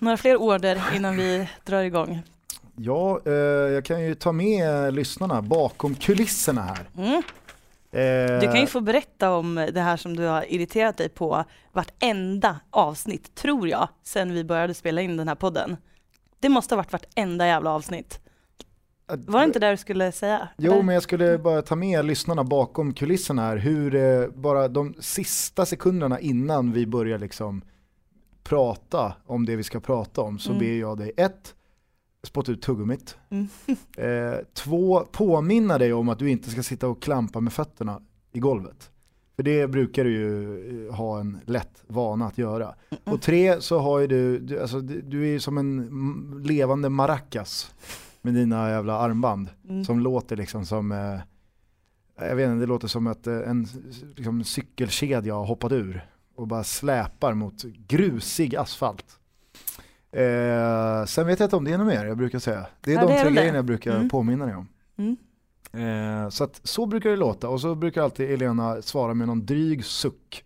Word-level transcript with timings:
Några 0.00 0.16
fler 0.16 0.36
order 0.36 0.82
innan 0.96 1.16
vi 1.16 1.48
drar 1.64 1.82
igång? 1.82 2.22
Ja, 2.76 3.20
eh, 3.26 3.32
jag 3.34 3.84
kan 3.84 4.02
ju 4.02 4.14
ta 4.14 4.32
med 4.32 4.94
lyssnarna 4.94 5.42
bakom 5.42 5.94
kulisserna 5.94 6.62
här. 6.62 6.88
Mm. 6.98 7.22
Eh, 7.92 8.40
Du 8.40 8.46
kan 8.46 8.60
ju 8.60 8.66
få 8.66 8.80
berätta 8.80 9.30
om 9.32 9.54
det 9.72 9.80
här 9.80 9.96
som 9.96 10.16
du 10.16 10.22
har 10.26 10.52
irriterat 10.52 10.96
dig 10.96 11.08
på 11.08 11.44
vartenda 11.72 12.60
avsnitt, 12.70 13.34
tror 13.34 13.68
jag, 13.68 13.88
sen 14.02 14.34
vi 14.34 14.44
började 14.44 14.74
spela 14.74 15.00
in 15.00 15.16
den 15.16 15.28
här 15.28 15.34
podden. 15.34 15.76
Det 16.40 16.48
måste 16.48 16.74
ha 16.74 16.76
varit 16.76 16.92
vartenda 16.92 17.46
jävla 17.46 17.70
avsnitt. 17.70 18.20
Var 19.26 19.40
det 19.40 19.44
inte 19.46 19.58
det 19.58 19.70
du 19.70 19.76
skulle 19.76 20.12
säga? 20.12 20.48
Jo, 20.56 20.72
Eller? 20.72 20.82
men 20.82 20.94
jag 20.94 21.02
skulle 21.02 21.38
bara 21.38 21.62
ta 21.62 21.76
med 21.76 22.04
lyssnarna 22.04 22.44
bakom 22.44 22.94
kulisserna 22.94 23.42
här, 23.42 23.56
hur 23.56 23.94
eh, 23.94 24.28
bara 24.28 24.68
de 24.68 24.94
sista 25.00 25.66
sekunderna 25.66 26.20
innan 26.20 26.72
vi 26.72 26.86
börjar 26.86 27.18
liksom 27.18 27.62
prata 28.50 29.12
om 29.26 29.46
det 29.46 29.56
vi 29.56 29.62
ska 29.62 29.80
prata 29.80 30.20
om 30.20 30.38
så 30.38 30.50
Mm. 30.50 30.60
ber 30.60 30.80
jag 30.80 30.98
dig 30.98 31.12
ett, 31.16 31.54
spotta 32.22 32.52
ut 32.52 32.62
tuggummit. 32.62 33.16
Mm. 33.30 33.48
Eh, 33.96 34.38
två, 34.54 35.00
påminna 35.12 35.78
dig 35.78 35.92
om 35.92 36.08
att 36.08 36.18
du 36.18 36.30
inte 36.30 36.50
ska 36.50 36.62
sitta 36.62 36.88
och 36.88 37.02
klampa 37.02 37.40
med 37.40 37.52
fötterna 37.52 38.00
i 38.32 38.38
golvet. 38.40 38.90
För 39.36 39.42
det 39.42 39.66
brukar 39.70 40.04
du 40.04 40.10
ju 40.10 40.86
eh, 40.88 40.94
ha 40.94 41.20
en 41.20 41.38
lätt 41.46 41.84
vana 41.86 42.26
att 42.26 42.38
göra. 42.38 42.74
Och 43.04 43.22
tre 43.22 43.60
så 43.60 43.78
har 43.78 43.98
ju 43.98 44.06
du, 44.06 44.38
du, 44.38 44.60
alltså, 44.60 44.80
du 44.80 45.22
är 45.22 45.28
ju 45.28 45.40
som 45.40 45.58
en 45.58 45.78
mm, 45.78 46.40
levande 46.44 46.88
maracas 46.88 47.74
med 48.22 48.34
dina 48.34 48.70
jävla 48.70 48.98
armband. 48.98 49.48
Mm. 49.68 49.84
Som 49.84 50.00
låter 50.00 50.36
liksom 50.36 50.66
som, 50.66 50.92
eh, 50.92 51.20
jag 52.28 52.36
vet 52.36 52.48
inte, 52.48 52.60
det 52.60 52.66
låter 52.66 52.88
som 52.88 53.06
att 53.06 53.26
eh, 53.26 53.34
en 53.50 53.66
liksom, 54.16 54.44
cykelkedja 54.44 55.34
har 55.34 55.46
hoppat 55.46 55.72
ur 55.72 56.06
och 56.40 56.46
bara 56.48 56.64
släpar 56.64 57.34
mot 57.34 57.62
grusig 57.62 58.56
asfalt. 58.56 59.04
Eh, 60.12 61.04
sen 61.06 61.26
vet 61.26 61.40
jag 61.40 61.46
inte 61.46 61.56
om 61.56 61.64
det 61.64 61.72
är 61.72 61.78
något 61.78 61.86
mer 61.86 62.04
jag 62.04 62.16
brukar 62.16 62.38
säga. 62.38 62.66
Det 62.80 62.90
är 62.92 62.94
Ja, 62.94 63.06
de 63.06 63.22
tre 63.22 63.30
grejerna 63.30 63.58
jag 63.58 63.64
brukar 63.64 63.94
Mm. 63.96 64.08
påminna 64.08 64.46
dig 64.46 64.54
om. 64.54 64.68
Mm. 64.98 65.16
Eh, 66.24 66.28
så 66.30 66.44
att 66.44 66.60
så 66.64 66.86
brukar 66.86 67.10
det 67.10 67.16
låta 67.16 67.48
och 67.48 67.60
så 67.60 67.74
brukar 67.74 68.02
alltid 68.02 68.30
Elena 68.30 68.82
svara 68.82 69.14
med 69.14 69.28
någon 69.28 69.46
dryg 69.46 69.84
suck. 69.84 70.44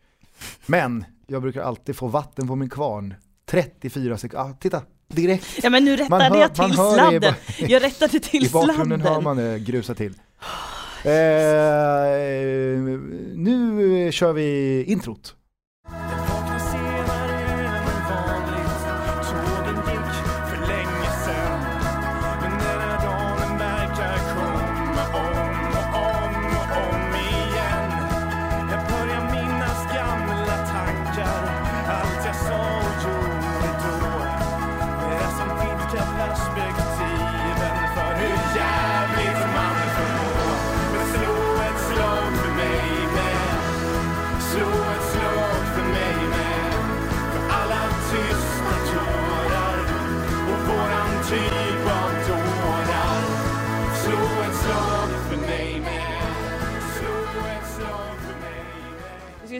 Men 0.67 1.05
jag 1.27 1.43
brukar 1.43 1.63
alltid 1.63 1.97
få 1.97 2.07
vatten 2.07 2.49
på 2.49 2.57
min 2.57 2.69
kvarn. 2.71 3.15
34 3.47 4.17
sekunder, 4.19 4.47
ah, 4.51 4.53
titta, 4.61 4.83
direkt. 5.09 5.47
Ja 5.63 5.71
men 5.71 5.85
nu 5.85 5.97
rättade 5.97 6.25
hör- 6.25 6.37
jag 6.37 6.51
man 6.59 6.69
till 6.71 6.77
sladden. 6.77 7.21
ba- 7.21 7.35
Jag 7.69 7.83
rättade 7.83 8.21
till 8.21 8.45
I 8.47 8.51
bakgrunden 8.51 9.01
hör 9.01 9.07
sladden. 9.09 9.25
man 9.25 9.37
det 9.37 9.59
grusa 9.59 9.95
till. 9.95 10.15
Eh, 11.05 11.11
nu 13.35 14.09
kör 14.13 14.33
vi 14.33 14.83
introt. 14.85 15.35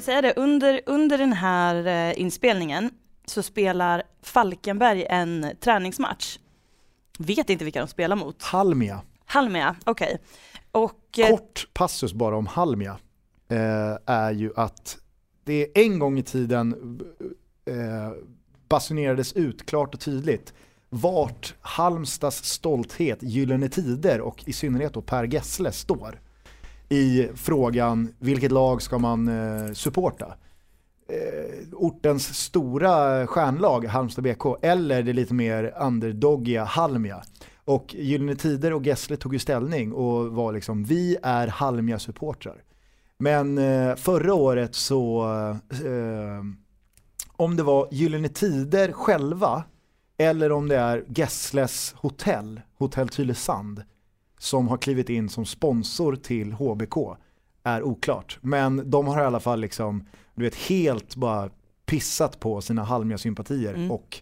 Säga 0.05 0.23
det, 0.23 0.33
under, 0.37 0.81
under 0.87 1.19
den 1.19 1.33
här 1.33 1.87
eh, 1.87 2.21
inspelningen 2.21 2.91
så 3.27 3.43
spelar 3.43 4.03
Falkenberg 4.23 5.07
en 5.09 5.47
träningsmatch. 5.61 6.39
Vet 7.19 7.51
inte 7.51 7.65
vilka 7.65 7.81
de 7.81 7.89
spelar 7.89 8.17
mot. 8.17 8.43
Halmia. 8.43 9.03
Halmia, 9.27 9.77
okej. 9.85 10.19
Och 10.73 11.19
eh, 11.19 11.29
Kort 11.29 11.69
passus 11.73 12.13
bara 12.13 12.37
om 12.37 12.47
Halmia 12.47 12.99
eh, 13.49 13.97
är 14.07 14.33
ju 14.33 14.53
att 14.57 14.99
det 15.45 15.79
en 15.87 15.99
gång 15.99 16.19
i 16.19 16.23
tiden 16.23 17.01
eh, 17.65 18.13
basunerades 18.69 19.33
ut 19.33 19.67
klart 19.67 19.95
och 19.95 20.01
tydligt 20.01 20.55
vart 20.89 21.55
Halmstads 21.61 22.45
stolthet, 22.45 23.19
Gyllene 23.23 23.69
Tider 23.69 24.21
och 24.21 24.49
i 24.49 24.53
synnerhet 24.53 24.95
då 24.95 25.03
Per 25.03 25.25
Gessle 25.25 25.73
står 25.73 26.21
i 26.89 27.29
frågan 27.35 28.15
vilket 28.19 28.53
lag 28.53 28.83
ska 28.83 28.99
man 28.99 29.29
eh, 29.29 29.73
supporta? 29.73 30.35
Eh, 31.09 31.69
ortens 31.73 32.37
stora 32.37 33.27
stjärnlag 33.27 33.85
Halmstad 33.85 34.25
BK 34.25 34.45
eller 34.63 35.03
det 35.03 35.13
lite 35.13 35.35
mer 35.35 35.75
underdogiga 35.81 36.65
Halmia. 36.65 37.23
Och 37.65 37.95
Gyllene 37.95 38.37
Tider 38.37 38.73
och 38.73 38.87
Gessle 38.87 39.17
tog 39.17 39.33
ju 39.33 39.39
ställning 39.39 39.93
och 39.93 40.33
var 40.33 40.53
liksom, 40.53 40.85
vi 40.85 41.17
är 41.23 41.49
Halmia-supportrar. 41.49 42.63
Men 43.19 43.59
eh, 43.59 43.95
förra 43.97 44.35
året 44.35 44.75
så, 44.75 45.25
eh, 45.71 46.45
om 47.37 47.57
det 47.57 47.63
var 47.63 47.89
Gyllene 47.91 48.29
Tider 48.29 48.93
själva 48.93 49.65
eller 50.19 50.53
om 50.53 50.69
det 50.69 50.77
är 50.77 51.05
Gessles 51.09 51.95
hotell, 51.97 52.61
Hotell 52.79 53.09
Tylösand, 53.09 53.83
som 54.45 54.69
har 54.69 54.77
klivit 54.77 55.09
in 55.11 55.29
som 55.29 55.47
sponsor 55.47 56.17
till 56.17 56.53
HBK 56.53 56.97
är 57.65 57.83
oklart. 57.83 58.39
Men 58.41 58.91
de 58.91 59.07
har 59.07 59.23
i 59.23 59.25
alla 59.25 59.41
fall 59.41 59.61
liksom, 59.61 60.07
du 60.35 60.45
vet, 60.45 60.55
helt 60.55 61.17
bara 61.17 61.51
pissat 61.87 62.41
på 62.41 62.61
sina 62.61 62.83
Halmia-sympatier 62.85 63.75
Mm. 63.75 63.91
och 63.91 64.19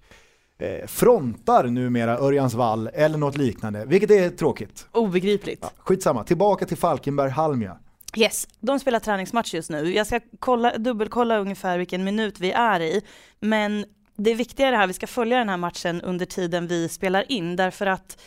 eh, 0.59 0.87
frontar 0.87 1.65
numera 1.65 2.19
Örjansvall 2.19 2.91
eller 2.95 3.19
något 3.19 3.37
liknande, 3.37 3.85
vilket 3.87 4.11
är 4.11 4.31
tråkigt. 4.31 4.87
obegripligt. 4.93 5.59
Ja, 5.63 5.71
skitsamma, 5.79 6.25
tillbaka 6.25 6.67
till 6.67 6.77
Falkenberg-Halmia. 6.77 7.77
Yes, 8.17 8.49
de 8.61 8.81
spelar 8.81 9.01
träningsmatch 9.01 9.55
just 9.55 9.71
nu. 9.71 9.95
Jag 9.95 10.07
ska 10.07 10.21
kolla, 10.39 10.79
dubbelkolla 10.79 11.39
ungefär 11.39 11.79
vilken 11.79 12.05
minut 12.05 12.41
vi 12.41 12.51
är 12.53 12.81
i. 12.81 13.03
Men 13.41 13.85
det 14.17 14.35
viktiga 14.35 14.67
är 14.67 14.71
det 14.73 14.77
här, 14.79 14.87
vi 14.87 14.93
ska 14.93 15.07
följa 15.07 15.39
den 15.39 15.49
här 15.49 15.57
matchen 15.57 16.01
under 16.01 16.27
tiden 16.27 16.67
vi 16.67 16.89
spelar 16.89 17.33
in 17.33 17.57
därför 17.57 17.87
att 17.87 18.21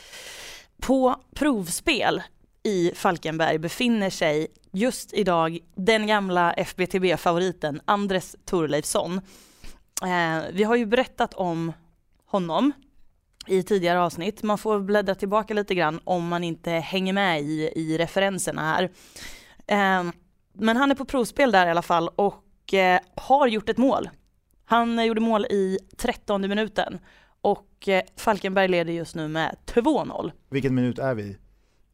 på 0.81 1.15
provspel 1.35 2.23
i 2.63 2.91
Falkenberg 2.95 3.57
befinner 3.57 4.09
sig 4.09 4.47
just 4.71 5.13
idag 5.13 5.59
den 5.75 6.07
gamla 6.07 6.53
FBTB-favoriten 6.53 7.81
Andres 7.85 8.35
Thorleifsson. 8.45 9.21
Eh, 10.03 10.43
vi 10.51 10.63
har 10.63 10.75
ju 10.75 10.85
berättat 10.85 11.33
om 11.33 11.73
honom 12.25 12.71
i 13.47 13.63
tidigare 13.63 14.01
avsnitt. 14.01 14.43
Man 14.43 14.57
får 14.57 14.79
bläddra 14.79 15.15
tillbaka 15.15 15.53
lite 15.53 15.75
grann 15.75 15.99
om 16.03 16.27
man 16.27 16.43
inte 16.43 16.71
hänger 16.71 17.13
med 17.13 17.41
i, 17.41 17.71
i 17.75 17.97
referenserna 17.97 18.61
här. 18.61 18.83
Eh, 19.67 20.11
men 20.53 20.77
han 20.77 20.91
är 20.91 20.95
på 20.95 21.05
provspel 21.05 21.51
där 21.51 21.67
i 21.67 21.69
alla 21.69 21.81
fall 21.81 22.09
och 22.15 22.73
eh, 22.73 22.99
har 23.15 23.47
gjort 23.47 23.69
ett 23.69 23.77
mål. 23.77 24.09
Han 24.65 24.99
eh, 24.99 25.05
gjorde 25.05 25.21
mål 25.21 25.45
i 25.45 25.79
13 25.97 26.41
minuten 26.41 26.99
och 27.85 27.89
eh, 27.89 28.01
Falkenberg 28.15 28.67
leder 28.67 28.93
just 28.93 29.15
nu 29.15 29.27
med 29.27 29.55
2-0. 29.65 30.31
Vilken 30.49 30.75
minut 30.75 30.99
är 30.99 31.15
vi 31.15 31.23
i? 31.23 31.37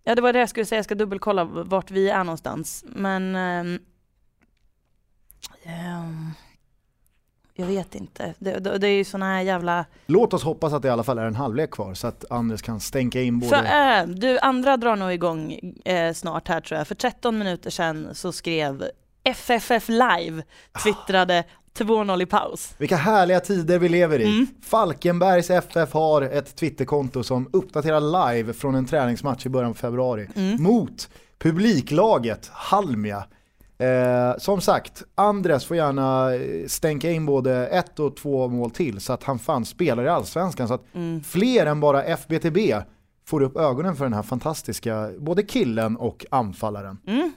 Ja 0.03 0.15
det 0.15 0.21
var 0.21 0.33
det 0.33 0.39
jag 0.39 0.49
skulle 0.49 0.65
säga, 0.65 0.77
jag 0.77 0.85
ska 0.85 0.95
dubbelkolla 0.95 1.43
vart 1.43 1.91
vi 1.91 2.09
är 2.09 2.23
någonstans. 2.23 2.85
Men 2.87 3.35
ehm, 3.35 3.79
jag 7.53 7.65
vet 7.65 7.95
inte. 7.95 8.33
Det, 8.39 8.59
det, 8.59 8.77
det 8.77 8.87
är 8.87 8.97
ju 8.97 9.03
såna 9.03 9.25
här 9.25 9.41
jävla... 9.41 9.85
Låt 10.05 10.33
oss 10.33 10.43
hoppas 10.43 10.73
att 10.73 10.81
det 10.81 10.87
i 10.87 10.91
alla 10.91 11.03
fall 11.03 11.17
är 11.17 11.25
en 11.25 11.35
halvlek 11.35 11.71
kvar 11.71 11.93
så 11.93 12.07
att 12.07 12.25
Anders 12.29 12.61
kan 12.61 12.79
stänka 12.79 13.21
in 13.21 13.39
både... 13.39 13.55
För, 13.55 13.65
äh, 13.65 14.07
du, 14.07 14.39
andra 14.39 14.77
drar 14.77 14.95
nog 14.95 15.11
igång 15.11 15.59
eh, 15.85 16.13
snart 16.13 16.47
här 16.47 16.61
tror 16.61 16.77
jag. 16.77 16.87
För 16.87 16.95
13 16.95 17.37
minuter 17.37 17.69
sedan 17.69 18.09
så 18.13 18.31
skrev 18.31 18.83
FFF 19.23 19.89
live, 19.89 20.43
twittrade 20.83 21.43
2-0 21.77 22.21
i 22.21 22.25
paus. 22.25 22.73
Vilka 22.77 22.95
härliga 22.95 23.39
tider 23.39 23.79
vi 23.79 23.89
lever 23.89 24.19
i. 24.19 24.25
Mm. 24.25 24.47
Falkenbergs 24.63 25.49
FF 25.49 25.93
har 25.93 26.21
ett 26.21 26.55
Twitterkonto 26.55 27.23
som 27.23 27.49
uppdaterar 27.53 28.31
live 28.33 28.53
från 28.53 28.75
en 28.75 28.85
träningsmatch 28.85 29.45
i 29.45 29.49
början 29.49 29.73
på 29.73 29.79
februari 29.79 30.27
Mm. 30.35 30.63
mot 30.63 31.09
publiklaget 31.39 32.49
Halmia. 32.53 33.23
Eh, 33.77 34.37
som 34.37 34.61
sagt, 34.61 35.03
Andres 35.15 35.65
får 35.65 35.77
gärna 35.77 36.33
eh, 36.35 36.67
stänka 36.67 37.11
in 37.11 37.25
både 37.25 37.67
ett 37.67 37.99
och 37.99 38.15
två 38.15 38.47
mål 38.47 38.71
till 38.71 38.99
så 39.01 39.13
att 39.13 39.23
han 39.23 39.39
fan 39.39 39.65
spelar 39.65 40.03
i 40.03 40.07
Allsvenskan 40.09 40.67
så 40.67 40.73
att 40.73 40.85
Mm. 40.95 41.23
fler 41.23 41.65
än 41.65 41.79
bara 41.79 42.03
FBTB 42.03 42.57
får 43.27 43.41
upp 43.41 43.57
ögonen 43.57 43.95
för 43.95 44.05
den 44.05 44.13
här 44.13 44.23
fantastiska, 44.23 45.09
både 45.19 45.43
killen 45.43 45.97
och 45.97 46.25
anfallaren. 46.31 46.97
Mm. 47.07 47.31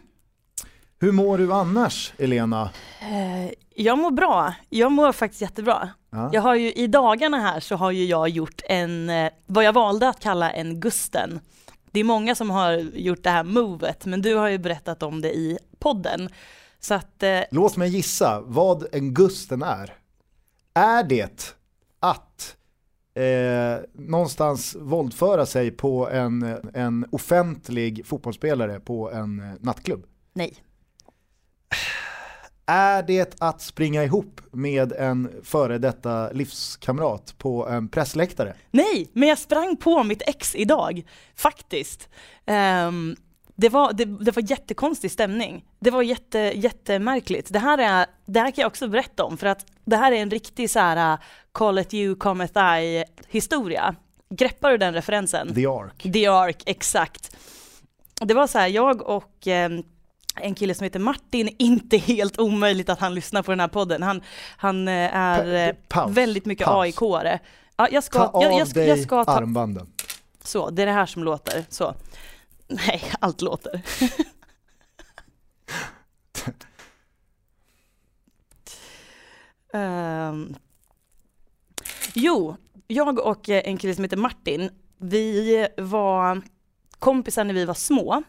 Hur 1.05 1.13
mår 1.13 1.39
du 1.39 1.53
annars, 1.53 2.13
Elena? 2.19 2.71
Eh, 3.01 3.53
jag 3.75 3.99
mår 3.99 4.11
bra. 4.11 4.55
Jag 4.69 4.93
mår 4.93 5.13
faktiskt 5.13 5.43
jättebra. 5.43 5.89
Ja. 6.11 6.31
Jag 6.33 6.43
har 6.43 6.55
ju 6.55 6.73
i 6.73 6.87
dagarna 6.87 7.41
här 7.41 7.61
så 7.61 7.77
har 7.77 7.91
ju 7.91 8.05
jag 8.05 8.29
gjort 8.29 8.63
en, 8.65 9.11
eh, 9.11 9.33
vad 9.47 9.65
jag 9.65 9.73
valde 9.73 10.09
att 10.09 10.21
kalla 10.21 10.51
en 10.51 10.81
Gusten. 10.81 11.41
Det 11.91 12.01
är 12.01 12.05
många 12.05 12.35
som 12.35 12.51
har 12.51 12.73
gjort 12.95 13.23
det 13.23 13.31
här 13.31 13.45
movet, 13.45 14.07
men 14.07 14.23
du 14.23 14.35
har 14.35 14.49
ju 14.49 14.59
berättat 14.59 15.03
om 15.03 15.21
det 15.21 15.35
i 15.35 15.59
podden. 15.79 16.29
Så 16.81 16.95
att, 16.95 17.23
eh, 17.23 17.41
Låt 17.51 17.77
mig 17.77 17.89
gissa 17.89 18.41
vad 18.41 18.87
en 18.93 19.15
Gusten 19.15 19.63
är. 19.63 19.95
Är 20.75 21.03
det 21.03 21.57
att 22.01 22.57
eh, 23.15 23.85
någonstans 23.93 24.77
våldföra 24.81 25.47
sig 25.47 25.71
på 25.71 26.09
en, 26.09 26.43
en 26.75 27.07
offentlig 27.13 28.07
fotbollsspelare 28.07 28.81
på 28.81 29.11
en 29.11 29.59
nattklubb? 29.61 30.07
nej. 30.33 30.55
Är 32.67 33.03
det 33.03 33.37
att 33.41 33.61
springa 33.61 34.05
ihop 34.05 34.41
med 34.53 34.93
en 34.93 35.31
före 35.43 35.79
detta 35.79 36.31
livskamrat 36.31 37.35
på 37.39 37.69
en 37.69 37.89
pressläktare? 37.89 38.55
Nej, 38.71 39.11
men 39.13 39.29
jag 39.29 39.39
sprang 39.39 39.77
på 39.77 40.03
mitt 40.03 40.23
ex 40.27 40.55
idag, 40.55 41.03
faktiskt. 41.37 42.09
Ehm, 42.47 43.17
det, 43.55 43.69
var, 43.69 43.93
det, 43.93 44.05
det 44.05 44.37
var 44.37 44.51
jättekonstig 44.51 45.11
stämning. 45.11 45.65
Det 45.79 45.91
var 45.91 46.03
jätte, 46.03 46.39
jättemärkligt. 46.39 47.53
Det 47.53 47.59
här, 47.59 47.79
är, 47.79 48.07
det 48.27 48.41
här 48.41 48.51
kan 48.51 48.63
jag 48.63 48.67
också 48.67 48.89
berätta 48.89 49.25
om, 49.25 49.37
för 49.37 49.47
att 49.47 49.67
det 49.85 49.97
här 49.97 50.13
är 50.13 50.17
en 50.17 50.31
riktig 50.31 50.71
så 50.71 50.79
här 50.79 51.13
uh, 51.13 51.21
call 51.53 51.79
it 51.79 51.95
you, 51.95 52.15
cometh 52.15 52.59
I 52.59 53.05
historia. 53.29 53.95
Greppar 54.31 54.71
du 54.71 54.79
den 54.79 54.95
referensen? 54.95 55.55
The 55.55 55.67
Ark. 55.67 56.13
The 56.13 56.27
Ark, 56.27 56.63
exakt. 56.67 57.37
Det 58.21 58.35
var 58.35 58.47
så 58.47 58.59
här, 58.59 58.69
jag 58.69 59.03
och 59.03 59.47
ehm, 59.47 59.83
en 60.41 60.55
kille 60.55 60.75
som 60.75 60.85
heter 60.85 60.99
Martin, 61.01 61.49
inte 61.59 61.97
helt 61.97 62.39
omöjligt 62.41 62.89
att 62.89 63.01
han 63.01 63.15
lyssnar 63.15 63.43
på 63.43 63.53
den 63.53 63.61
här 63.61 63.69
podden. 63.69 64.03
Han, 64.03 64.23
han 64.57 64.89
eh, 64.89 64.95
är 65.17 65.73
Pa- 65.89 66.03
eh, 66.05 66.09
väldigt 66.11 66.45
mycket. 66.47 66.67
AIK-are. 66.67 67.39
Ja, 67.77 67.89
jag 67.93 68.05
ska, 68.05 68.19
Ta 68.19 68.27
av 68.27 68.43
jag, 68.43 68.53
jag, 68.61 68.69
ska- 68.69 68.85
jag 68.85 68.99
ska 69.03 69.25
ta, 69.25 69.33
armbanden. 69.33 69.87
så, 70.45 70.71
det 70.71 70.83
är 70.83 70.87
det 70.87 70.93
här 70.93 71.07
som 71.07 71.25
låter. 71.25 71.65
Så. 71.69 71.95
Nej, 72.69 73.03
allt 73.21 73.41
låter. 73.41 73.81
Ehm. 79.73 80.55
jo, 82.15 82.57
jag 82.87 83.19
och 83.19 83.49
eh, 83.49 83.63
en 83.65 83.79
kille 83.79 83.95
som 83.95 84.05
heter 84.05 84.17
Martin, 84.17 84.71
vi 84.99 85.69
var 85.77 86.43
kompisar 86.99 87.45
när 87.45 87.55
vi 87.55 87.65
var 87.65 87.75
små. 87.75 88.23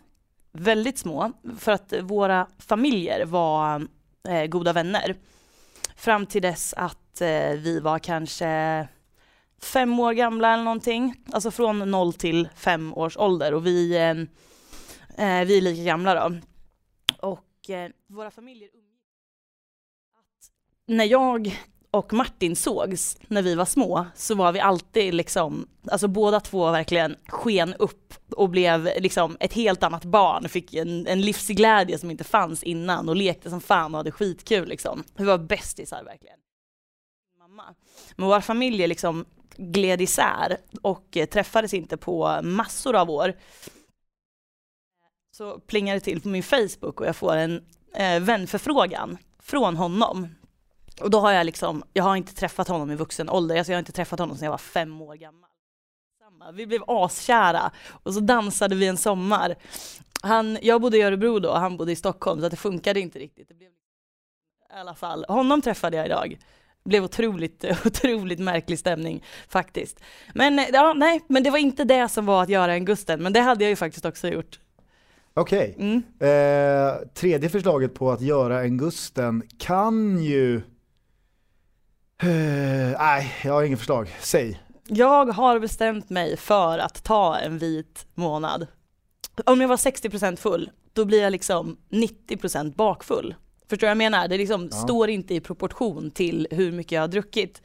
Väldigt 0.57 0.97
små, 0.97 1.31
för 1.59 1.71
att 1.71 1.93
våra 2.01 2.47
familjer 2.57 3.25
var 3.25 3.87
eh, 4.27 4.45
goda 4.45 4.73
vänner. 4.73 5.15
Fram 5.95 6.25
till 6.25 6.41
dess 6.41 6.73
att 6.73 7.21
eh, 7.21 7.49
vi 7.51 7.79
var 7.79 7.99
kanske 7.99 8.87
fem 9.61 9.99
år 9.99 10.13
gamla 10.13 10.53
eller 10.53 10.63
någonting. 10.63 11.15
Alltså 11.31 11.51
från 11.51 11.91
noll 11.91 12.13
till 12.13 12.49
fem 12.55 12.93
års 12.93 13.17
ålder 13.17 13.53
och 13.53 13.65
vi, 13.65 13.95
eh, 13.95 14.09
eh 15.27 15.45
vi 15.45 15.57
är 15.57 15.61
lika 15.61 15.83
gamla 15.83 16.29
då. 16.29 16.37
Och 17.21 17.69
eh, 17.69 17.91
våra 18.07 18.31
familjer 18.31 18.69
umgicks. 18.73 19.11
Att 20.17 20.51
när 20.85 21.05
jag 21.05 21.59
och 21.95 22.13
Martin 22.13 22.55
sågs 22.55 23.17
när 23.27 23.41
vi 23.41 23.55
var 23.55 23.65
små 23.65 24.05
så 24.15 24.35
var 24.35 24.51
vi 24.51 24.59
alltid 24.59 25.13
liksom, 25.13 25.67
alltså 25.91 26.07
båda 26.07 26.39
två 26.39 26.71
verkligen 26.71 27.15
sken 27.27 27.73
upp 27.73 28.13
och 28.31 28.49
blev 28.49 28.89
liksom 28.97 29.37
ett 29.39 29.53
helt 29.53 29.83
annat 29.83 30.05
barn, 30.05 30.49
fick 30.49 30.73
en, 30.73 31.07
en 31.07 31.21
livsglädje 31.21 31.97
som 31.97 32.11
inte 32.11 32.23
fanns 32.23 32.63
innan 32.63 33.09
och 33.09 33.15
lekte 33.15 33.49
som 33.49 33.61
fan 33.61 33.93
och 33.93 33.97
hade 33.97 34.11
skitkul 34.11 34.67
liksom. 34.67 35.03
Vi 35.15 35.25
var 35.25 35.37
bästisar 35.37 36.03
verkligen. 36.03 36.37
Mamma. 37.39 37.75
Men 38.15 38.27
våra 38.27 38.41
familjer 38.41 38.87
liksom 38.87 39.25
gled 39.57 40.01
isär 40.01 40.57
och 40.81 41.17
träffades 41.31 41.73
inte 41.73 41.97
på 41.97 42.39
massor 42.43 42.95
av 42.95 43.09
år. 43.09 43.33
Så 45.31 45.59
plingar 45.59 45.93
det 45.93 45.99
till 45.99 46.21
på 46.21 46.27
min 46.27 46.43
Facebook 46.43 47.01
och 47.01 47.07
jag 47.07 47.15
får 47.15 47.35
en 47.35 47.65
eh, 47.95 48.19
vänförfrågan 48.19 49.17
från 49.39 49.75
honom. 49.75 50.27
Och 51.01 51.09
då 51.09 51.19
har 51.19 51.31
jag 51.31 51.45
liksom, 51.45 51.83
jag 51.93 52.03
har 52.03 52.15
inte 52.15 52.35
träffat 52.35 52.67
honom 52.67 52.91
i 52.91 52.95
vuxen 52.95 53.29
ålder, 53.29 53.57
alltså 53.57 53.71
jag 53.71 53.77
har 53.77 53.79
inte 53.79 53.91
träffat 53.91 54.19
honom 54.19 54.37
sedan 54.37 54.45
jag 54.45 54.51
var 54.51 54.57
fem 54.57 55.01
år 55.01 55.15
gammal. 55.15 55.49
Vi 56.53 56.67
blev 56.67 56.81
askära 56.87 57.71
och 58.03 58.13
så 58.13 58.19
dansade 58.19 58.75
vi 58.75 58.87
en 58.87 58.97
sommar. 58.97 59.55
Han, 60.21 60.57
jag 60.61 60.81
bodde 60.81 60.97
i 60.97 61.01
Örebro 61.01 61.39
då 61.39 61.49
och 61.49 61.59
han 61.59 61.77
bodde 61.77 61.91
i 61.91 61.95
Stockholm 61.95 62.41
så 62.41 62.49
det 62.49 62.55
funkade 62.55 62.99
inte 62.99 63.19
riktigt. 63.19 63.47
Det 63.47 63.53
blev, 63.53 63.69
I 63.69 63.73
alla 64.79 64.95
fall, 64.95 65.25
honom 65.27 65.61
träffade 65.61 65.97
jag 65.97 66.05
idag. 66.05 66.37
Det 66.83 66.89
blev 66.89 67.03
otroligt, 67.03 67.65
otroligt 67.85 68.39
märklig 68.39 68.79
stämning 68.79 69.23
faktiskt. 69.47 69.99
Men 70.33 70.65
ja, 70.73 70.93
nej, 70.93 71.21
men 71.27 71.43
det 71.43 71.49
var 71.49 71.57
inte 71.57 71.83
det 71.83 72.09
som 72.09 72.25
var 72.25 72.43
att 72.43 72.49
göra 72.49 72.73
en 72.73 72.85
Gusten, 72.85 73.23
men 73.23 73.33
det 73.33 73.39
hade 73.41 73.63
jag 73.63 73.69
ju 73.69 73.75
faktiskt 73.75 74.05
också 74.05 74.27
gjort. 74.27 74.59
Okej, 75.33 75.75
Mm. 75.79 76.03
eh, 76.19 77.07
tredje 77.13 77.49
förslaget 77.49 77.93
på 77.93 78.11
att 78.11 78.21
göra 78.21 78.61
en 78.63 78.77
Gusten 78.77 79.43
kan 79.59 80.23
ju... 80.23 80.61
Eh, 82.23 82.97
nej, 82.99 83.33
jag 83.43 83.53
har 83.53 83.63
inget 83.63 83.79
förslag. 83.79 84.15
Säg. 84.19 84.61
Jag 84.87 85.25
har 85.25 85.59
bestämt 85.59 86.09
mig 86.09 86.37
för 86.37 86.77
att 86.79 87.03
ta 87.03 87.37
en 87.37 87.57
vit 87.57 88.05
månad. 88.13 88.67
Om 89.45 89.61
jag 89.61 89.67
var 89.67 89.77
60% 89.77 90.35
full, 90.35 90.69
då 90.93 91.05
blir 91.05 91.21
jag 91.21 91.31
liksom 91.31 91.77
90% 91.89 92.75
bakfull. 92.75 93.35
Förstår 93.69 93.77
du 93.77 93.85
vad 93.85 93.91
jag 93.91 93.97
menar? 93.97 94.27
Det 94.27 94.37
liksom 94.37 94.69
Ja. 94.71 94.77
står 94.77 95.09
inte 95.09 95.33
i 95.35 95.39
proportion 95.39 96.11
till 96.11 96.47
hur 96.51 96.71
mycket 96.71 96.91
jag 96.91 97.01
har 97.01 97.07
druckit. 97.07 97.61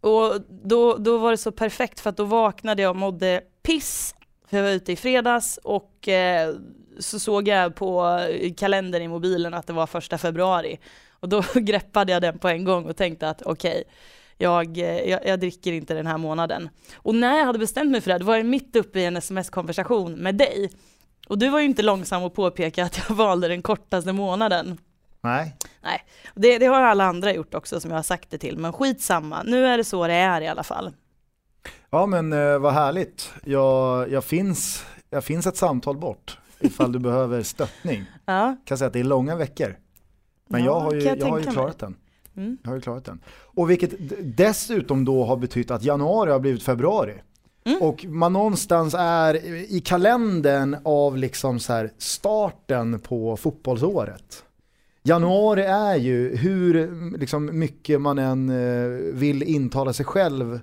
Och 0.00 0.34
då, 0.48 0.96
då 0.96 1.18
var 1.18 1.30
det 1.30 1.36
så 1.36 1.52
perfekt 1.52 2.00
för 2.00 2.10
att 2.10 2.16
då 2.16 2.24
vaknade 2.24 2.82
jag 2.82 2.90
och 2.90 2.96
mådde 2.96 3.40
piss. 3.62 4.14
För 4.50 4.56
jag 4.56 4.64
var 4.64 4.70
ute 4.70 4.92
i 4.92 4.96
fredags 4.96 5.58
och 5.64 6.08
eh, 6.08 6.54
så 6.98 7.18
såg 7.18 7.48
jag 7.48 7.74
på 7.74 8.20
kalendern 8.56 9.02
i 9.02 9.08
mobilen 9.08 9.54
att 9.54 9.66
det 9.66 9.72
var 9.72 9.86
första 9.86 10.18
februari. 10.18 10.78
Och 11.22 11.28
då 11.28 11.42
greppade 11.54 12.12
jag 12.12 12.22
den 12.22 12.38
på 12.38 12.48
en 12.48 12.64
gång 12.64 12.84
och 12.84 12.96
tänkte 12.96 13.28
att 13.28 13.42
okej, 13.42 13.84
jag, 14.38 14.78
eh, 14.78 15.10
jag, 15.10 15.26
jag 15.26 15.40
dricker 15.40 15.72
inte 15.72 15.94
den 15.94 16.06
här 16.06 16.18
månaden. 16.18 16.68
Och 16.96 17.14
när 17.14 17.38
jag 17.38 17.46
hade 17.46 17.58
bestämt 17.58 17.90
mig 17.90 18.00
för 18.00 18.10
det, 18.10 18.18
då 18.18 18.24
var 18.24 18.36
jag 18.36 18.46
mitt 18.46 18.76
uppe 18.76 19.00
i 19.00 19.04
en 19.04 19.16
sms-konversation 19.16 20.14
med 20.14 20.34
dig. 20.34 20.70
Och 21.28 21.38
du 21.38 21.48
var 21.48 21.58
ju 21.58 21.64
inte 21.64 21.82
långsam 21.82 22.24
att 22.24 22.34
påpeka 22.34 22.84
att 22.84 22.98
jag 23.08 23.16
valde 23.16 23.48
den 23.48 23.62
kortaste 23.62 24.12
månaden. 24.12 24.78
Nej. 25.82 26.04
Det, 26.34 26.58
det 26.58 26.66
har 26.66 26.82
alla 26.82 27.04
andra 27.04 27.32
gjort 27.32 27.54
också 27.54 27.80
som 27.80 27.90
jag 27.90 27.98
har 27.98 28.02
sagt 28.02 28.30
det 28.30 28.38
till, 28.38 28.58
men 28.58 28.72
skitsamma. 28.72 29.42
Nu 29.42 29.66
är 29.66 29.78
det 29.78 29.84
så 29.84 30.06
det 30.06 30.14
är 30.14 30.40
i 30.40 30.48
alla 30.48 30.62
fall. 30.62 30.92
Ja 31.90 32.06
men 32.06 32.32
eh, 32.32 32.58
vad 32.58 32.72
härligt. 32.72 33.32
Jag, 33.44 34.10
jag, 34.10 34.24
finns, 34.24 34.84
jag 35.10 35.24
finns 35.24 35.46
ett 35.46 35.56
samtal 35.56 35.96
bort 35.96 36.38
ifall 36.60 36.92
du 36.92 36.98
behöver 37.08 37.42
stöttning. 37.42 38.04
Ja, 38.24 38.56
kan 38.64 38.78
säga 38.78 38.86
att 38.86 38.92
det 38.92 39.00
är 39.00 39.04
långa 39.04 39.36
veckor. 39.36 39.76
Men 40.52 40.64
Ja, 40.64 40.66
jag 40.66 40.80
har 40.80 40.92
ju, 40.94 41.00
jag 41.00 41.18
jag 41.18 41.26
har 41.26 41.38
ju 41.38 41.44
klarat 41.44 41.78
den. 41.78 41.96
mm. 42.36 42.56
Jag 42.62 42.70
har 42.70 42.74
ju 42.76 42.80
klarat 42.82 43.04
den. 43.04 43.20
Och 43.30 43.70
vilket 43.70 43.92
dessutom 44.36 45.04
då 45.04 45.24
har 45.24 45.36
betytt 45.36 45.70
att 45.70 45.82
januari 45.84 46.30
har 46.30 46.40
blivit 46.40 46.62
februari. 46.62 47.14
Mm. 47.64 47.82
Och 47.82 48.04
man 48.04 48.32
någonstans 48.32 48.94
är 48.98 49.34
i 49.74 49.80
kalendern 49.80 50.76
av 50.84 51.16
liksom 51.16 51.58
så 51.60 51.88
starten 51.98 52.98
på 52.98 53.36
fotbollsåret. 53.36 54.44
Januari 55.02 55.62
är 55.62 55.96
ju 55.96 56.36
hur 56.36 56.90
liksom 57.18 57.58
mycket 57.58 58.00
man 58.00 58.18
än 58.18 58.48
eh, 58.50 58.88
vill 59.14 59.42
intala 59.42 59.92
sig 59.92 60.06
själv 60.06 60.60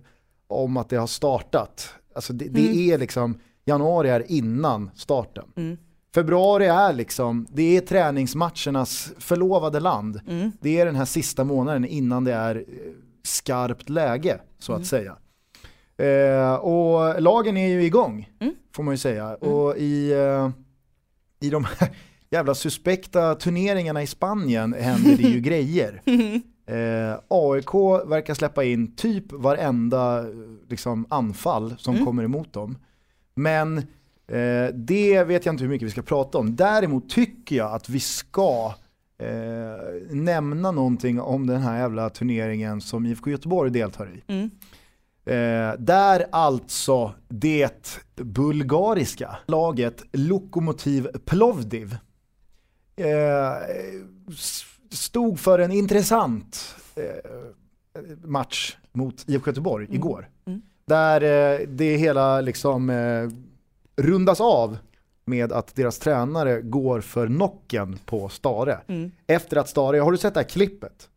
om 0.47 0.77
att 0.77 0.89
det 0.89 0.95
har 0.97 1.07
startat. 1.07 1.89
Alltså 2.15 2.33
det, 2.33 2.45
det 2.45 2.61
Mm. 2.67 2.77
är 2.93 2.97
liksom, 2.97 3.39
januari 3.65 4.09
är 4.09 4.31
innan 4.31 4.89
starten. 4.95 5.45
Mm. 5.55 5.77
Februari 6.15 6.65
är 6.65 6.93
liksom, 6.93 7.47
det 7.51 7.77
är 7.77 7.81
träningsmatchernas 7.81 9.13
förlovade 9.17 9.79
land. 9.79 10.19
Mm. 10.27 10.51
Det 10.61 10.79
är 10.79 10.85
den 10.85 10.95
här 10.95 11.05
sista 11.05 11.43
månaden 11.43 11.85
innan 11.85 12.23
det 12.23 12.33
är 12.33 12.55
eh, 12.55 12.63
skarpt 13.23 13.89
läge, 13.89 14.39
så 14.59 14.71
Mm. 14.71 14.81
att 14.81 14.87
säga. 14.87 15.15
Eh, 15.97 16.53
och 16.53 17.21
lagen 17.21 17.57
är 17.57 17.67
ju 17.67 17.83
igång, 17.83 18.29
Mm. 18.39 18.53
får 18.75 18.83
man 18.83 18.93
ju 18.93 18.97
säga. 18.97 19.35
Och 19.35 19.77
i, 19.77 20.11
eh, 20.11 20.49
i 21.41 21.49
de 21.49 21.63
här 21.63 21.89
jävla 22.31 22.55
suspekta 22.55 23.35
turneringarna 23.35 24.03
i 24.03 24.07
Spanien 24.07 24.73
händer 24.73 25.17
det 25.17 25.23
ju 25.29 25.39
grejer. 25.49 26.01
Eh, 26.67 27.19
AIK 27.27 27.73
verkar 28.05 28.33
släppa 28.33 28.63
in 28.63 28.95
typ 28.95 29.31
varenda 29.31 30.19
eh, 30.19 30.25
liksom, 30.69 31.05
anfall 31.09 31.75
som 31.77 31.93
Mm. 31.95 32.05
kommer 32.05 32.23
emot 32.23 32.53
dem. 32.53 32.77
Men 33.35 33.83
eh, 34.29 34.73
det 34.73 35.23
vet 35.23 35.45
jag 35.45 35.53
inte 35.53 35.63
hur 35.63 35.69
mycket 35.69 35.87
vi 35.87 35.91
ska 35.91 36.01
prata 36.01 36.37
om. 36.37 36.55
Däremot 36.55 37.09
tycker 37.09 37.55
jag 37.55 37.71
att 37.71 37.89
vi 37.89 37.99
ska 37.99 38.73
eh, 39.17 40.15
nämna 40.15 40.71
någonting 40.71 41.21
om 41.21 41.47
den 41.47 41.61
här 41.61 41.79
jävla 41.79 42.09
turneringen 42.09 42.81
som 42.81 43.05
IFK 43.05 43.29
Göteborg 43.29 43.71
deltar 43.71 44.09
i. 44.15 44.33
Mm. 44.33 44.49
Eh, 45.25 45.79
där 45.79 46.25
alltså 46.31 47.13
det 47.27 47.99
bulgariska 48.15 49.37
laget 49.47 50.03
Lokomotiv 50.11 51.07
Plovdiv 51.25 51.97
eh, 52.95 53.53
stod 54.91 55.39
för 55.39 55.59
en 55.59 55.71
intressant 55.71 56.75
eh, 56.95 57.31
match 58.23 58.77
mot 58.91 59.29
IFK 59.29 59.49
Göteborg 59.49 59.87
igår. 59.91 60.29
Mm. 60.45 60.61
Där 60.85 61.21
eh, 61.21 61.67
det 61.67 61.97
hela 61.97 62.41
liksom 62.41 62.89
rundas 63.99 64.41
av 64.41 64.77
med 65.25 65.51
att 65.51 65.75
deras 65.75 65.99
tränare 65.99 66.61
går 66.61 67.01
för 67.01 67.27
nocken 67.27 67.99
på 68.05 68.29
Stare. 68.29 68.79
Mm. 68.87 69.11
Efter 69.27 69.57
att 69.57 69.69
Stare, 69.69 69.97
har 69.97 70.11
du 70.11 70.17
sett 70.17 70.33
det 70.33 70.39
här 70.39 70.47
klippet? 70.47 71.09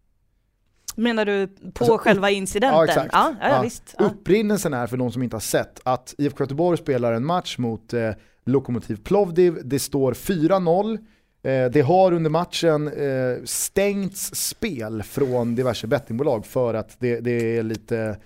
Menar 0.97 1.25
du 1.25 1.47
på 1.47 1.55
Alltså, 1.79 1.99
själva 1.99 2.31
incidenten? 2.31 2.79
Ja 2.79 2.85
exakt. 2.85 3.11
Ja, 3.12 3.35
ja, 3.41 3.49
Ja. 3.49 3.62
visst. 3.62 3.95
Ja. 3.99 4.05
Upprinnelsen 4.05 4.75
är 4.75 4.87
för 4.87 4.97
de 4.97 5.12
som 5.12 5.23
inte 5.23 5.37
har 5.37 5.41
sett 5.41 5.81
att 5.83 6.15
IFK 6.19 6.45
Göteborg 6.45 6.79
spelar 6.79 7.12
en 7.12 7.25
match 7.27 7.59
mot 7.59 7.93
eh, 7.93 8.11
Lokomotiv 8.45 8.97
Plovdiv. 9.05 9.59
Det 9.65 9.79
står 9.79 10.12
4-0. 10.12 10.99
Eh, 11.43 11.71
det 11.71 11.81
har 11.81 12.12
under 12.12 12.31
matchen 12.31 12.89
eh, 12.89 13.45
stängts 13.45 14.35
spel 14.35 15.03
från 15.03 15.55
diverse 15.55 15.87
bettingbolag 15.87 16.47
för 16.47 16.75
att 16.75 16.97
det, 16.99 17.21
det 17.21 17.57
är 17.59 17.62
lite 17.62 18.17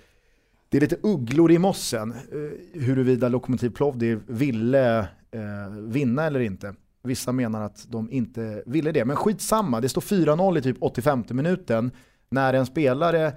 det 0.69 0.77
är 0.77 0.81
lite 0.81 0.97
ugglor 1.03 1.51
i 1.51 1.57
mossen 1.57 2.11
eh, 2.11 2.81
huruvida 2.81 3.29
Lokomotiv 3.29 3.69
Plovdiv 3.69 4.21
ville 4.27 4.99
eh, 4.99 5.69
vinna 5.79 6.23
eller 6.23 6.39
inte. 6.39 6.73
Vissa 7.03 7.31
menar 7.31 7.61
att 7.61 7.85
de 7.89 8.11
inte 8.11 8.63
ville 8.65 8.91
det, 8.91 9.05
men 9.05 9.15
skitsamma. 9.15 9.81
Det 9.81 9.89
står 9.89 10.01
4-0 10.01 10.57
i 10.57 10.61
typ 10.61 10.77
85 10.79 11.23
minuten 11.29 11.91
när 12.29 12.53
en 12.53 12.65
spelare 12.65 13.33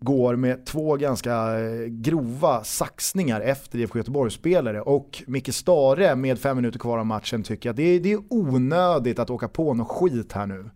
går 0.00 0.36
med 0.36 0.66
två 0.66 0.96
ganska 0.96 1.60
eh, 1.60 1.86
grova 1.86 2.64
saxningar 2.64 3.40
efter 3.40 3.78
IFK 3.78 3.98
Göteborgs-spelare 3.98 4.80
och 4.80 5.22
Micke 5.26 5.54
Stare 5.54 6.16
med 6.16 6.38
fem 6.38 6.56
minuter 6.56 6.78
kvar 6.78 6.98
av 6.98 7.06
matchen 7.06 7.42
tycker 7.42 7.70
att 7.70 7.76
det 7.76 7.82
är, 7.82 8.00
det 8.00 8.12
är 8.12 8.20
onödigt 8.28 9.18
att 9.18 9.30
åka 9.30 9.48
på 9.48 9.74
något 9.74 9.88
skit 9.88 10.32
här 10.32 10.46
nu. 10.46 10.70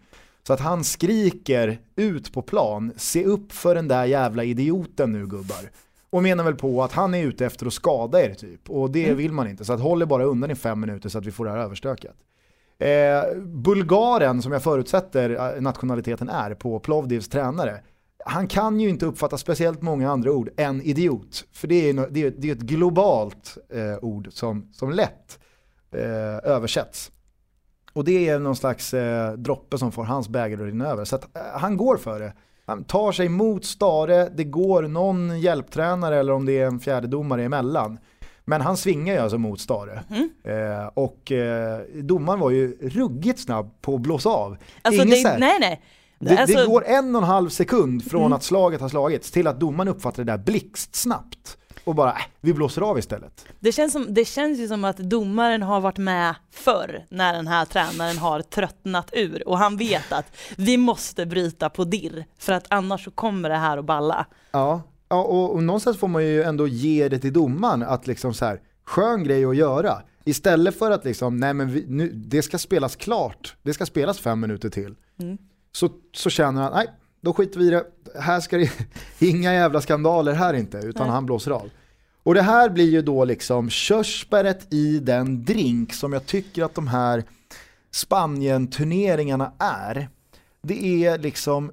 Så 0.46 0.52
att 0.52 0.60
han 0.60 0.84
skriker 0.84 1.78
ut 1.96 2.32
på 2.32 2.42
plan, 2.42 2.92
se 2.96 3.24
upp 3.24 3.52
för 3.52 3.74
den 3.74 3.88
där 3.88 4.04
jävla 4.04 4.44
idioten 4.44 5.12
nu 5.12 5.26
gubbar. 5.26 5.70
Och 6.14 6.22
menar 6.22 6.44
väl 6.44 6.54
på 6.54 6.82
att 6.82 6.92
han 6.92 7.14
är 7.14 7.22
ute 7.22 7.46
efter 7.46 7.66
att 7.66 7.72
skada 7.72 8.22
er 8.24 8.34
typ. 8.34 8.70
Och 8.70 8.90
det 8.90 9.14
vill 9.14 9.32
man 9.32 9.48
inte. 9.48 9.64
Så 9.64 9.72
att 9.72 9.80
håll 9.80 10.02
er 10.02 10.06
bara 10.06 10.24
undan 10.24 10.50
i 10.50 10.54
fem 10.54 10.80
minuter 10.80 11.08
så 11.08 11.18
att 11.18 11.26
vi 11.26 11.30
får 11.30 11.44
det 11.44 11.50
här 11.50 11.58
överstökat. 11.58 12.16
Eh, 12.78 13.42
Bulgaren, 13.42 14.42
som 14.42 14.52
jag 14.52 14.62
förutsätter 14.62 15.30
eh, 15.30 15.60
nationaliteten 15.60 16.28
är 16.28 16.54
på 16.54 16.78
Plovdivs 16.78 17.28
tränare, 17.28 17.80
han 18.24 18.46
kan 18.46 18.80
ju 18.80 18.88
inte 18.88 19.06
uppfatta 19.06 19.38
speciellt 19.38 19.82
många 19.82 20.10
andra 20.10 20.32
ord 20.32 20.50
än 20.56 20.82
idiot. 20.82 21.44
För 21.52 21.68
det 21.68 21.74
är, 21.88 21.92
ju 21.92 22.06
det 22.10 22.22
är, 22.24 22.34
det 22.38 22.48
är 22.48 22.52
ett 22.52 22.60
globalt 22.60 23.58
eh, 23.68 24.04
ord 24.04 24.28
som, 24.30 24.68
som 24.72 24.90
lätt 24.90 25.38
eh, 25.92 26.50
översätts. 26.52 27.10
Och 27.92 28.04
det 28.04 28.28
är 28.28 28.38
någon 28.38 28.56
slags 28.56 28.94
eh, 28.94 29.32
droppe 29.32 29.78
som 29.78 29.92
får 29.92 30.04
hans 30.04 30.28
bägare 30.28 30.62
att 30.62 30.66
rinna 30.66 30.86
över. 30.86 31.04
Så 31.04 31.16
att, 31.16 31.36
eh, 31.36 31.42
han 31.52 31.76
går 31.76 31.96
för 31.96 32.20
det. 32.20 32.32
Han 32.66 32.84
tar 32.84 33.12
sig 33.12 33.28
mot 33.28 33.64
Stare, 33.64 34.28
det 34.28 34.44
går 34.44 34.82
någon 34.82 35.40
hjälptränare 35.40 36.18
eller 36.18 36.32
om 36.32 36.46
det 36.46 36.58
är 36.58 36.66
en 36.66 36.80
fjärde 36.80 37.06
domare 37.06 37.44
emellan. 37.44 37.98
Men 38.44 38.60
han 38.60 38.76
svingar 38.76 39.14
ju 39.14 39.20
alltså 39.20 39.38
mot 39.38 39.60
Stare. 39.60 40.02
Eh, 40.44 40.86
och 40.94 41.32
eh, 41.32 41.78
domaren 42.02 42.40
var 42.40 42.50
ju 42.50 42.76
ruggigt 42.80 43.38
snabb 43.40 43.70
på 43.80 43.94
att 43.94 44.00
blåsa 44.00 44.28
av. 44.30 44.56
Alltså, 44.82 45.02
Inget 45.06 45.24
det, 45.24 45.38
nej, 45.38 45.56
nej. 45.60 45.82
det, 46.18 46.38
Alltså, 46.38 46.54
Mm. 46.58 46.66
det 46.66 46.72
går 46.72 46.84
en 46.86 47.14
och 47.16 47.22
en 47.22 47.28
halv 47.28 47.48
sekund 47.48 48.04
från 48.10 48.32
att 48.32 48.42
slaget 48.42 48.80
har 48.80 48.88
slagits 48.88 49.30
till 49.30 49.46
att 49.46 49.60
domaren 49.60 49.88
uppfattar 49.88 50.24
det 50.24 50.32
där 50.32 50.38
blixtsnabbt. 50.38 51.58
Och 51.84 51.94
bara, 51.94 52.10
äh, 52.10 52.22
vi 52.40 52.54
blåser 52.54 52.82
av 52.82 52.98
istället. 52.98 53.46
det, 53.60 53.72
känns 53.72 53.92
som, 53.92 54.14
det 54.14 54.24
känns 54.24 54.58
ju 54.58 54.68
som 54.68 54.84
att 54.84 54.96
domaren 54.96 55.62
har 55.62 55.80
varit 55.80 55.98
med 55.98 56.34
förr 56.50 57.06
när 57.08 57.32
den 57.32 57.46
här 57.46 57.64
tränaren 57.64 58.18
har 58.18 58.40
tröttnat 58.40 59.10
ur 59.12 59.48
och 59.48 59.58
han 59.58 59.76
vet 59.76 60.12
att 60.12 60.36
vi 60.56 60.76
måste 60.76 61.26
bryta 61.26 61.70
på 61.70 61.84
dirr 61.84 62.24
för 62.38 62.52
att 62.52 62.66
annars 62.68 63.04
så 63.04 63.10
kommer 63.10 63.48
det 63.48 63.56
här 63.56 63.78
att 63.78 63.84
balla. 63.84 64.26
Ja, 64.50 64.82
ja 65.08 65.22
och, 65.22 65.54
och 65.54 65.62
någonstans 65.62 65.98
får 65.98 66.08
man 66.08 66.24
ju 66.24 66.42
ändå 66.42 66.66
ge 66.66 67.08
det 67.08 67.18
till 67.18 67.32
domaren 67.32 67.82
att 67.82 68.06
liksom 68.06 68.34
så 68.34 68.44
här, 68.44 68.60
skön 68.84 69.24
grej 69.24 69.44
att 69.44 69.56
göra. 69.56 70.02
Istället 70.24 70.78
för 70.78 70.90
att 70.90 71.04
liksom, 71.04 71.36
nej 71.36 71.54
men 71.54 71.70
vi, 71.70 71.84
nu, 71.88 72.08
det 72.08 72.42
ska 72.42 72.58
spelas 72.58 72.96
klart, 72.96 73.56
det 73.62 73.74
ska 73.74 73.86
spelas 73.86 74.18
fem 74.20 74.40
minuter 74.40 74.70
till. 74.70 74.94
Mm. 75.20 75.38
Så, 75.72 75.90
så 76.12 76.30
känner 76.30 76.62
han, 76.62 76.72
nej, 76.72 76.86
då 77.24 77.32
skiter 77.32 77.58
vi 77.58 77.66
i 77.66 77.70
det. 77.70 77.84
Här 78.20 78.40
ska 78.40 78.58
det, 78.58 78.70
inga 79.18 79.54
jävla 79.54 79.80
skandaler 79.80 80.32
här 80.32 80.54
inte, 80.54 80.78
utan 80.78 81.06
Nej. 81.06 81.14
han 81.14 81.26
blåser 81.26 81.50
av. 81.50 81.70
Och 82.22 82.34
det 82.34 82.42
här 82.42 82.70
blir 82.70 82.90
ju 82.90 83.02
då 83.02 83.24
liksom 83.24 83.70
körsbäret 83.70 84.72
i 84.72 84.98
den 84.98 85.44
drink 85.44 85.94
som 85.94 86.12
jag 86.12 86.26
tycker 86.26 86.64
att 86.64 86.74
de 86.74 86.88
här 86.88 87.24
Spanien-turneringarna 87.90 89.52
är. 89.58 90.08
Det 90.62 91.04
är 91.04 91.18
liksom, 91.18 91.72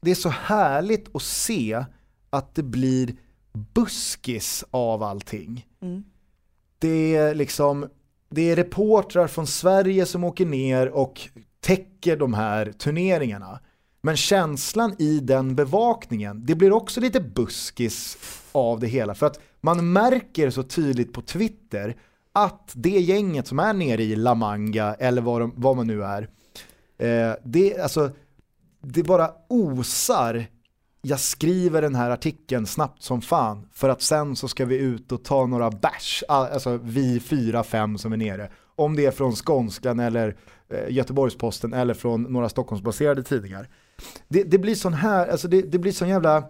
det 0.00 0.10
är 0.10 0.14
så 0.14 0.28
härligt 0.28 1.16
att 1.16 1.22
se 1.22 1.84
att 2.30 2.54
det 2.54 2.62
blir 2.62 3.14
buskis 3.52 4.64
av 4.70 5.02
allting. 5.02 5.66
Mm. 5.82 6.04
Det 6.78 7.16
är 7.16 7.34
liksom, 7.34 7.88
det 8.28 8.50
är 8.50 8.56
reportrar 8.56 9.26
från 9.26 9.46
Sverige 9.46 10.06
som 10.06 10.24
åker 10.24 10.46
ner 10.46 10.88
och 10.88 11.20
täcker 11.60 12.16
de 12.16 12.34
här 12.34 12.72
turneringarna. 12.72 13.60
Men 14.02 14.16
känslan 14.16 14.94
i 14.98 15.20
den 15.20 15.54
bevakningen, 15.54 16.46
det 16.46 16.54
blir 16.54 16.72
också 16.72 17.00
lite 17.00 17.20
buskis 17.20 18.18
av 18.52 18.80
det 18.80 18.86
hela. 18.86 19.14
För 19.14 19.26
att 19.26 19.40
man 19.60 19.92
märker 19.92 20.50
så 20.50 20.62
tydligt 20.62 21.12
på 21.12 21.22
Twitter 21.22 21.96
att 22.32 22.72
det 22.74 23.00
gänget 23.00 23.46
som 23.46 23.58
är 23.58 23.72
nere 23.72 24.02
i 24.02 24.16
La 24.16 24.34
Manga, 24.34 24.94
eller 24.94 25.22
vad, 25.22 25.40
de, 25.40 25.52
vad 25.56 25.76
man 25.76 25.86
nu 25.86 26.04
är, 26.04 26.28
eh, 26.98 27.36
det, 27.44 27.78
alltså, 27.78 28.10
det 28.82 29.02
bara 29.02 29.30
osar 29.48 30.46
jag 31.02 31.20
skriver 31.20 31.82
den 31.82 31.94
här 31.94 32.10
artikeln 32.10 32.66
snabbt 32.66 33.02
som 33.02 33.22
fan 33.22 33.68
för 33.72 33.88
att 33.88 34.02
sen 34.02 34.36
så 34.36 34.48
ska 34.48 34.64
vi 34.64 34.78
ut 34.78 35.12
och 35.12 35.24
ta 35.24 35.46
några 35.46 35.70
bärs, 35.70 36.24
alltså 36.28 36.80
vi 36.82 37.20
fyra, 37.20 37.62
fem 37.62 37.98
som 37.98 38.12
är 38.12 38.16
nere. 38.16 38.50
Om 38.76 38.96
det 38.96 39.06
är 39.06 39.10
från 39.10 39.36
Skånskan 39.36 40.00
eller 40.00 40.36
eh, 40.68 40.94
Göteborgsposten 40.94 41.72
eller 41.72 41.94
från 41.94 42.22
några 42.22 42.48
Stockholmsbaserade 42.48 43.22
tidningar. 43.22 43.68
Det, 44.28 44.42
det 44.42 44.58
blir 44.58 44.74
sån 44.74 44.94
här, 44.94 45.28
alltså 45.28 45.48
det, 45.48 45.62
det 45.62 45.78
blir 45.78 45.92
sån 45.92 46.08
jävla 46.08 46.44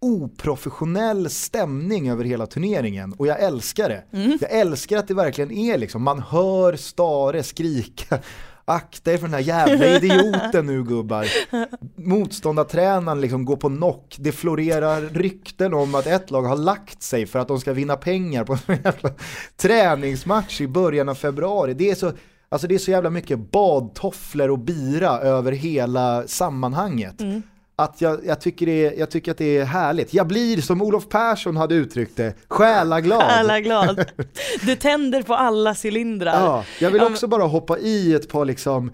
oprofessionell 0.00 1.30
stämning 1.30 2.10
över 2.10 2.24
hela 2.24 2.46
turneringen 2.46 3.12
och 3.12 3.26
jag 3.26 3.42
älskar 3.42 3.88
det. 3.88 4.04
Jag 4.40 4.50
älskar 4.52 4.98
att 4.98 5.08
det 5.08 5.14
verkligen 5.14 5.50
är 5.50 5.78
liksom, 5.78 6.02
man 6.02 6.18
hör 6.20 6.76
Stare 6.76 7.42
skrika 7.42 8.18
Akta 8.66 9.12
er 9.12 9.18
för 9.18 9.26
den 9.26 9.34
här 9.34 9.40
jävla 9.40 9.86
idioten 9.96 10.66
nu 10.66 10.84
gubbar. 10.84 11.26
Motståndartränaren 11.94 13.20
liksom 13.20 13.44
går 13.44 13.56
på 13.56 13.68
knock. 13.68 14.16
Det 14.18 14.32
florerar 14.32 15.00
rykten 15.00 15.74
om 15.74 15.94
att 15.94 16.06
ett 16.06 16.30
lag 16.30 16.42
har 16.42 16.56
lagt 16.56 17.02
sig 17.02 17.26
för 17.26 17.38
att 17.38 17.48
de 17.48 17.60
ska 17.60 17.72
vinna 17.72 17.96
pengar 17.96 18.44
på 18.44 18.52
en 18.52 18.78
jävla 18.84 19.10
träningsmatch 19.56 20.60
i 20.60 20.68
början 20.68 21.08
av 21.08 21.14
februari. 21.14 21.74
Det 21.74 21.90
är 21.90 21.94
så, 21.94 22.12
alltså 22.54 22.66
det 22.68 22.74
är 22.74 22.78
så 22.78 22.90
jävla 22.90 23.10
mycket 23.10 23.38
badtofflor 23.38 24.50
och 24.50 24.58
bira 24.58 25.18
över 25.20 25.52
hela 25.52 26.26
sammanhanget. 26.26 27.14
Att 27.76 28.00
jag, 28.00 28.26
jag, 28.26 28.40
tycker 28.40 28.66
det 28.66 28.94
jag 28.94 29.10
tycker 29.10 29.30
att 29.30 29.38
det 29.38 29.58
är 29.58 29.64
härligt. 29.64 30.14
Jag 30.14 30.26
blir, 30.26 30.60
som 30.60 30.82
Olof 30.82 31.08
Persson 31.08 31.56
hade 31.56 31.74
uttryckt 31.74 32.16
det, 32.16 32.34
själaglad. 32.48 33.22
Alla 33.22 33.60
glad. 33.60 34.04
Du 34.66 34.76
tänder 34.76 35.22
på 35.22 35.34
alla 35.34 35.74
cylindrar. 35.84 36.40
Ja, 36.40 36.64
jag 36.80 36.90
vill 36.90 37.02
också 37.02 37.26
bara 37.26 37.42
hoppa 37.42 37.78
i 37.78 38.14
ett 38.14 38.28
par 38.28 38.44
liksom 38.44 38.92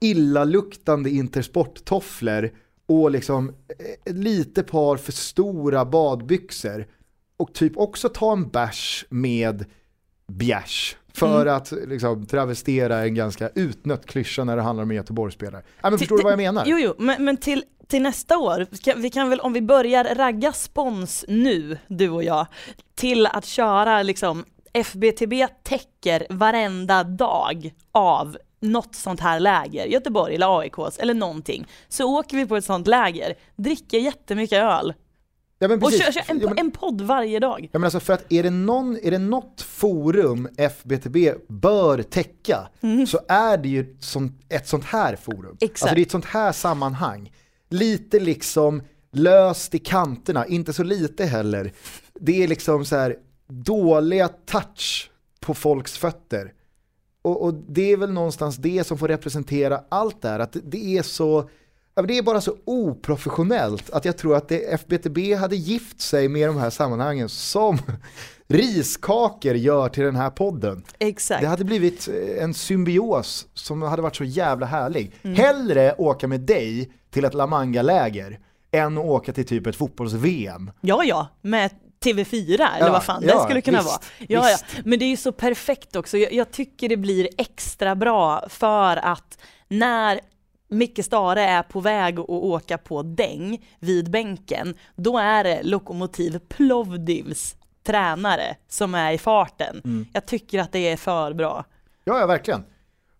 illaluktande 0.00 1.10
intersporttofflor 1.10 2.50
och 2.86 3.10
liksom 3.10 3.48
eh, 3.48 4.14
lite 4.14 4.62
par 4.62 4.96
för 4.96 5.12
stora 5.12 5.84
badbyxor 5.84 6.86
och 7.36 7.54
typ 7.54 7.76
också 7.76 8.08
ta 8.08 8.32
en 8.32 8.48
bärs 8.48 9.04
med 9.08 9.64
bjärs 10.28 10.96
för 11.16 11.46
att 11.46 11.72
liksom 11.86 12.26
travestera 12.26 12.98
en 12.98 13.14
ganska 13.14 13.48
utnött 13.54 14.06
klyscha 14.06 14.44
när 14.44 14.56
det 14.56 14.62
handlar 14.62 14.82
om 14.82 14.92
Göteborgsspelare. 14.92 15.62
Ja, 15.82 15.90
men 15.90 15.98
förstår 15.98 16.16
du 16.16 16.22
vad 16.22 16.32
jag 16.32 16.38
menar? 16.38 16.64
Jo, 16.66 16.78
jo, 16.78 16.94
men, 16.98 17.24
men 17.24 17.36
till, 17.36 17.64
till 17.86 18.02
nästa 18.02 18.38
år, 18.38 18.66
vi 18.96 19.10
kan 19.10 19.30
väl 19.30 19.40
om 19.40 19.52
vi 19.52 19.62
börjar 19.62 20.14
ragga 20.14 20.52
spons 20.52 21.24
nu, 21.28 21.78
du 21.88 22.08
och 22.08 22.24
jag, 22.24 22.46
till 22.94 23.26
att 23.26 23.44
köra 23.44 24.02
liksom 24.02 24.44
FBTB 24.72 25.46
täcker 25.62 26.26
varenda 26.30 27.04
dag 27.04 27.74
av 27.92 28.36
något 28.60 28.94
sånt 28.94 29.20
här 29.20 29.40
läger, 29.40 29.86
Göteborg 29.86 30.34
eller 30.34 30.60
AIKs 30.60 30.98
eller 30.98 31.14
någonting, 31.14 31.66
så 31.88 32.18
åker 32.18 32.36
vi 32.36 32.46
på 32.46 32.56
ett 32.56 32.64
sånt 32.64 32.86
läger, 32.86 33.34
dricker 33.56 33.98
jättemycket 33.98 34.62
öl 34.62 34.94
Ja, 35.58 35.68
men 35.68 35.82
och 35.82 35.92
kör, 35.92 36.12
kör 36.12 36.22
en, 36.28 36.40
Ja, 36.40 36.48
men- 36.48 36.58
en 36.58 36.70
podd 36.70 37.00
varje 37.00 37.38
dag. 37.40 37.60
Ja, 37.72 37.78
men 37.78 37.84
alltså 37.84 38.00
för 38.00 38.12
att 38.12 38.32
är 38.32 38.42
det, 38.42 38.50
någon, 38.50 38.98
är 39.02 39.10
det 39.10 39.18
något 39.18 39.60
forum 39.60 40.48
FBTB 40.56 41.16
bör 41.48 42.02
täcka 42.02 42.68
så 43.08 43.20
är 43.28 43.56
det 43.58 43.68
ju 43.68 43.80
ett 43.80 44.04
sånt, 44.04 44.40
ett 44.48 44.68
sånt 44.68 44.84
här 44.84 45.16
forum. 45.16 45.56
Exakt. 45.60 45.82
Alltså 45.82 45.94
det 45.94 46.00
är 46.00 46.02
ett 46.06 46.10
sånt 46.10 46.24
här 46.24 46.52
sammanhang. 46.52 47.32
Lite 47.68 48.20
liksom 48.20 48.82
löst 49.12 49.74
i 49.74 49.78
kanterna, 49.78 50.46
inte 50.46 50.72
så 50.72 50.82
lite 50.82 51.24
heller. 51.24 51.72
Det 52.20 52.42
är 52.44 52.48
liksom 52.48 52.84
så 52.84 52.96
här 52.96 53.16
dåliga 53.48 54.28
touch 54.28 55.10
på 55.40 55.54
folks 55.54 55.98
fötter. 55.98 56.52
och, 57.22 57.42
och 57.42 57.54
det 57.54 57.92
är 57.92 57.96
väl 57.96 58.12
någonstans 58.12 58.56
det 58.56 58.86
som 58.86 58.98
får 58.98 59.08
representera 59.08 59.80
allt 59.88 60.22
det 60.22 60.28
här, 60.28 60.38
att 60.38 60.56
det 60.64 60.98
är 60.98 61.02
så 61.02 61.48
det 62.04 62.18
är 62.18 62.22
bara 62.22 62.40
så 62.40 62.56
oprofessionellt 62.64 63.90
att 63.90 64.04
jag 64.04 64.18
tror 64.18 64.36
att 64.36 64.48
det, 64.48 64.74
FBTB 64.74 65.34
hade 65.34 65.56
gift 65.56 66.00
sig 66.00 66.28
med 66.28 66.48
de 66.48 66.56
här 66.56 66.70
sammanhangen 66.70 67.28
som 67.28 67.78
riskakor 68.48 69.54
gör 69.54 69.88
till 69.88 70.04
den 70.04 70.16
här 70.16 70.30
podden. 70.30 70.84
Exakt. 70.98 71.40
Det 71.40 71.46
hade 71.46 71.64
blivit 71.64 72.08
eh, 72.08 72.44
en 72.44 72.54
symbios 72.54 73.46
som 73.54 73.82
hade 73.82 74.02
varit 74.02 74.16
så 74.16 74.24
jävla 74.24 74.66
härlig. 74.66 75.12
Hellre 75.22 75.94
åka 75.98 76.28
med 76.28 76.40
dig 76.40 76.90
till 77.10 77.24
ett 77.24 77.34
La 77.34 77.46
Manga-läger 77.46 78.38
än 78.70 78.98
att 78.98 79.04
åka 79.04 79.32
till 79.32 79.46
typ 79.46 79.66
ett 79.66 79.76
fotbolls-VM. 79.76 80.70
Ja, 80.80 81.04
ja, 81.04 81.28
med 81.42 81.70
TV4 82.04 82.54
eller 82.54 82.86
Ja, 82.86 82.92
vad 82.92 83.04
fan 83.04 83.22
det 83.22 83.28
ja, 83.28 83.44
skulle 83.44 83.60
kunna 83.60 83.78
visst, 83.78 83.90
vara. 83.90 84.00
Ja, 84.28 84.50
ja. 84.50 84.58
Men 84.84 84.98
det 84.98 85.04
är 85.04 85.10
ju 85.10 85.16
så 85.16 85.32
perfekt 85.32 85.96
också. 85.96 86.18
Jag, 86.18 86.32
jag 86.32 86.50
tycker 86.50 86.88
det 86.88 86.96
blir 86.96 87.28
extra 87.38 87.94
bra 87.94 88.44
för 88.48 88.96
att 88.96 89.38
när 89.68 90.20
Micke 90.68 91.04
Stare 91.04 91.42
är 91.42 91.62
på 91.62 91.80
väg 91.80 92.20
att 92.20 92.28
åka 92.28 92.78
på 92.78 93.02
däng 93.02 93.66
vid 93.78 94.10
bänken, 94.10 94.74
då 94.96 95.18
är 95.18 95.44
det 95.44 95.62
Lokomotiv 95.62 96.38
Plovdivs 96.48 97.56
tränare 97.86 98.56
som 98.68 98.94
är 98.94 99.12
i 99.12 99.18
farten. 99.18 99.80
Mm. 99.84 100.06
Jag 100.12 100.26
tycker 100.26 100.60
att 100.60 100.72
det 100.72 100.88
är 100.88 100.96
för 100.96 101.32
bra. 101.32 101.64
Ja, 102.04 102.20
ja 102.20 102.26
verkligen. 102.26 102.64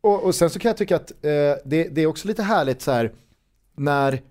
Och, 0.00 0.24
och 0.24 0.34
sen 0.34 0.50
så 0.50 0.58
kan 0.58 0.68
jag 0.68 0.76
tycka 0.76 0.96
att 0.96 1.10
eh, 1.10 1.30
det, 1.64 1.88
det 1.88 2.00
är 2.00 2.06
också 2.06 2.28
lite 2.28 2.42
härligt 2.42 2.82
så 2.82 2.92
här 2.92 3.12
när 3.76 4.22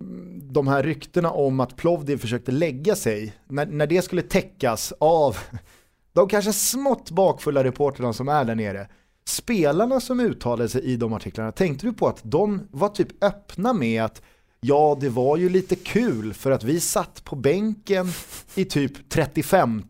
mm, 0.00 0.52
de 0.52 0.68
här 0.68 0.82
ryktena 0.82 1.30
om 1.30 1.60
att 1.60 1.76
Plovdiv 1.76 2.16
försökte 2.16 2.52
lägga 2.52 2.96
sig, 2.96 3.34
när, 3.46 3.66
när 3.66 3.86
det 3.86 4.02
skulle 4.02 4.22
täckas 4.22 4.92
av 4.98 5.36
de 6.12 6.28
kanske 6.28 6.52
smått 6.52 7.10
bakfulla 7.10 7.64
reporterna 7.64 8.12
som 8.12 8.28
är 8.28 8.44
där 8.44 8.54
nere. 8.54 8.88
Spelarna 9.28 10.00
som 10.00 10.20
uttalade 10.20 10.68
sig 10.68 10.82
i 10.82 10.96
de 10.96 11.12
artiklarna, 11.12 11.52
tänkte 11.52 11.86
du 11.86 11.92
på 11.92 12.08
att 12.08 12.20
de 12.22 12.60
var 12.70 12.88
typ 12.88 13.24
öppna 13.24 13.72
med 13.72 14.04
att 14.04 14.22
ja, 14.60 14.98
det 15.00 15.08
var 15.08 15.36
ju 15.36 15.48
lite 15.48 15.76
kul 15.76 16.34
för 16.34 16.50
att 16.50 16.64
vi 16.64 16.80
satt 16.80 17.24
på 17.24 17.36
bänken 17.36 18.06
i 18.54 18.64
typ 18.64 19.08
35 19.08 19.82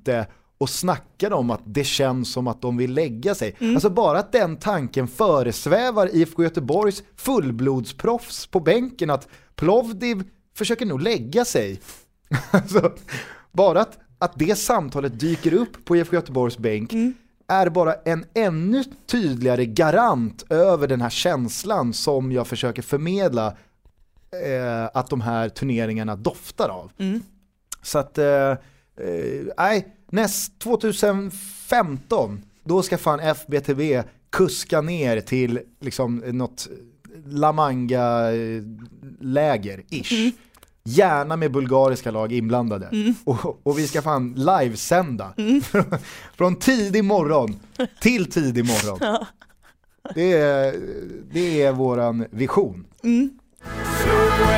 och 0.58 0.70
snackade 0.70 1.34
om 1.34 1.50
att 1.50 1.60
det 1.64 1.84
känns 1.84 2.32
som 2.32 2.46
att 2.46 2.62
de 2.62 2.76
vill 2.76 2.92
lägga 2.94 3.34
sig. 3.34 3.56
Alltså 3.60 3.90
bara 3.90 4.18
att 4.18 4.32
den 4.32 4.56
tanken 4.56 5.08
föresvävar 5.08 6.16
IFK 6.16 6.42
Göteborgs 6.42 7.02
fullblodsproffs 7.16 8.46
på 8.46 8.60
bänken 8.60 9.10
att 9.10 9.28
Plovdiv 9.54 10.24
försöker 10.56 10.86
nog 10.86 11.00
lägga 11.00 11.44
sig. 11.44 11.80
alltså, 12.50 12.92
bara 13.52 13.80
att, 13.80 13.98
att 14.18 14.32
det 14.36 14.58
samtalet 14.58 15.20
dyker 15.20 15.54
upp 15.54 15.84
på 15.84 15.96
IFK 15.96 16.16
Göteborgs 16.16 16.58
bänk 16.58 16.92
är 17.48 17.68
bara 17.68 17.94
en 17.94 18.24
ännu 18.34 18.84
tydligare 19.06 19.66
garant 19.66 20.44
över 20.50 20.88
den 20.88 21.00
här 21.00 21.10
känslan 21.10 21.92
som 21.92 22.32
jag 22.32 22.46
försöker 22.46 22.82
förmedla 22.82 23.46
eh, 24.46 24.84
att 24.94 25.10
de 25.10 25.20
här 25.20 25.48
turneringarna 25.48 26.16
doftar 26.16 26.68
av. 26.68 26.92
Så 27.82 27.98
att, 27.98 28.18
eh, 28.18 28.26
eh, 28.26 28.56
nej, 29.58 29.94
näst 30.10 30.58
2015, 30.58 32.42
då 32.64 32.82
ska 32.82 32.98
fan 32.98 33.20
FBTV 33.20 34.02
kuska 34.30 34.80
ner 34.80 35.20
till 35.20 35.60
liksom 35.80 36.16
något 36.16 36.68
La 37.26 37.52
Manga-läger, 37.52 39.84
ish. 39.90 40.12
Gärna 40.88 41.36
med 41.36 41.52
bulgariska 41.52 42.10
lag 42.10 42.32
inblandade. 42.32 43.14
Och, 43.24 43.60
och 43.62 43.78
vi 43.78 43.86
ska 43.86 44.02
fan 44.02 44.34
livesända. 44.34 45.34
Från 46.36 46.56
tidig 46.56 47.04
morgon 47.04 47.60
till 48.00 48.30
tidig 48.30 48.64
morgon. 48.64 49.18
Det 50.14 50.32
är, 50.32 50.74
det 51.32 51.62
är 51.62 51.72
våran 51.72 52.26
vision. 52.30 52.86
Slå 53.02 54.48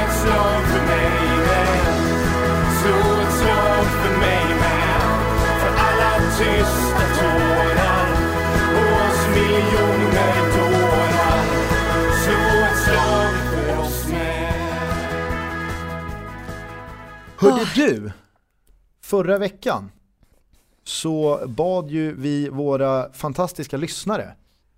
ett 6.51 6.90
Hörde 17.41 17.67
du, 17.75 18.13
förra 19.03 19.39
veckan 19.39 19.91
så 20.85 21.41
bad 21.47 21.91
ju 21.91 22.15
vi 22.15 22.49
våra 22.49 23.13
fantastiska 23.13 23.77
lyssnare 23.77 24.35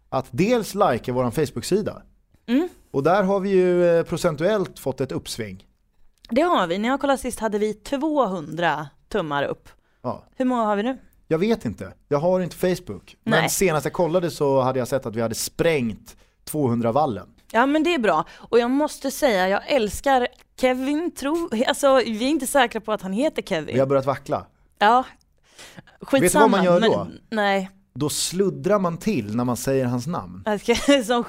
att 0.08 0.26
dels 0.30 0.74
likea 0.74 1.14
vår 1.14 1.30
Facebook-sida. 1.30 2.02
Och 2.90 3.02
där 3.02 3.22
har 3.22 3.40
vi 3.40 3.50
ju 3.50 3.98
eh, 3.98 4.04
procentuellt 4.04 4.78
fått 4.78 5.00
ett 5.00 5.12
uppsving. 5.12 5.66
Det 6.30 6.40
har 6.40 6.66
vi. 6.66 6.78
När 6.78 6.88
jag 6.88 7.00
kollade 7.00 7.18
sist 7.18 7.40
hade 7.40 7.58
vi 7.58 7.74
200 7.74 8.86
tummar 9.08 9.42
upp. 9.44 9.68
Ja. 10.02 10.24
Hur 10.36 10.44
många 10.44 10.62
har 10.62 10.76
vi 10.76 10.82
nu? 10.82 10.98
Jag 11.28 11.38
vet 11.38 11.64
inte, 11.64 11.92
jag 12.08 12.18
har 12.18 12.40
inte 12.40 12.56
Facebook. 12.56 13.16
Men 13.22 13.40
Nej. 13.40 13.50
senast 13.50 13.84
jag 13.84 13.92
kollade 13.92 14.30
så 14.30 14.60
hade 14.60 14.78
jag 14.78 14.88
sett 14.88 15.06
att 15.06 15.16
vi 15.16 15.20
hade 15.20 15.34
sprängt 15.34 16.16
200-vallen. 16.50 17.26
Ja 17.52 17.66
men 17.66 17.82
det 17.82 17.94
är 17.94 17.98
bra. 17.98 18.24
Och 18.30 18.58
jag 18.58 18.70
måste 18.70 19.10
säga, 19.10 19.48
jag 19.48 19.70
älskar 19.70 20.28
Kevin, 20.62 21.10
tro, 21.10 21.48
alltså 21.66 21.96
vi 21.96 22.24
är 22.24 22.28
inte 22.28 22.46
säkra 22.46 22.80
på 22.80 22.92
att 22.92 23.02
han 23.02 23.12
heter 23.12 23.42
Kevin. 23.42 23.74
Vi 23.74 23.80
har 23.80 23.86
börjat 23.86 24.06
vackla. 24.06 24.46
Ja. 24.78 25.04
Skitsamma. 26.00 26.42
vad 26.42 26.50
man 26.50 26.64
gör 26.64 26.80
då? 26.80 27.04
Men, 27.04 27.20
nej. 27.30 27.70
Då 27.94 28.08
sluddrar 28.08 28.78
man 28.78 28.96
till 28.96 29.36
när 29.36 29.44
man 29.44 29.56
säger 29.56 29.84
hans 29.84 30.06
namn. 30.06 30.44
Som, 31.04 31.24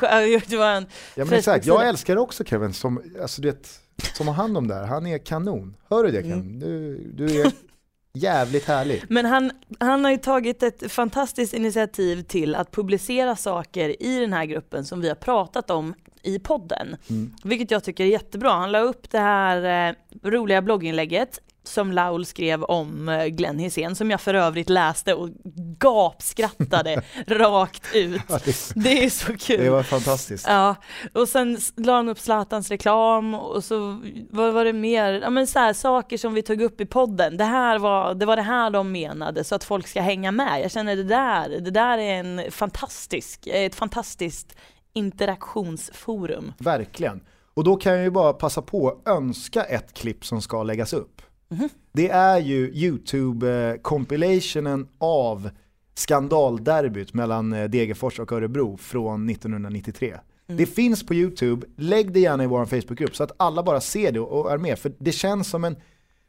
det 0.47 0.57
var 0.57 0.71
en 0.71 0.85
Ja 1.15 1.25
men 1.25 1.33
exakt, 1.33 1.65
jag 1.65 1.87
älskar 1.87 2.17
också 2.17 2.43
Kevin 2.43 2.73
som, 2.73 3.01
alltså 3.21 3.41
du 3.41 3.51
vet, 3.51 3.79
som 4.13 4.27
har 4.27 4.35
hand 4.35 4.57
om 4.57 4.67
det 4.67 4.75
här. 4.75 4.85
Han 4.85 5.07
är 5.07 5.17
kanon. 5.17 5.75
Hör 5.89 6.03
du 6.03 6.11
det 6.11 6.21
Kevin? 6.21 6.33
Mm. 6.33 6.59
Du, 6.59 6.97
du 7.13 7.41
är 7.41 7.51
jävligt 8.13 8.65
härlig. 8.65 9.03
Men 9.09 9.25
han, 9.25 9.51
han 9.79 10.03
har 10.03 10.11
ju 10.11 10.17
tagit 10.17 10.63
ett 10.63 10.91
fantastiskt 10.91 11.53
initiativ 11.53 12.23
till 12.23 12.55
att 12.55 12.71
publicera 12.71 13.35
saker 13.35 14.03
i 14.03 14.19
den 14.19 14.33
här 14.33 14.45
gruppen 14.45 14.85
som 14.85 15.01
vi 15.01 15.07
har 15.07 15.15
pratat 15.15 15.69
om 15.69 15.93
i 16.23 16.39
podden. 16.39 16.97
Mm. 17.09 17.33
Vilket 17.43 17.71
jag 17.71 17.83
tycker 17.83 18.03
är 18.03 18.07
jättebra. 18.07 18.51
Han 18.51 18.71
la 18.71 18.79
upp 18.79 19.09
det 19.09 19.19
här 19.19 19.89
eh, 19.89 19.95
roliga 20.23 20.61
blogginlägget 20.61 21.39
som 21.63 21.91
Laul 21.91 22.25
skrev 22.25 22.63
om 22.63 23.09
eh, 23.09 23.25
Glenn 23.25 23.59
Hysén 23.59 23.95
som 23.95 24.11
jag 24.11 24.21
för 24.21 24.33
övrigt 24.33 24.69
läste 24.69 25.13
och 25.13 25.29
gapskrattade 25.79 27.01
rakt 27.27 27.95
ut. 27.95 28.21
Det, 28.75 29.03
är 29.03 29.09
så 29.09 29.37
kul. 29.37 29.63
det 29.63 29.69
var 29.69 29.83
fantastiskt. 29.83 30.45
Ja, 30.47 30.75
och 31.13 31.27
sen 31.27 31.57
la 31.75 31.95
han 31.95 32.09
upp 32.09 32.19
Zlatans 32.19 32.69
reklam 32.69 33.33
och 33.35 33.63
så 33.63 34.01
vad 34.29 34.53
var 34.53 34.65
det 34.65 34.73
mer? 34.73 35.13
Ja 35.13 35.29
men 35.29 35.47
så 35.47 35.59
här, 35.59 35.73
saker 35.73 36.17
som 36.17 36.33
vi 36.33 36.41
tog 36.41 36.61
upp 36.61 36.81
i 36.81 36.85
podden. 36.85 37.37
Det 37.37 37.43
här 37.43 37.79
var 37.79 38.13
det, 38.13 38.25
var 38.25 38.35
det 38.35 38.41
här 38.41 38.69
de 38.69 38.91
menade 38.91 39.43
så 39.43 39.55
att 39.55 39.63
folk 39.63 39.87
ska 39.87 40.01
hänga 40.01 40.31
med. 40.31 40.61
Jag 40.61 40.71
känner 40.71 40.95
det 40.95 41.03
där, 41.03 41.49
det 41.49 41.71
där 41.71 41.97
är 41.97 42.19
en 42.19 42.51
fantastisk, 42.51 43.47
ett 43.47 43.75
fantastiskt 43.75 44.55
interaktionsforum. 44.93 46.53
Verkligen. 46.57 47.21
Och 47.53 47.63
då 47.63 47.75
kan 47.75 47.93
jag 47.93 48.03
ju 48.03 48.09
bara 48.09 48.33
passa 48.33 48.61
på 48.61 48.87
att 48.87 49.07
önska 49.07 49.63
ett 49.63 49.93
klipp 49.93 50.25
som 50.25 50.41
ska 50.41 50.63
läggas 50.63 50.93
upp. 50.93 51.21
Det 51.91 52.09
är 52.09 52.39
ju 52.39 52.71
YouTube-compilationen 52.71 54.87
av 54.97 55.49
skandalderbyt 55.95 57.13
mellan 57.13 57.53
eh, 57.53 57.69
Degerfors 57.69 58.19
och 58.19 58.31
Örebro 58.31 58.77
från 58.77 59.29
1993. 59.29 60.15
Det 60.47 60.65
finns 60.65 61.05
på 61.05 61.13
YouTube, 61.13 61.67
lägg 61.77 62.13
det 62.13 62.19
gärna 62.19 62.43
i 62.43 62.47
vår 62.47 62.65
Facebookgrupp 62.65 63.15
så 63.15 63.23
att 63.23 63.31
alla 63.37 63.63
bara 63.63 63.81
ser 63.81 64.11
det 64.11 64.19
och 64.19 64.51
är 64.51 64.57
med. 64.57 64.79
För 64.79 64.93
det 64.97 65.11
känns 65.11 65.49
som 65.49 65.63
en 65.63 65.75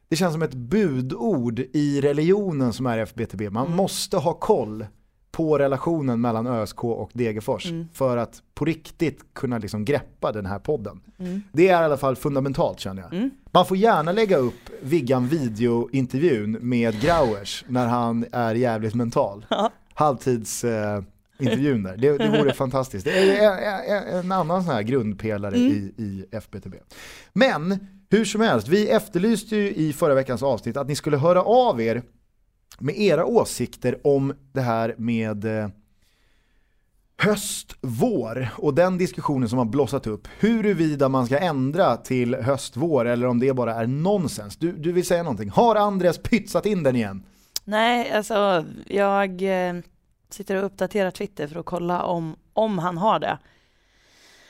det 0.08 0.16
känns 0.16 0.32
som 0.32 0.42
ett 0.42 0.54
budord 0.54 1.58
i 1.58 2.00
religionen 2.00 2.72
som 2.72 2.86
är 2.86 2.98
FBTB. 2.98 3.50
Man 3.50 3.76
måste 3.76 4.16
ha 4.16 4.32
koll 4.32 4.86
på 5.34 5.58
relationen 5.58 6.20
mellan 6.20 6.46
ÖSK 6.46 6.84
och 6.84 7.10
Degerfors 7.12 7.66
för 7.92 8.16
att 8.16 8.42
på 8.54 8.64
riktigt 8.64 9.20
kunna 9.32 9.58
liksom 9.58 9.84
greppa 9.84 10.32
den 10.32 10.46
här 10.46 10.58
podden. 10.58 11.00
Det 11.52 11.68
är 11.68 11.82
i 11.82 11.84
alla 11.84 11.96
fall 11.96 12.16
fundamentalt 12.16 12.80
känner 12.80 13.02
jag. 13.02 13.30
Man 13.50 13.66
får 13.66 13.76
gärna 13.76 14.12
lägga 14.12 14.36
upp 14.36 14.70
Viggan 14.82 15.28
videointervjun 15.28 16.52
med 16.60 17.00
Grauers 17.00 17.64
när 17.68 17.86
han 17.86 18.24
är 18.32 18.54
jävligt 18.54 18.94
mental. 18.94 19.46
Halvtids 19.94 20.64
eh, 20.64 21.02
intervjun 21.38 21.82
där. 21.82 21.96
Det, 21.96 22.18
det 22.18 22.28
vore 22.28 22.52
fantastiskt. 22.64 23.04
Det 23.04 23.38
är 23.38 23.52
en, 23.52 23.96
en, 23.96 24.18
en 24.18 24.32
annan 24.32 24.64
sån 24.64 24.74
här 24.74 24.82
grundpelare 24.82 25.56
i, 25.56 25.94
i 25.96 26.24
FBTB. 26.32 26.74
Men 27.32 27.86
hur 28.10 28.24
som 28.24 28.40
helst, 28.40 28.68
vi 28.68 28.90
efterlyste 28.90 29.56
ju 29.56 29.74
i 29.74 29.92
förra 29.92 30.14
veckans 30.14 30.42
avsnitt 30.42 30.76
att 30.76 30.88
ni 30.88 30.96
skulle 30.96 31.16
höra 31.16 31.42
av 31.42 31.80
er 31.80 32.02
med 32.78 32.98
era 32.98 33.24
åsikter 33.24 34.06
om 34.06 34.34
det 34.52 34.60
här 34.60 34.94
med 34.98 35.44
eh, 35.44 35.68
höst, 37.18 37.76
vår 37.80 38.48
och 38.56 38.74
den 38.74 38.98
diskussionen 38.98 39.48
som 39.48 39.58
har 39.58 39.64
blossat 39.64 40.06
upp. 40.06 40.28
Huruvida 40.38 41.08
man 41.08 41.26
ska 41.26 41.38
ändra 41.38 41.96
till 41.96 42.34
höst, 42.34 42.76
vår 42.76 43.04
eller 43.04 43.26
om 43.26 43.40
det 43.40 43.52
bara 43.52 43.74
är 43.74 43.86
nonsens. 43.86 44.56
Du, 44.56 44.72
du 44.72 44.92
vill 44.92 45.06
säga 45.06 45.22
någonting. 45.22 45.50
Har 45.50 45.76
Andreas 45.76 46.18
pytsat 46.18 46.66
in 46.66 46.82
den 46.82 46.96
igen? 46.96 47.26
Nej, 47.64 48.12
alltså 48.12 48.64
jag 48.86 49.42
eh, 49.42 49.74
Sitter 50.34 50.56
och 50.56 50.64
uppdaterar 50.64 51.10
Twitter 51.10 51.46
för 51.46 51.60
att 51.60 51.66
kolla 51.66 52.02
om, 52.02 52.36
om 52.52 52.78
han 52.78 52.98
har 52.98 53.18
det. 53.18 53.38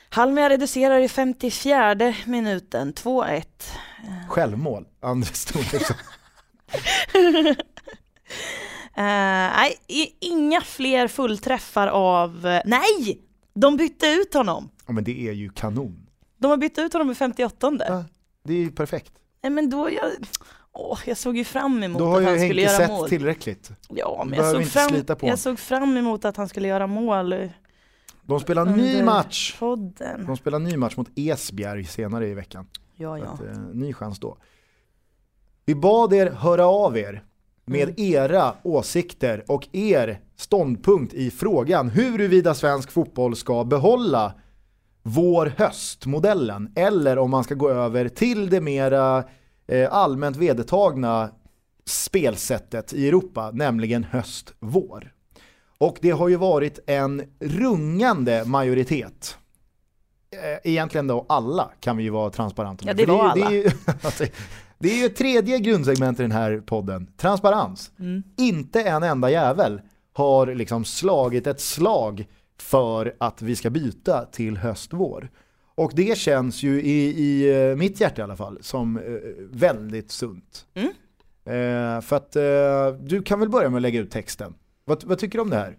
Halmia 0.09 0.49
reducerar 0.49 0.99
i 0.99 1.07
54 1.07 2.13
minuten, 2.25 2.93
2-1. 2.93 3.43
Självmål, 4.29 4.87
Andres 4.99 5.45
Thoresson. 5.45 5.97
Eh, 8.97 9.01
nej, 9.03 9.77
inga 10.19 10.61
fler 10.61 11.07
fullträffar 11.07 11.87
av... 11.87 12.47
eh, 12.47 12.61
nej! 12.65 13.21
De 13.53 13.77
bytte 13.77 14.05
ut 14.07 14.33
honom. 14.33 14.69
Ja 14.87 14.93
men 14.93 15.03
det 15.03 15.27
är 15.27 15.31
ju 15.31 15.49
kanon. 15.49 16.07
De 16.37 16.47
har 16.51 16.57
bytt 16.57 16.77
ut 16.77 16.93
honom 16.93 17.11
i 17.11 17.15
58. 17.15 17.71
Ja, 17.87 18.03
det 18.43 18.53
är 18.53 18.57
ju 18.57 18.71
perfekt. 18.71 19.11
Nej 19.43 19.49
men 19.49 19.69
då, 19.69 19.89
jag, 19.91 20.11
åh, 20.71 20.99
jag 21.05 21.17
såg 21.17 21.37
ju 21.37 21.43
fram 21.43 21.83
emot 21.83 21.99
Då 21.99 22.05
har 22.05 22.15
att 22.17 22.21
ju 22.23 22.27
han 22.27 22.35
skulle 22.39 22.61
Henke 22.61 22.61
göra 22.61 22.77
sett 22.77 22.89
mål. 22.89 23.09
tillräckligt. 23.09 23.71
Ja, 23.89 24.23
men 24.27 24.39
jag 24.39 24.51
såg, 24.51 24.65
fram, 24.67 25.17
jag 25.21 25.39
såg 25.39 25.59
fram 25.59 25.97
emot 25.97 26.25
att 26.25 26.37
han 26.37 26.49
skulle 26.49 26.67
göra 26.67 26.87
mål. 26.87 27.49
De 28.21 28.39
spelar 28.39 28.65
ny 28.65 29.03
match. 29.03 29.55
Podden. 29.59 30.25
De 30.25 30.37
spelar 30.37 30.59
ny 30.59 30.77
match 30.77 30.97
mot 30.97 31.07
Esbjerg 31.15 31.85
senare 31.85 32.27
i 32.27 32.33
veckan. 32.33 32.67
Ja, 32.95 33.17
ja. 33.19 33.25
Att, 33.25 33.41
eh, 33.41 33.57
ny 33.73 33.93
chans 33.93 34.19
då. 34.19 34.37
Vi 35.65 35.75
bad 35.75 36.13
er 36.13 36.31
höra 36.31 36.65
av 36.65 36.97
er 36.97 37.23
med 37.65 37.89
Mm. 37.89 37.95
era 37.97 38.53
åsikter 38.63 39.43
och 39.47 39.67
er 39.71 40.19
ståndpunkt 40.37 41.13
i 41.13 41.31
frågan 41.31 41.89
huruvida 41.89 42.53
svensk 42.53 42.91
fotboll 42.91 43.35
ska 43.35 43.63
behålla 43.63 44.33
vår 45.03 45.53
höstmodellen 45.57 46.71
eller 46.75 47.17
om 47.17 47.31
man 47.31 47.43
ska 47.43 47.55
gå 47.55 47.69
över 47.69 48.09
till 48.09 48.49
det 48.49 48.61
mera 48.61 49.23
eh, 49.67 49.93
allmänt 49.93 50.37
vedertagna 50.37 51.29
spelsättet 51.85 52.93
i 52.93 53.07
Europa, 53.07 53.51
nämligen 53.53 54.03
höst-vår. 54.03 55.11
Och 55.77 55.97
det 56.01 56.11
har 56.11 56.27
ju 56.29 56.35
varit 56.35 56.79
en 56.87 57.21
rungande 57.39 58.43
majoritet 58.45 59.37
eh, 60.31 60.71
egentligen 60.71 61.07
då 61.07 61.25
alla 61.29 61.69
kan 61.79 61.97
vi 61.97 62.03
ju 62.03 62.09
vara 62.09 62.29
transparenta 62.29 62.85
med. 62.85 62.99
Ja, 62.99 63.05
det 63.05 63.11
var 63.11 63.35
ju- 63.35 63.41
Det 63.41 63.47
är, 63.47 63.51
ju, 64.25 64.31
det 64.79 64.89
är 64.89 65.03
ju 65.03 65.09
tredje 65.09 65.59
grundsegment 65.59 66.19
i 66.19 66.21
den 66.21 66.31
här 66.31 66.63
podden, 66.65 67.07
transparens. 67.17 67.91
Mm. 67.99 68.23
Inte 68.37 68.81
en 68.81 69.03
enda 69.03 69.31
jävel 69.31 69.81
har 70.13 70.47
liksom 70.47 70.85
slagit 70.85 71.47
ett 71.47 71.61
slag 71.61 72.27
för 72.59 73.15
att 73.17 73.41
vi 73.41 73.55
ska 73.55 73.69
byta 73.69 74.25
till 74.25 74.57
höst-vår. 74.57 75.29
Och 75.75 75.91
det 75.95 76.17
känns 76.17 76.63
ju 76.63 76.81
i, 76.81 77.23
i 77.23 77.61
eh, 77.69 77.75
mitt 77.75 78.01
hjärta 78.01 78.21
i 78.21 78.23
alla 78.23 78.35
fall 78.35 78.57
som 78.61 78.97
eh, 78.97 79.03
väldigt 79.51 80.11
sunt. 80.11 80.65
Mm. 80.73 80.89
Eh, 81.45 82.01
för 82.01 82.15
att 82.15 82.35
eh, 82.35 83.01
du 83.01 83.21
kan 83.21 83.39
väl 83.39 83.49
börja 83.49 83.69
med 83.69 83.77
att 83.77 83.81
lägga 83.81 83.99
ut 83.99 84.11
texten. 84.11 84.53
Vad, 84.85 85.03
vad 85.03 85.19
tycker 85.19 85.37
du 85.37 85.41
om 85.41 85.49
det 85.49 85.55
här? 85.55 85.77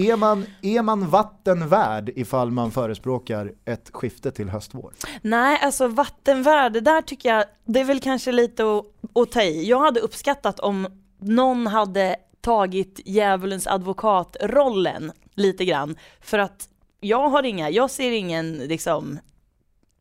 Är 0.00 0.16
man, 0.16 0.46
är 0.62 0.82
man 0.82 1.08
vatten 1.08 1.68
värd 1.68 2.10
ifall 2.16 2.50
man 2.50 2.70
förespråkar 2.70 3.52
ett 3.64 3.90
skifte 3.92 4.30
till 4.30 4.48
höstvår? 4.48 4.92
Nej, 5.22 5.58
alltså 5.62 5.86
vattenvärde, 5.88 6.80
där 6.80 7.02
tycker 7.02 7.28
jag, 7.28 7.44
det 7.64 7.80
är 7.80 7.84
väl 7.84 8.00
kanske 8.00 8.32
lite 8.32 8.62
att, 8.64 8.84
att 9.14 9.32
ta 9.32 9.42
i. 9.42 9.68
Jag 9.68 9.80
hade 9.80 10.00
uppskattat 10.00 10.60
om 10.60 11.02
någon 11.18 11.66
hade 11.66 12.16
tagit 12.40 13.00
djävulens 13.04 13.66
advokatrollen 13.66 15.12
lite 15.34 15.64
grann. 15.64 15.96
För 16.20 16.38
att 16.38 16.68
jag 17.00 17.28
har 17.28 17.42
inga, 17.42 17.70
jag 17.70 17.90
ser 17.90 18.10
ingen 18.10 18.52
liksom 18.52 19.18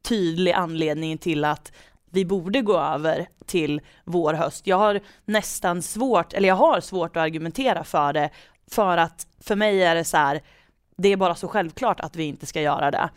tydlig 0.01 0.51
anledning 0.51 1.17
till 1.17 1.45
att 1.45 1.71
vi 2.11 2.25
borde 2.25 2.61
gå 2.61 2.79
över 2.79 3.27
till 3.45 3.81
vår 4.05 4.33
höst. 4.33 4.67
Jag 4.67 4.77
har 4.77 4.99
nästan 5.25 5.81
svårt, 5.81 6.33
eller 6.33 6.47
jag 6.47 6.55
har 6.55 6.81
svårt 6.81 7.17
att 7.17 7.23
argumentera 7.23 7.83
för 7.83 8.13
det, 8.13 8.29
för 8.71 8.97
att 8.97 9.27
för 9.41 9.55
mig 9.55 9.83
är 9.83 9.95
det 9.95 10.03
så 10.03 10.17
här, 10.17 10.41
det 10.97 11.09
är 11.09 11.17
bara 11.17 11.35
så 11.35 11.47
självklart 11.47 11.99
att 11.99 12.15
vi 12.15 12.23
inte 12.23 12.45
ska 12.45 12.61
göra 12.61 12.91
det. 12.91 13.09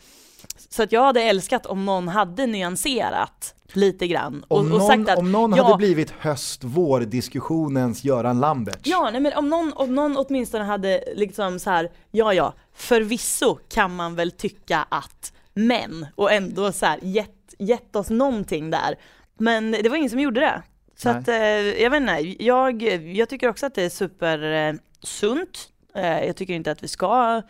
Så 0.69 0.83
att 0.83 0.91
jag 0.91 1.05
hade 1.05 1.21
älskat 1.21 1.65
om 1.65 1.85
någon 1.85 2.07
hade 2.07 2.45
nyanserat 2.45 3.55
lite 3.73 4.07
grann 4.07 4.45
och, 4.47 4.59
Om 4.59 4.71
och 4.71 4.79
någon, 4.79 4.87
sagt 4.87 5.09
att 5.09 5.19
om 5.19 5.31
någon 5.31 5.55
ja, 5.55 5.63
hade 5.63 5.77
blivit 5.77 6.11
höst-vår-diskussionens 6.11 8.03
Göran 8.03 8.39
Lamberts. 8.39 8.81
Ja, 8.83 9.09
nej, 9.11 9.21
men 9.21 9.33
om 9.33 9.49
någon, 9.49 9.73
om 9.73 9.95
någon 9.95 10.17
åtminstone 10.17 10.63
hade 10.63 11.03
liksom 11.15 11.59
så 11.59 11.69
här, 11.69 11.91
ja 12.11 12.33
ja, 12.33 12.53
förvisso 12.73 13.55
kan 13.55 13.95
man 13.95 14.15
väl 14.15 14.31
tycka 14.31 14.85
att, 14.89 15.33
men, 15.53 16.07
och 16.15 16.31
ändå 16.31 16.71
så 16.71 16.85
här 16.85 16.99
gett, 17.01 17.55
gett 17.59 17.95
oss 17.95 18.09
någonting 18.09 18.69
där. 18.71 18.95
Men 19.37 19.71
det 19.71 19.89
var 19.89 19.97
ingen 19.97 20.09
som 20.09 20.19
gjorde 20.19 20.39
det. 20.39 20.61
Så 20.97 21.09
Nej. 21.11 21.17
att, 21.17 21.27
eh, 21.27 21.83
jag 21.83 21.89
vet 21.89 22.01
inte, 22.01 22.43
jag, 22.43 22.81
jag 23.15 23.29
tycker 23.29 23.49
också 23.49 23.65
att 23.65 23.75
det 23.75 23.83
är 23.83 23.89
supersunt. 23.89 25.69
Eh, 25.95 26.25
jag 26.25 26.35
tycker 26.35 26.53
inte 26.53 26.71
att 26.71 26.83
vi 26.83 26.87
ska 26.87 27.41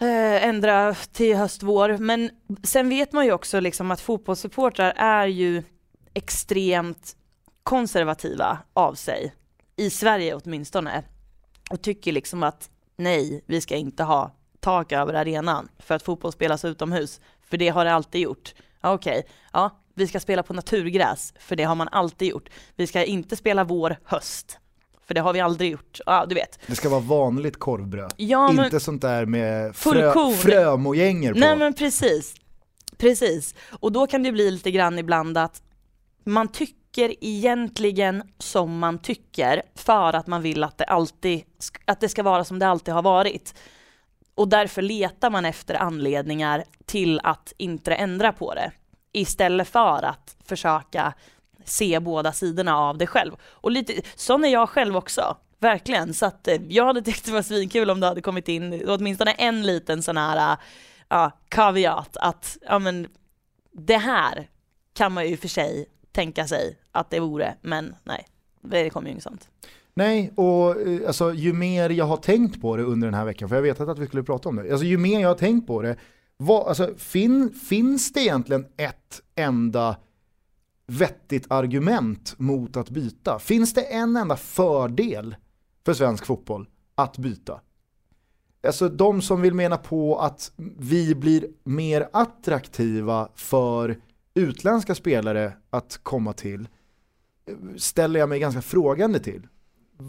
eh, 0.00 0.44
ändra 0.44 0.94
till 0.94 1.36
höst, 1.36 1.62
vår. 1.62 1.98
Men 1.98 2.30
sen 2.62 2.88
vet 2.88 3.12
man 3.12 3.24
ju 3.24 3.32
också 3.32 3.60
liksom 3.60 3.90
att 3.90 4.00
fotbollssupportrar 4.00 4.92
är 4.96 5.26
ju 5.26 5.62
extremt 6.14 7.16
konservativa 7.62 8.58
av 8.72 8.94
sig. 8.94 9.34
I 9.76 9.90
Sverige 9.90 10.34
åtminstone. 10.34 11.02
Och 11.70 11.82
tycker 11.82 12.12
liksom 12.12 12.42
att 12.42 12.70
nej, 12.96 13.44
vi 13.46 13.60
ska 13.60 13.76
inte 13.76 14.02
ha 14.02 14.30
tak 14.60 14.92
över 14.92 15.14
arenan 15.14 15.68
för 15.78 15.94
att 15.94 16.02
fotboll 16.02 16.32
spelas 16.32 16.64
utomhus. 16.64 17.20
För 17.42 17.56
det 17.56 17.68
har 17.68 17.84
det 17.84 17.92
alltid 17.92 18.20
gjort. 18.20 18.54
Ja, 18.80 18.92
Okej, 18.92 19.26
ja, 19.52 19.70
vi 19.94 20.06
ska 20.06 20.20
spela 20.20 20.42
på 20.42 20.52
naturgräs, 20.52 21.34
för 21.38 21.56
det 21.56 21.64
har 21.64 21.74
man 21.74 21.88
alltid 21.92 22.28
gjort. 22.28 22.48
Vi 22.76 22.86
ska 22.86 23.04
inte 23.04 23.36
spela 23.36 23.64
vår, 23.64 23.96
höst, 24.04 24.58
för 25.06 25.14
det 25.14 25.20
har 25.20 25.32
vi 25.32 25.40
aldrig 25.40 25.70
gjort. 25.72 26.00
Ja, 26.06 26.26
du 26.28 26.34
vet. 26.34 26.58
Det 26.66 26.74
ska 26.76 26.88
vara 26.88 27.00
vanligt 27.00 27.58
korvbröd. 27.58 28.12
Ja, 28.16 28.52
men- 28.52 28.64
Inte 28.64 28.80
sånt 28.80 29.02
där 29.02 29.26
med 29.26 29.76
frö, 29.76 30.12
frömojänger 30.36 31.32
på. 31.32 31.38
Nej 31.38 31.56
men 31.56 31.74
precis. 31.74 32.34
Precis. 32.96 33.54
Och 33.70 33.92
då 33.92 34.06
kan 34.06 34.22
det 34.22 34.32
bli 34.32 34.50
lite 34.50 34.70
grann 34.70 34.98
ibland 34.98 35.38
att 35.38 35.62
man 36.24 36.48
tycker 36.48 37.14
egentligen 37.24 38.22
som 38.38 38.78
man 38.78 38.98
tycker 38.98 39.62
för 39.74 40.12
att 40.12 40.26
man 40.26 40.42
vill 40.42 40.64
att 40.64 40.78
det 40.78 40.84
alltid, 40.84 41.42
att 41.84 42.00
det 42.00 42.08
ska 42.08 42.22
vara 42.22 42.44
som 42.44 42.58
det 42.58 42.66
alltid 42.68 42.94
har 42.94 43.02
varit. 43.02 43.54
Och 44.34 44.48
därför 44.48 44.82
letar 44.82 45.30
man 45.30 45.44
efter 45.44 45.74
anledningar 45.74 46.64
till 46.86 47.20
att 47.24 47.52
inte 47.56 47.94
ändra 47.94 48.32
på 48.32 48.54
det. 48.54 48.72
Istället 49.12 49.68
för 49.68 50.02
att 50.04 50.36
försöka 50.44 51.14
se 51.68 52.00
båda 52.00 52.32
sidorna 52.32 52.78
av 52.78 52.98
det 52.98 53.06
själv. 53.06 53.32
Och 53.42 53.70
lite, 53.70 54.02
sån 54.14 54.44
är 54.44 54.48
jag 54.48 54.68
själv 54.68 54.96
också. 54.96 55.36
Verkligen. 55.58 56.14
Så 56.14 56.26
att 56.26 56.48
eh, 56.48 56.60
jag 56.68 56.84
hade 56.84 57.02
tyckt 57.02 57.24
det 57.24 57.32
var 57.32 57.42
svinkul 57.42 57.90
om 57.90 58.00
det 58.00 58.06
hade 58.06 58.20
kommit 58.20 58.48
in 58.48 58.84
åtminstone 58.88 59.32
en 59.32 59.62
liten 59.62 60.02
sån 60.02 60.16
här 60.16 60.52
eh, 60.52 60.58
ja, 61.08 61.30
kaviat 61.48 62.16
att 62.16 62.58
ja, 62.62 62.78
men, 62.78 63.08
det 63.72 63.96
här 63.96 64.48
kan 64.94 65.12
man 65.12 65.28
ju 65.28 65.36
för 65.36 65.48
sig 65.48 65.86
tänka 66.12 66.46
sig 66.46 66.78
att 66.92 67.10
det 67.10 67.20
vore, 67.20 67.54
men 67.60 67.94
nej, 68.04 68.26
det 68.60 68.90
kommer 68.90 69.06
ju 69.06 69.12
inget 69.12 69.22
sånt. 69.22 69.48
Nej, 69.94 70.32
och 70.34 70.80
eh, 70.80 71.06
alltså, 71.06 71.32
ju 71.32 71.52
mer 71.52 71.90
jag 71.90 72.04
har 72.04 72.16
tänkt 72.16 72.60
på 72.60 72.76
det 72.76 72.82
under 72.82 73.06
den 73.06 73.14
här 73.14 73.24
veckan, 73.24 73.48
för 73.48 73.56
jag 73.56 73.62
vet 73.62 73.80
att 73.80 73.98
vi 73.98 74.06
skulle 74.06 74.22
prata 74.22 74.48
om 74.48 74.56
det, 74.56 74.70
alltså, 74.70 74.86
ju 74.86 74.98
mer 74.98 75.20
jag 75.20 75.28
har 75.28 75.34
tänkt 75.34 75.66
på 75.66 75.82
det, 75.82 75.96
vad, 76.36 76.68
alltså, 76.68 76.94
fin, 76.98 77.54
finns 77.68 78.12
det 78.12 78.20
egentligen 78.20 78.66
ett 78.76 79.20
enda 79.34 79.96
vettigt 80.86 81.46
argument 81.50 82.34
mot 82.38 82.76
att 82.76 82.90
byta? 82.90 83.38
Finns 83.38 83.74
det 83.74 83.82
en 83.82 84.16
enda 84.16 84.36
fördel 84.36 85.36
för 85.84 85.94
svensk 85.94 86.26
fotboll 86.26 86.68
att 86.94 87.18
byta? 87.18 87.60
Alltså 88.66 88.88
de 88.88 89.22
som 89.22 89.40
vill 89.40 89.54
mena 89.54 89.76
på 89.76 90.18
att 90.18 90.52
vi 90.78 91.14
blir 91.14 91.46
mer 91.64 92.08
attraktiva 92.12 93.28
för 93.34 94.00
utländska 94.34 94.94
spelare 94.94 95.52
att 95.70 96.00
komma 96.02 96.32
till, 96.32 96.68
ställer 97.76 98.20
jag 98.20 98.28
mig 98.28 98.40
ganska 98.40 98.62
frågande 98.62 99.18
till. 99.18 99.46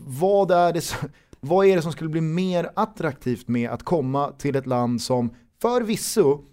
Vad 0.08 0.52
är, 0.52 0.74
det 0.74 0.82
som, 0.82 1.10
vad 1.40 1.66
är 1.66 1.76
det 1.76 1.82
som 1.82 1.92
skulle 1.92 2.10
bli 2.10 2.22
mer 2.22 2.72
attraktivt 2.76 3.48
med 3.48 3.70
att 3.70 3.84
komma 3.84 4.32
till 4.32 4.56
ett 4.56 4.68
land 4.68 5.02
som 5.02 5.36
förvisso 5.62 6.44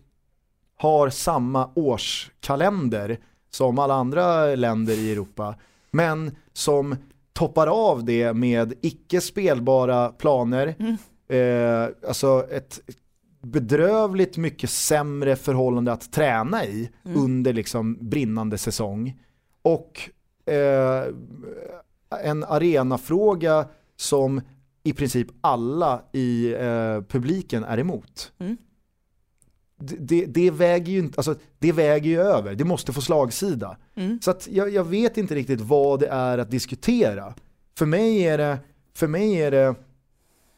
har 0.76 1.10
samma 1.10 1.70
årskalender 1.74 3.18
som 3.54 3.78
alla 3.78 3.94
andra 3.94 4.54
länder 4.54 4.94
i 4.94 5.12
Europa, 5.12 5.54
men 5.90 6.36
som 6.52 6.96
toppar 7.32 7.66
av 7.66 8.04
det 8.04 8.32
med 8.32 8.74
icke 8.80 9.20
spelbara 9.20 10.08
planer, 10.08 10.74
eh, 11.28 12.08
alltså 12.08 12.46
ett 12.50 12.80
bedrövligt 13.42 14.36
mycket 14.36 14.70
sämre 14.70 15.36
förhållande 15.36 15.92
att 15.92 16.12
träna 16.12 16.64
i 16.64 16.90
under 17.02 17.52
liksom 17.52 17.96
brinnande 18.00 18.58
säsong 18.58 19.20
och 19.62 20.10
eh, 20.46 21.04
en 22.24 22.44
arenafråga 22.44 23.68
som 23.96 24.40
i 24.82 24.92
princip 24.92 25.28
alla 25.40 26.02
i 26.12 26.52
eh, 26.52 27.02
publiken 27.08 27.64
är 27.64 27.78
emot. 27.78 28.32
Mm. 28.38 28.56
Det, 29.98 30.26
det, 30.26 30.50
väger 30.50 30.92
ju 30.92 30.98
inte, 30.98 31.18
alltså, 31.18 31.34
det 31.58 31.72
väger 31.72 32.10
ju 32.10 32.20
över, 32.20 32.54
det 32.54 32.64
måste 32.64 32.92
få 32.92 33.00
slagsida. 33.00 33.76
Mm. 33.94 34.20
Så 34.22 34.30
att 34.30 34.48
jag, 34.50 34.70
jag 34.70 34.84
vet 34.84 35.16
inte 35.16 35.34
riktigt 35.34 35.60
vad 35.60 36.00
det 36.00 36.06
är 36.06 36.38
att 36.38 36.50
diskutera. 36.50 37.34
För 37.78 37.86
mig 37.86 38.22
är 38.22 38.38
det, 38.38 38.58
för 38.94 39.06
mig 39.06 39.34
är 39.34 39.50
det 39.50 39.74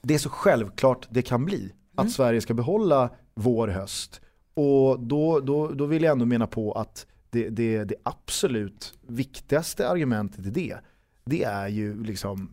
det 0.05 0.15
är 0.15 0.19
så 0.19 0.29
självklart 0.29 1.09
det 1.11 1.23
kan 1.23 1.45
bli 1.45 1.73
att 1.95 2.11
Sverige 2.11 2.41
ska 2.41 2.55
behålla 2.55 3.11
vår 3.35 3.69
höst. 3.69 4.21
Och 4.55 5.01
då, 5.01 5.41
då, 5.41 5.69
då 5.69 5.87
vill 5.87 6.03
jag 6.03 6.13
ändå 6.13 6.27
mena 6.27 6.47
på 6.47 6.73
att 6.73 7.07
det, 7.31 7.49
det, 7.49 7.85
det 7.85 7.95
absolut 8.03 8.95
viktigaste 9.07 9.89
argumentet 9.89 10.47
i 10.47 10.51
det, 10.51 10.77
det 11.25 11.45
är 11.45 11.69
ju 11.69 12.05
liksom 12.05 12.51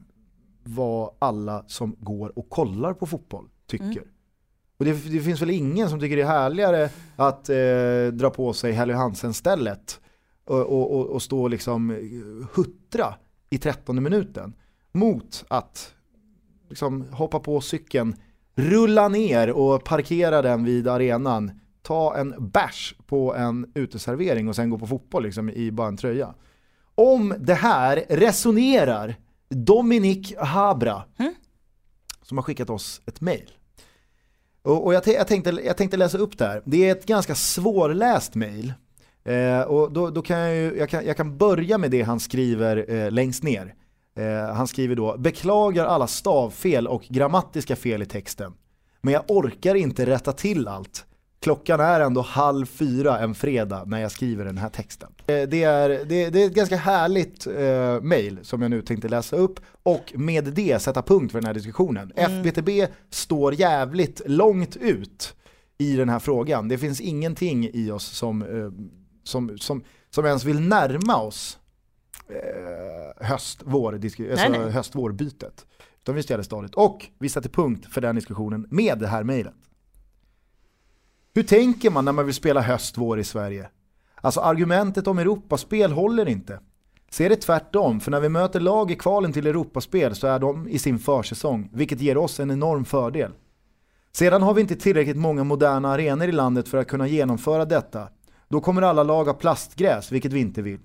vad 0.63 1.13
alla 1.19 1.63
som 1.67 1.95
går 1.99 2.39
och 2.39 2.49
kollar 2.49 2.93
på 2.93 3.05
fotboll 3.05 3.49
tycker. 3.67 4.03
Och 4.81 4.85
det, 4.85 4.93
det 4.93 5.19
finns 5.19 5.41
väl 5.41 5.49
ingen 5.49 5.89
som 5.89 5.99
tycker 5.99 6.15
det 6.15 6.21
är 6.21 6.27
härligare 6.27 6.89
att 7.15 7.49
eh, 7.49 8.13
dra 8.13 8.29
på 8.29 8.53
sig 8.53 8.71
Helly 8.71 8.93
Hansen-stället 8.93 9.99
och, 10.45 10.59
och, 10.59 10.95
och, 10.95 11.07
och 11.07 11.21
stå 11.21 11.41
och 11.41 11.49
liksom 11.49 11.91
eh, 11.91 11.97
huttra 12.53 13.15
i 13.49 13.57
13 13.57 14.03
minuten 14.03 14.53
mot 14.91 15.45
att 15.47 15.93
liksom 16.69 17.05
hoppa 17.11 17.39
på 17.39 17.61
cykeln, 17.61 18.15
rulla 18.55 19.07
ner 19.07 19.51
och 19.51 19.83
parkera 19.83 20.41
den 20.41 20.63
vid 20.63 20.87
arenan, 20.87 21.51
ta 21.81 22.15
en 22.15 22.49
bärs 22.51 22.95
på 23.07 23.35
en 23.35 23.71
uteservering 23.75 24.47
och 24.49 24.55
sen 24.55 24.69
gå 24.69 24.77
på 24.77 24.87
fotboll 24.87 25.23
liksom 25.23 25.49
i 25.49 25.71
bara 25.71 25.87
en 25.87 25.97
tröja. 25.97 26.33
Om 26.95 27.33
det 27.39 27.53
här 27.53 28.05
resonerar 28.09 29.15
Dominic 29.49 30.33
Habra, 30.37 31.03
som 32.21 32.37
har 32.37 32.43
skickat 32.43 32.69
oss 32.69 33.01
ett 33.05 33.21
mail. 33.21 33.51
Och, 34.63 34.85
och 34.85 34.93
jag, 34.93 35.07
jag, 35.07 35.27
tänkte, 35.27 35.49
jag 35.49 35.77
tänkte 35.77 35.97
läsa 35.97 36.17
upp 36.17 36.37
det 36.37 36.45
här. 36.45 36.61
Det 36.65 36.87
är 36.87 36.91
ett 36.91 37.05
ganska 37.05 37.35
svårläst 37.35 38.35
mail. 38.35 38.73
Eh, 39.23 39.61
och 39.61 39.91
då, 39.91 40.09
då 40.09 40.21
kan 40.21 40.39
jag, 40.39 40.55
ju, 40.55 40.77
jag, 40.77 40.89
kan, 40.89 41.05
jag 41.05 41.17
kan 41.17 41.37
börja 41.37 41.77
med 41.77 41.91
det 41.91 42.01
han 42.01 42.19
skriver 42.19 42.91
eh, 42.91 43.11
längst 43.11 43.43
ner. 43.43 43.75
Eh, 44.17 44.53
han 44.53 44.67
skriver 44.67 44.95
då, 44.95 45.17
beklagar 45.17 45.85
alla 45.85 46.07
stavfel 46.07 46.87
och 46.87 47.03
grammatiska 47.09 47.75
fel 47.75 48.01
i 48.01 48.05
texten. 48.05 48.53
Men 49.01 49.13
jag 49.13 49.23
orkar 49.27 49.75
inte 49.75 50.05
rätta 50.05 50.31
till 50.31 50.67
allt. 50.67 51.05
Klockan 51.41 51.79
är 51.79 51.99
ändå 51.99 52.21
halv 52.21 52.65
fyra 52.65 53.19
en 53.19 53.35
fredag 53.35 53.83
när 53.85 53.99
jag 53.99 54.11
skriver 54.11 54.45
den 54.45 54.57
här 54.57 54.69
texten. 54.69 55.09
Eh, 55.27 55.49
det, 55.49 55.63
är, 55.63 55.89
det, 55.89 56.29
det 56.29 56.43
är 56.43 56.47
ett 56.47 56.53
ganska 56.53 56.75
härligt 56.75 57.47
eh, 57.47 58.01
mail 58.01 58.39
som 58.41 58.61
jag 58.61 58.71
nu 58.71 58.81
tänkte 58.81 59.07
läsa 59.07 59.35
upp 59.35 59.59
och 59.83 60.13
med 60.15 60.43
det 60.43 60.81
sätta 60.81 61.01
punkt 61.01 61.31
för 61.31 61.39
den 61.39 61.47
här 61.47 61.53
diskussionen. 61.53 62.11
FBTB 62.15 62.69
står 63.09 63.53
jävligt 63.53 64.21
långt 64.25 64.75
ut 64.75 65.35
i 65.77 65.95
den 65.95 66.09
här 66.09 66.19
frågan. 66.19 66.67
Det 66.67 66.77
finns 66.77 67.01
ingenting 67.01 67.69
i 67.73 67.91
oss 67.91 68.05
som, 68.05 68.41
eh, 68.41 68.71
som, 69.23 69.57
som, 69.57 69.83
som 70.09 70.25
ens 70.25 70.43
vill 70.43 70.59
närma 70.59 71.17
oss 71.17 71.57
eh, 72.29 73.27
höst-vår, 73.27 73.93
alltså 74.31 74.69
höst-vår-bytet. 74.69 75.65
Utan 76.01 76.15
vi 76.15 76.23
ställer 76.23 76.43
stadigt. 76.43 76.75
Och 76.75 77.07
vi 77.19 77.29
sätter 77.29 77.49
punkt 77.49 77.87
för 77.91 78.01
den 78.01 78.15
diskussionen 78.15 78.67
med 78.69 78.99
det 78.99 79.07
här 79.07 79.23
mejlet. 79.23 79.53
Hur 81.33 81.43
tänker 81.43 81.89
man 81.89 82.05
när 82.05 82.11
man 82.11 82.25
vill 82.25 82.35
spela 82.35 82.61
höst-vår 82.61 83.19
i 83.19 83.23
Sverige? 83.23 83.69
Alltså 84.15 84.39
argumentet 84.39 85.07
om 85.07 85.19
Europaspel 85.19 85.91
håller 85.91 86.29
inte. 86.29 86.59
Se 87.11 87.29
det 87.29 87.35
tvärtom, 87.35 87.99
för 87.99 88.11
när 88.11 88.19
vi 88.19 88.29
möter 88.29 88.59
lag 88.59 88.91
i 88.91 88.95
kvalen 88.95 89.33
till 89.33 89.47
Europaspel 89.47 90.15
så 90.15 90.27
är 90.27 90.39
de 90.39 90.67
i 90.67 90.79
sin 90.79 90.99
försäsong, 90.99 91.69
vilket 91.73 92.01
ger 92.01 92.17
oss 92.17 92.39
en 92.39 92.51
enorm 92.51 92.85
fördel. 92.85 93.31
Sedan 94.11 94.41
har 94.41 94.53
vi 94.53 94.61
inte 94.61 94.75
tillräckligt 94.75 95.17
många 95.17 95.43
moderna 95.43 95.89
arenor 95.89 96.27
i 96.27 96.31
landet 96.31 96.67
för 96.67 96.77
att 96.77 96.87
kunna 96.87 97.07
genomföra 97.07 97.65
detta. 97.65 98.07
Då 98.47 98.61
kommer 98.61 98.81
alla 98.81 99.03
lag 99.03 99.25
ha 99.25 99.33
plastgräs, 99.33 100.11
vilket 100.11 100.33
vi 100.33 100.39
inte 100.39 100.61
vill. 100.61 100.79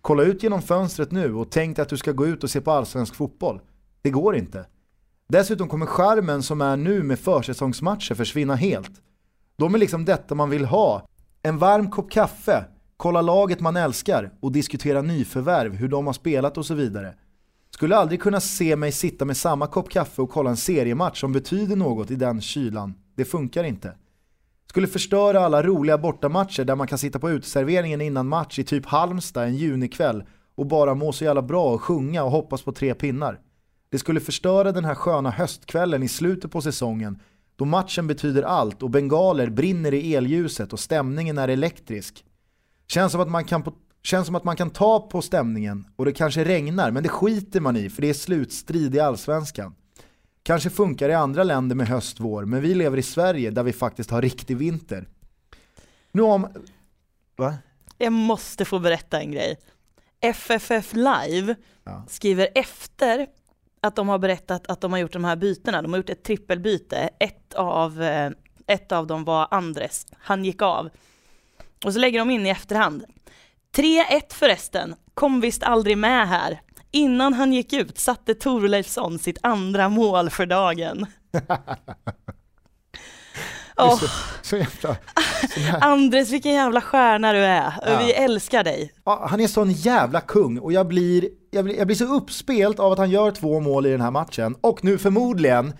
Kolla 0.00 0.22
ut 0.22 0.42
genom 0.42 0.62
fönstret 0.62 1.10
nu 1.10 1.34
och 1.34 1.50
tänk 1.50 1.76
dig 1.76 1.82
att 1.82 1.88
du 1.88 1.96
ska 1.96 2.12
gå 2.12 2.26
ut 2.26 2.44
och 2.44 2.50
se 2.50 2.60
på 2.60 2.70
allsvensk 2.70 3.14
fotboll. 3.14 3.60
Det 4.02 4.10
går 4.10 4.36
inte. 4.36 4.66
Dessutom 5.28 5.68
kommer 5.68 5.86
skärmen 5.86 6.42
som 6.42 6.60
är 6.60 6.76
nu 6.76 7.02
med 7.02 7.18
försäsongsmatcher 7.18 8.14
försvinna 8.14 8.54
helt. 8.54 8.92
De 9.56 9.74
är 9.74 9.78
liksom 9.78 10.04
detta 10.04 10.34
man 10.34 10.50
vill 10.50 10.64
ha. 10.64 11.08
En 11.42 11.58
varm 11.58 11.90
kopp 11.90 12.10
kaffe, 12.10 12.64
kolla 12.96 13.22
laget 13.22 13.60
man 13.60 13.76
älskar 13.76 14.32
och 14.40 14.52
diskutera 14.52 15.02
nyförvärv, 15.02 15.74
hur 15.74 15.88
de 15.88 16.06
har 16.06 16.12
spelat 16.12 16.58
och 16.58 16.66
så 16.66 16.74
vidare. 16.74 17.14
Skulle 17.70 17.96
aldrig 17.96 18.20
kunna 18.20 18.40
se 18.40 18.76
mig 18.76 18.92
sitta 18.92 19.24
med 19.24 19.36
samma 19.36 19.66
kopp 19.66 19.90
kaffe 19.90 20.22
och 20.22 20.30
kolla 20.30 20.50
en 20.50 20.56
seriematch 20.56 21.20
som 21.20 21.32
betyder 21.32 21.76
något 21.76 22.10
i 22.10 22.16
den 22.16 22.40
kylan. 22.40 22.94
Det 23.16 23.24
funkar 23.24 23.64
inte. 23.64 23.94
Skulle 24.68 24.86
förstöra 24.86 25.40
alla 25.40 25.62
roliga 25.62 25.98
bortamatcher 25.98 26.64
där 26.64 26.76
man 26.76 26.86
kan 26.86 26.98
sitta 26.98 27.18
på 27.18 27.30
uteserveringen 27.30 28.00
innan 28.00 28.28
match 28.28 28.58
i 28.58 28.64
typ 28.64 28.86
Halmstad 28.86 29.44
en 29.44 29.56
junikväll 29.56 30.24
och 30.54 30.66
bara 30.66 30.94
må 30.94 31.12
så 31.12 31.24
jävla 31.24 31.42
bra 31.42 31.74
och 31.74 31.82
sjunga 31.82 32.24
och 32.24 32.30
hoppas 32.30 32.62
på 32.62 32.72
tre 32.72 32.94
pinnar. 32.94 33.40
Det 33.90 33.98
skulle 33.98 34.20
förstöra 34.20 34.72
den 34.72 34.84
här 34.84 34.94
sköna 34.94 35.30
höstkvällen 35.30 36.02
i 36.02 36.08
slutet 36.08 36.50
på 36.52 36.60
säsongen 36.60 37.18
då 37.62 37.66
matchen 37.66 38.06
betyder 38.06 38.42
allt 38.42 38.82
och 38.82 38.90
bengaler 38.90 39.50
brinner 39.50 39.94
i 39.94 40.14
elljuset 40.14 40.72
och 40.72 40.80
stämningen 40.80 41.38
är 41.38 41.48
elektrisk. 41.48 42.24
Känns 42.88 43.12
som 43.12 43.20
att 43.20 43.28
man 43.28 43.44
kan, 43.44 43.62
på, 43.62 43.74
känns 44.02 44.26
som 44.26 44.34
att 44.34 44.44
man 44.44 44.56
kan 44.56 44.70
ta 44.70 45.08
på 45.08 45.22
stämningen 45.22 45.86
och 45.96 46.04
det 46.04 46.12
kanske 46.12 46.44
regnar 46.44 46.90
men 46.90 47.02
det 47.02 47.08
skiter 47.08 47.60
man 47.60 47.76
i 47.76 47.90
för 47.90 48.02
det 48.02 48.08
är 48.08 48.14
slutstrid 48.14 48.94
i 48.94 49.00
allsvenskan. 49.00 49.74
Kanske 50.42 50.70
funkar 50.70 51.08
i 51.08 51.14
andra 51.14 51.44
länder 51.44 51.76
med 51.76 51.88
höst, 51.88 52.20
vår, 52.20 52.44
men 52.44 52.62
vi 52.62 52.74
lever 52.74 52.98
i 52.98 53.02
Sverige 53.02 53.50
där 53.50 53.62
vi 53.62 53.72
faktiskt 53.72 54.10
har 54.10 54.22
riktig 54.22 54.56
vinter. 54.56 55.08
Nu 56.12 56.22
om... 56.22 56.48
Va? 57.36 57.54
Jag 57.98 58.12
måste 58.12 58.64
få 58.64 58.78
berätta 58.78 59.20
en 59.20 59.32
grej. 59.32 59.56
FFF 60.20 60.92
Live 60.94 61.54
Ja. 61.84 62.04
skriver 62.08 62.48
efter 62.54 63.26
att 63.82 63.96
de 63.96 64.08
har 64.08 64.18
berättat 64.18 64.66
att 64.66 64.80
de 64.80 64.92
har 64.92 64.98
gjort 64.98 65.12
de 65.12 65.24
här 65.24 65.36
bytena, 65.36 65.82
de 65.82 65.92
har 65.92 65.98
gjort 65.98 66.10
ett 66.10 66.24
trippelbyte. 66.24 67.10
Ett 67.18 67.54
av, 67.54 68.02
eh, 68.02 68.30
ett 68.66 68.92
av 68.92 69.06
dem 69.06 69.24
var 69.24 69.48
Andres, 69.50 70.06
han 70.18 70.44
gick 70.44 70.62
av. 70.62 70.90
Och 71.84 71.92
så 71.92 71.98
lägger 71.98 72.18
de 72.18 72.30
in 72.30 72.46
i 72.46 72.48
efterhand. 72.48 73.04
3-1 73.76 74.32
förresten, 74.32 74.94
kom 75.14 75.40
visst 75.40 75.62
aldrig 75.62 75.98
med 75.98 76.28
här. 76.28 76.60
Innan 76.90 77.34
han 77.34 77.52
gick 77.52 77.72
ut 77.72 77.98
satte 77.98 78.34
Torleifsson 78.34 79.18
sitt 79.18 79.38
andra 79.42 79.88
mål 79.88 80.30
för 80.30 80.46
dagen. 80.46 81.06
Åh, 83.76 84.02
Så 84.42 84.56
jävla... 84.56 84.96
så 85.54 85.60
här. 85.60 85.80
Andres 85.80 86.30
vilken 86.30 86.52
jävla 86.52 86.80
stjärna 86.80 87.32
du 87.32 87.38
är, 87.38 87.74
Ja. 87.86 87.98
vi 88.06 88.12
älskar 88.12 88.64
dig. 88.64 88.92
Ja, 89.04 89.26
han 89.30 89.40
är 89.40 89.46
sån 89.46 89.72
jävla 89.72 90.20
kung 90.20 90.58
och 90.58 90.72
jag 90.72 90.86
blir, 90.88 91.28
jag, 91.50 91.64
blir, 91.64 91.76
jag 91.78 91.86
blir 91.86 91.96
så 91.96 92.14
uppspelt 92.16 92.78
av 92.80 92.92
att 92.92 92.98
han 92.98 93.10
gör 93.10 93.30
två 93.30 93.60
mål 93.60 93.86
i 93.86 93.90
den 93.90 94.00
här 94.00 94.10
matchen 94.10 94.56
och 94.60 94.84
nu 94.84 94.98
förmodligen 94.98 95.72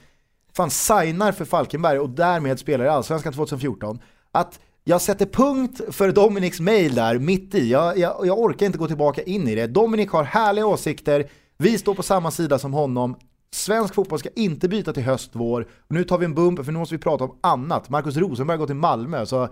fan 0.56 0.70
signar 0.70 1.32
för 1.32 1.44
Falkenberg 1.44 1.98
och 1.98 2.10
därmed 2.10 2.58
spelar 2.58 2.84
i 2.84 2.88
Allsvenskan 2.88 3.32
2014. 3.32 3.98
Att 4.32 4.58
jag 4.84 5.00
sätter 5.00 5.26
punkt 5.26 5.80
för 5.90 6.12
Dominiks 6.12 6.60
mail 6.60 6.94
där 6.94 7.18
mitt 7.18 7.54
i, 7.54 7.70
jag, 7.70 7.98
jag, 7.98 8.26
jag 8.26 8.38
orkar 8.38 8.66
inte 8.66 8.78
gå 8.78 8.86
tillbaka 8.86 9.22
in 9.22 9.48
i 9.48 9.54
det. 9.54 9.66
Dominik 9.66 10.10
har 10.10 10.24
härliga 10.24 10.66
åsikter, 10.66 11.24
vi 11.58 11.78
står 11.78 11.94
på 11.94 12.02
samma 12.02 12.30
sida 12.30 12.58
som 12.58 12.72
honom. 12.72 13.16
Svensk 13.54 13.94
fotboll 13.94 14.18
ska 14.18 14.28
inte 14.36 14.68
byta 14.68 14.92
till 14.92 15.02
höst, 15.02 15.30
vår. 15.32 15.68
Nu 15.88 16.04
tar 16.04 16.18
vi 16.18 16.24
en 16.24 16.34
bumper 16.34 16.62
för 16.62 16.72
nu 16.72 16.78
måste 16.78 16.94
vi 16.94 16.98
prata 16.98 17.24
om 17.24 17.38
annat. 17.40 17.88
Markus 17.88 18.16
Rosenberg 18.16 18.58
går 18.58 18.66
till 18.66 18.76
Malmö, 18.76 19.26
så 19.26 19.48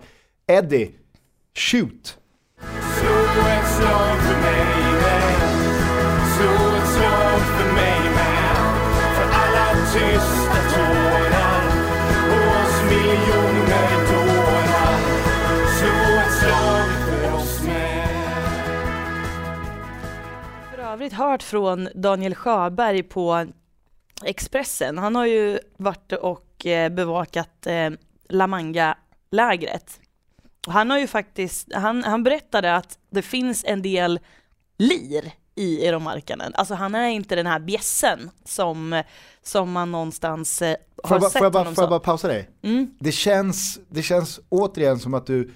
Eddie, 0.47 0.91
shoot! 1.53 2.17
För 20.71 20.79
övrigt 20.79 21.13
hört 21.13 21.43
från 21.43 21.89
Daniel 21.95 22.35
Sjöberg 22.35 23.03
på 23.03 23.45
Expressen. 24.25 24.97
Han 24.97 25.15
har 25.15 25.25
ju 25.25 25.59
varit 25.77 26.11
och 26.11 26.65
eh, 26.65 26.89
bevakat 26.89 27.67
eh, 27.67 27.89
La 28.29 28.47
Manga-lägret. 28.47 29.99
Han 30.67 30.89
har 30.89 30.99
ju 30.99 31.07
faktiskt, 31.07 31.73
han, 31.73 32.03
han 32.03 32.23
berättade 32.23 32.75
att 32.75 32.97
det 33.09 33.21
finns 33.21 33.63
en 33.67 33.81
del 33.81 34.19
lir 34.77 35.31
i 35.55 35.87
Euromarkanen. 35.87 36.51
Alltså 36.55 36.73
han 36.73 36.95
är 36.95 37.07
inte 37.07 37.35
den 37.35 37.47
här 37.47 37.59
bjässen 37.59 38.29
som, 38.45 39.03
som 39.43 39.71
man 39.71 39.91
någonstans 39.91 40.61
eh, 40.61 40.75
Får 41.03 41.09
har 41.09 41.15
jag, 41.15 41.21
bara, 41.21 41.29
sett 41.29 41.39
får, 41.39 41.45
jag 41.45 41.53
bara, 41.53 41.59
honom 41.59 41.75
får 41.75 41.83
jag 41.83 41.89
bara 41.89 41.99
pausa 41.99 42.27
dig? 42.27 42.49
Mm. 42.61 42.95
Det 42.99 43.11
känns, 43.11 43.79
det 43.89 44.01
känns 44.01 44.39
återigen 44.49 44.99
som 44.99 45.13
att 45.13 45.25
du, 45.25 45.51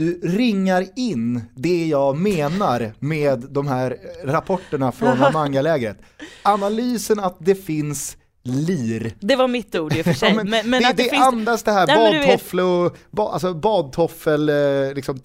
du 0.00 0.20
ringar 0.22 0.86
in 0.96 1.42
det 1.54 1.86
jag 1.86 2.16
menar 2.16 2.92
med 2.98 3.46
de 3.50 3.68
här 3.68 3.96
rapporterna 4.24 4.92
från 4.92 5.18
La 5.18 5.30
Manga-lägret. 5.32 5.96
Analysen 6.42 7.20
att 7.20 7.36
det 7.38 7.54
finns 7.54 8.16
lir. 8.42 9.14
Det 9.20 9.36
var 9.36 9.48
mitt 9.48 9.74
ord 9.74 9.92
i 9.92 10.00
och 10.00 10.04
för 10.04 10.12
sig. 10.12 10.28
Ja, 10.28 10.34
men, 10.34 10.50
men 10.50 10.70
men 10.70 10.82
det 10.82 10.88
det, 10.88 11.02
det 11.02 11.10
finns... 11.10 11.22
andas 11.22 11.62
det 11.62 11.72
här 11.72 11.86
Nej, 11.86 12.18
badtoffle 12.26 12.62
och, 12.62 12.96
ba, 13.10 13.32
alltså 13.32 13.54
badtoffel 13.54 14.48
eh, 14.48 14.94
liksom, 14.94 15.20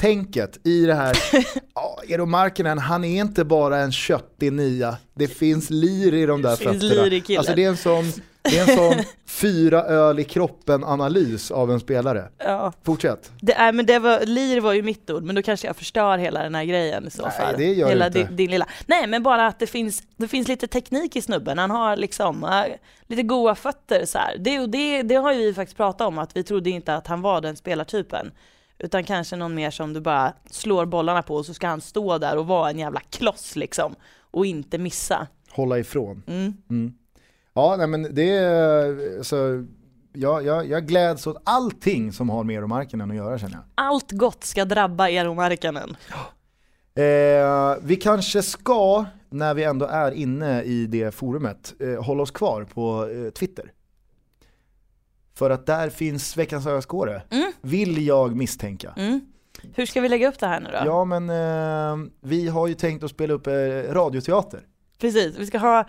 i 0.64 0.86
det 0.86 0.96
här. 0.96 1.18
ja, 1.76 2.00
Eero 2.08 2.26
Markkinen, 2.26 2.80
han 2.80 3.04
är 3.04 3.22
inte 3.22 3.46
bara 3.46 3.78
en 3.78 3.92
köttig 3.92 4.54
nia. 4.54 4.98
Det 5.16 5.28
finns 5.28 5.70
lir 5.70 6.14
i 6.14 6.26
de 6.26 6.42
där 6.42 6.50
Det 6.50 6.58
fötterna. 6.58 7.38
Alltså 7.38 7.56
det 7.56 7.64
är 7.64 7.70
en 7.70 7.78
sån, 7.78 8.12
Det 8.46 8.58
är 8.58 8.70
en 8.70 8.78
sån 8.78 9.04
fyra 9.26 9.84
öl 9.84 10.20
i 10.20 10.24
kroppen-analys 10.24 11.52
av 11.52 11.72
en 11.72 11.80
spelare. 11.80 12.30
Ja. 12.38 12.74
Fortsätt. 12.84 13.32
Det 13.42 13.54
är, 13.54 13.74
men 13.74 13.86
det 13.86 14.00
var, 14.00 14.26
lir 14.26 14.62
var 14.62 14.74
ju 14.74 14.84
mitt 14.84 15.10
ord, 15.10 15.24
men 15.24 15.36
då 15.36 15.42
kanske 15.42 15.68
jag 15.68 15.76
förstör 15.76 16.18
hela 16.18 16.44
den 16.44 16.56
här 16.56 16.64
grejen 16.64 17.08
i 17.08 17.12
så 17.12 17.22
Nej, 17.22 17.32
fall. 17.32 17.56
det 17.58 17.74
gör 17.74 17.88
hela 17.88 18.08
inte. 18.08 18.20
Din, 18.20 18.36
din 18.36 18.52
lilla. 18.52 18.68
Nej, 18.86 19.08
men 19.08 19.24
bara 19.24 19.48
att 19.48 19.60
det 19.60 19.68
finns, 19.68 20.04
det 20.18 20.28
finns 20.28 20.48
lite 20.48 20.68
teknik 20.68 21.16
i 21.16 21.22
snubben. 21.22 21.58
Han 21.58 21.72
har 21.72 21.98
liksom 21.98 22.44
äh, 22.44 22.76
lite 23.08 23.24
goa 23.24 23.56
fötter 23.56 24.06
så 24.06 24.18
här. 24.18 24.38
Det, 24.38 24.66
det, 24.66 25.02
det 25.02 25.16
har 25.16 25.34
ju 25.34 25.40
vi 25.40 25.54
faktiskt 25.54 25.78
pratat 25.78 26.08
om, 26.08 26.18
att 26.18 26.38
vi 26.38 26.44
trodde 26.44 26.70
inte 26.70 26.96
att 26.96 27.08
han 27.08 27.22
var 27.22 27.42
den 27.42 27.56
spelartypen. 27.56 28.32
Utan 28.80 29.04
kanske 29.04 29.36
någon 29.36 29.56
mer 29.56 29.72
som 29.72 29.94
du 29.94 30.02
bara 30.02 30.34
slår 30.52 30.86
bollarna 30.86 31.22
på 31.22 31.36
och 31.36 31.46
så 31.46 31.54
ska 31.54 31.68
han 31.68 31.82
stå 31.82 32.18
där 32.18 32.38
och 32.38 32.48
vara 32.48 32.70
en 32.70 32.80
jävla 32.80 33.00
kloss 33.00 33.56
liksom. 33.56 33.96
Och 34.32 34.46
inte 34.46 34.78
missa. 34.78 35.28
Hålla 35.52 35.80
ifrån. 35.80 36.24
Mm. 36.28 36.54
Mm. 36.70 36.94
Ja, 37.58 37.76
nej 37.78 37.88
men 37.88 38.16
det 38.16 38.30
är, 38.38 39.24
så, 39.24 39.66
jag, 40.14 40.46
jag, 40.46 40.70
jag 40.70 40.88
gläds 40.88 41.28
åt 41.28 41.38
allting 41.44 42.12
som 42.14 42.30
har 42.30 42.44
med 42.44 42.58
Euromarknaden 42.58 43.12
att 43.12 43.18
göra 43.18 43.38
känner 43.40 43.54
jag. 43.54 43.64
Allt 43.76 44.12
gott 44.12 44.44
ska 44.44 44.66
drabba 44.66 45.08
Eero 45.10 45.34
Markkanen. 45.34 45.98
Eh, 46.96 47.76
vi 47.82 47.96
kanske 48.02 48.42
ska, 48.42 49.06
när 49.30 49.54
vi 49.54 49.64
ändå 49.64 49.86
är 49.86 50.12
inne 50.12 50.62
i 50.64 50.86
det 50.86 51.12
forumet, 51.16 51.74
eh, 51.80 52.04
hålla 52.04 52.24
oss 52.24 52.32
kvar 52.32 52.64
på 52.74 53.08
eh, 53.10 53.30
Twitter. 53.32 53.72
För 55.38 55.50
att 55.50 55.66
där 55.66 55.90
finns 55.90 56.38
veckans 56.38 56.68
öskåre, 56.68 57.22
Mm. 57.32 57.52
vill 57.62 58.08
jag 58.08 58.36
misstänka. 58.36 58.94
Mm. 58.98 59.22
Hur 59.76 59.86
ska 59.86 60.02
vi 60.02 60.10
lägga 60.10 60.28
upp 60.30 60.40
det 60.40 60.48
här 60.48 60.60
nu 60.60 60.70
då? 60.72 60.78
Ja 60.86 61.06
men 61.06 61.30
eh, 61.30 62.08
vi 62.22 62.48
har 62.48 62.68
ju 62.68 62.74
tänkt 62.74 63.04
att 63.04 63.12
spela 63.12 63.34
upp 63.34 63.48
eh, 63.48 63.54
radioteater. 63.94 64.60
Precis, 65.00 65.36
vi 65.40 65.46
ska 65.46 65.58
ha 65.58 65.86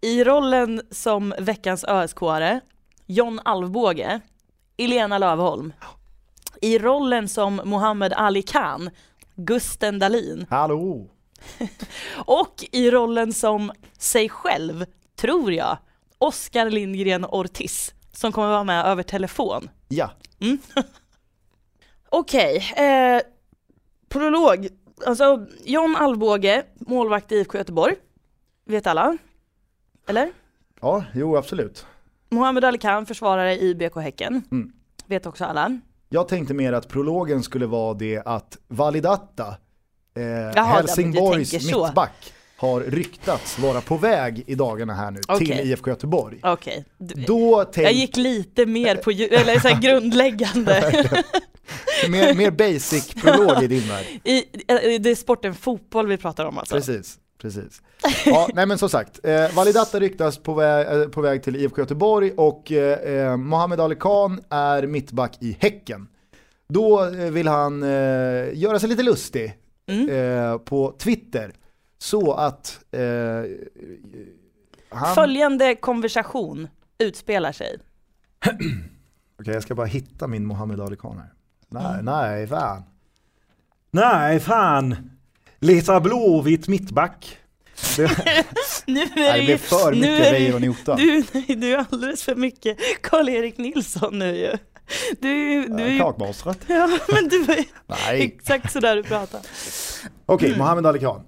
i 0.00 0.24
rollen 0.24 0.82
som 0.90 1.34
veckans 1.38 1.84
ÖSK-are, 1.84 2.60
John 3.06 3.40
Alvbåge, 3.44 4.20
Elena 4.76 5.18
Lövholm. 5.18 5.72
I 6.62 6.78
rollen 6.78 7.28
som 7.28 7.60
Mohammed 7.64 8.12
Ali 8.12 8.42
Khan, 8.42 8.90
Gusten 9.34 9.98
Dahlin. 9.98 10.46
Hallå! 10.50 11.10
Och 12.16 12.64
i 12.72 12.90
rollen 12.90 13.32
som 13.32 13.72
sig 13.98 14.28
själv, 14.28 14.84
tror 15.16 15.52
jag, 15.52 15.78
Oskar 16.18 16.70
Lindgren 16.70 17.24
Ortiz, 17.24 17.94
som 18.12 18.32
kommer 18.32 18.48
vara 18.48 18.64
med 18.64 18.86
över 18.86 19.02
telefon. 19.02 19.70
Ja, 19.88 20.10
Okej, 22.08 22.72
eh, 22.76 23.22
prolog. 24.08 24.68
Alltså 25.06 25.46
John 25.64 25.96
Alvbåge, 25.96 26.62
målvakt 26.74 27.32
i 27.32 27.36
IFK 27.36 27.58
Göteborg. 27.58 27.96
Vet 28.66 28.86
alla? 28.86 29.18
Eller? 30.10 30.30
ja 30.80 31.04
jo 31.14 31.36
absolut. 31.36 31.86
Mohammed 32.30 32.64
Ali 32.64 32.78
Khan, 32.78 33.06
försvarare 33.06 33.58
i 33.60 33.74
BK 33.74 33.96
Häcken. 33.96 34.42
Mm. 34.50 34.72
Vet 35.06 35.26
också 35.26 35.44
alla. 35.44 35.78
Jag 36.08 36.28
tänkte 36.28 36.54
mer 36.54 36.72
att 36.72 36.88
prologen 36.88 37.42
skulle 37.42 37.66
vara 37.66 37.94
det 37.94 38.22
att 38.24 38.58
Validatta, 38.68 39.46
eh, 39.48 40.22
men 40.54 40.64
Helsingborgs 40.64 41.52
mittback, 41.52 42.32
har 42.56 42.80
ryktats 42.80 43.58
vara 43.58 43.80
på 43.80 43.96
väg 43.96 44.44
i 44.46 44.54
dagarna 44.54 44.94
här 44.94 45.10
nu 45.10 45.20
till 45.20 45.52
Okej. 45.52 45.70
IFK 45.70 45.90
Göteborg. 45.90 46.40
Du- 46.98 47.22
Då 47.26 47.64
tänk, 47.72 47.86
Jag 47.86 47.92
gick 47.92 48.16
lite 48.16 48.66
mer 48.66 48.96
på 48.96 49.10
eller 49.10 49.58
så 49.58 49.80
grundläggande. 49.80 51.04
mer, 52.08 52.34
mer 52.34 52.50
basic 52.50 53.14
prolog 53.14 53.62
i 53.62 53.66
din 53.66 53.88
värld. 53.88 54.04
I, 54.24 54.44
det 54.98 55.10
är 55.10 55.14
sporten 55.14 55.54
fotboll 55.54 56.06
vi 56.06 56.16
pratar 56.16 56.44
om 56.44 56.58
alltså. 56.58 56.74
Precis, 56.74 57.18
precis. 57.40 57.82
Ja, 58.26 58.48
nej 58.54 58.66
men 58.66 58.78
som 58.78 58.88
sagt, 58.88 59.20
eh, 59.24 59.54
Validatta 59.54 60.00
ryktas 60.00 60.38
på 60.38 60.54
väg, 60.54 61.00
eh, 61.02 61.08
på 61.08 61.20
väg 61.20 61.42
till 61.42 61.56
IFK 61.56 61.80
Göteborg 61.80 62.32
och 62.36 62.72
eh, 62.72 62.98
eh, 63.16 63.36
Mohamed 63.36 63.80
Ali 63.80 63.96
Khan 63.96 64.40
är 64.50 64.86
mittback 64.86 65.36
i 65.40 65.56
Häcken. 65.60 66.08
Då 66.68 67.04
eh, 67.04 67.10
vill 67.30 67.48
han 67.48 67.82
eh, 67.82 67.88
göra 68.58 68.78
sig 68.78 68.88
lite 68.88 69.02
lustig 69.02 69.56
Mm. 69.86 70.08
eh, 70.10 70.58
på 70.58 70.94
Twitter 70.98 71.52
så 71.98 72.32
att 72.32 72.80
eh, 72.90 73.00
han... 74.88 75.14
Följande 75.14 75.74
konversation 75.74 76.68
utspelar 76.98 77.52
sig. 77.52 77.78
Okej, 79.40 79.54
jag 79.54 79.62
ska 79.62 79.74
bara 79.74 79.86
hitta 79.86 80.26
min 80.26 80.46
Mohamed 80.46 80.80
Ali 80.80 80.96
Khan 80.96 81.18
här. 81.18 81.32
Nej, 81.68 81.92
Mm. 81.92 82.04
nej, 82.04 82.46
fan. 82.46 82.82
Nej, 83.90 84.40
fan. 84.40 85.10
Leta 85.60 86.00
Blåvitt 86.00 86.68
mittback. 86.68 87.36
Nu 88.86 89.02
är 89.02 89.08
Nej, 89.16 89.32
det, 89.32 89.32
det 89.40 89.44
blev 89.44 89.58
för 89.58 89.90
nu 89.92 89.96
mycket 89.96 90.26
är 90.26 90.32
det- 90.32 90.38
Reijon 90.38 90.62
Jota. 90.62 90.96
Du, 90.96 91.24
nej, 91.32 91.56
du 91.56 91.72
är 91.74 91.86
alldeles 91.90 92.22
för 92.22 92.34
mycket 92.34 92.76
Karl-Erik 93.02 93.58
Nilsson 93.58 94.18
nu 94.18 94.36
ju. 94.36 94.52
Du, 95.20 95.64
du 95.68 95.82
är. 95.82 95.98
Kakmonstret. 95.98 96.58
Ja, 96.66 96.98
men 97.12 97.28
du 97.28 97.40
är 97.42 97.64
Nej. 97.86 98.22
exakt 98.22 98.72
sådär 98.72 98.96
du 98.96 99.02
pratar. 99.02 99.40
Okej, 100.26 100.58
Mohamed 100.58 100.86
Ali 100.86 100.98
Khan. 100.98 101.22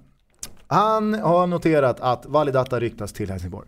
Han 0.67 1.13
har 1.13 1.47
noterat 1.47 1.99
att 1.99 2.25
Validatta 2.25 2.79
ryktas 2.79 3.13
till 3.13 3.29
Helsingborg. 3.31 3.67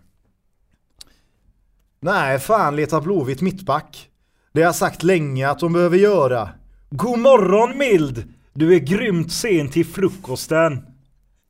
Nej, 1.99 2.39
fan 2.39 2.75
leta 2.75 3.01
Blåvitt 3.01 3.41
mittback. 3.41 4.09
Det 4.53 4.61
har 4.61 4.65
jag 4.65 4.75
sagt 4.75 5.03
länge 5.03 5.49
att 5.49 5.59
de 5.59 5.73
behöver 5.73 5.97
göra. 5.97 6.49
God 6.89 7.19
morgon 7.19 7.77
Mild! 7.77 8.33
Du 8.57 8.75
är 8.75 8.79
grymt 8.79 9.31
sen 9.31 9.69
till 9.69 9.85
frukosten. 9.85 10.85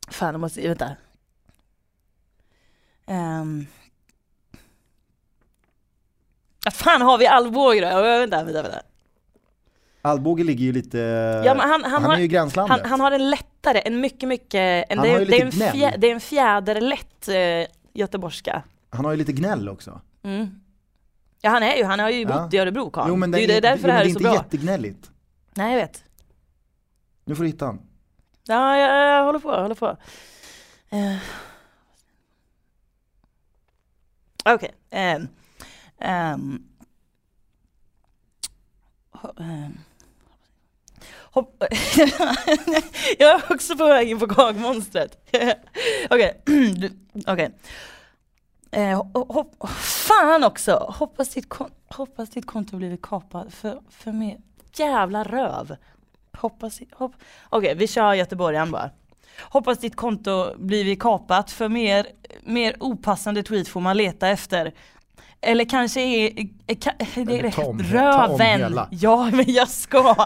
Fan, 0.08 0.34
jag 0.34 0.40
måste, 0.42 0.68
vänta. 0.68 0.96
Um. 3.08 3.68
Fan 6.72 7.02
har 7.02 7.18
vi 7.18 7.28
Alvbåge 7.28 7.82
då? 7.82 8.02
Vänta, 8.02 8.44
vänta, 8.44 8.62
vänta. 8.62 8.82
Alvbåge 10.02 10.44
ligger 10.44 10.66
ju 10.66 10.72
lite... 10.72 10.98
Ja, 11.46 11.54
men 11.56 11.70
han, 11.70 11.84
han, 11.84 11.92
han 11.92 12.04
är 12.04 12.08
har, 12.08 12.18
ju 12.18 12.24
i 12.24 12.28
gränslandet. 12.28 12.80
han, 12.82 12.90
han 12.90 13.00
har 13.00 13.12
en 13.12 13.30
lättare, 13.30 13.80
en 13.86 14.02
mycket, 14.02 14.30
mycket, 14.30 14.86
en, 14.90 14.98
Han 15.00 15.08
det, 15.08 15.14
har 15.14 15.20
är, 15.20 15.26
ju 15.26 15.26
det, 15.26 15.38
är 15.38 15.42
en 15.42 15.46
lite 15.46 15.58
gnäll. 15.58 15.72
fjä, 15.72 15.96
det 15.98 16.08
är 16.08 16.14
en 16.14 16.20
fjäderlätt 16.22 17.28
eh, 17.28 17.68
göteborgska. 17.94 18.64
Han 18.90 19.06
har 19.06 19.12
ju 19.12 19.18
lite 19.18 19.32
gnäll 19.34 19.70
också. 19.70 20.02
Mm. 20.24 20.48
Ja 21.42 21.50
han 21.50 21.64
är 21.64 21.76
ju, 21.76 21.84
han 21.84 22.00
har 22.00 22.10
ju 22.10 22.22
Ja. 22.22 22.42
bott 22.44 22.54
i 22.54 22.58
Örebro 22.58 22.90
Karl. 22.90 23.06
Jo 23.10 23.16
men 23.16 23.32
det 23.32 23.38
är 23.38 23.40
ju 23.40 23.44
är- 23.46 23.48
det- 23.62 23.68
därför 23.68 23.82
jo, 23.84 23.88
det 23.88 23.94
här 23.94 24.00
men 24.00 24.08
är 24.10 24.14
så 24.14 24.20
inte 24.20 24.30
bra. 24.30 24.34
jättegnälligt. 24.36 25.12
Nej 25.54 25.72
jag 25.74 25.82
vet. 25.82 26.04
Nu 27.26 27.36
får 27.36 27.44
du 27.44 27.50
hitta 27.50 27.66
han. 27.66 27.82
Ja, 28.48 28.78
jag, 28.78 29.18
jag 29.20 29.26
håller 29.26 29.40
på, 29.40 29.52
jag 29.52 29.62
håller 29.62 29.76
på. 29.76 29.98
Uh. 30.94 31.18
Okej. 34.46 34.72
Okay. 34.90 35.16
Um. 35.16 35.28
Um. 36.00 36.68
Um. 39.38 39.80
Jag 43.18 43.30
är 43.36 43.54
också 43.54 43.78
på 43.78 43.86
väg 43.86 44.10
in 44.10 44.20
på 44.20 44.28
kakmonstret. 44.28 45.30
Okej, 46.10 46.42
okej. 47.28 47.58
Eh, 48.72 49.02
ho- 49.14 49.68
fan 49.78 50.44
också! 50.44 50.94
Hoppas 51.00 51.30
ditt, 51.30 51.50
kon- 51.50 51.72
hoppas 51.88 52.30
ditt 52.30 52.46
konto 52.46 52.78
blivit 52.78 53.02
kapat 53.02 53.54
för, 53.54 53.82
för 53.90 54.12
mer 54.12 54.38
jävla 54.74 55.24
röv. 55.24 55.76
Hoppas, 56.40 56.80
hopp, 56.92 57.12
Okej, 57.50 57.76
vi 57.76 57.88
kör 57.88 58.14
göteborgaren 58.14 58.72
bara. 58.72 58.90
Hoppas 59.42 59.80
ditt 59.80 59.96
konto 59.96 60.54
blivit 60.58 61.00
kapat 61.00 61.52
för 61.52 61.70
mer, 61.70 62.08
mer 62.44 62.76
opassande 62.80 63.44
tweet 63.44 63.68
får 63.68 63.82
man 63.82 63.98
leta 63.98 64.28
efter. 64.30 64.74
Eller 65.42 65.66
kanske 65.66 66.02
är, 66.02 66.40
är, 66.68 66.76
ka- 66.76 67.26
det 67.26 67.40
är 67.40 67.44
rätt. 67.44 67.56
ta 67.56 67.66
om 67.66 67.80
röven. 67.84 68.80
Ja, 68.92 69.30
men 69.34 69.46
jag 69.48 69.70
ska. 69.70 70.16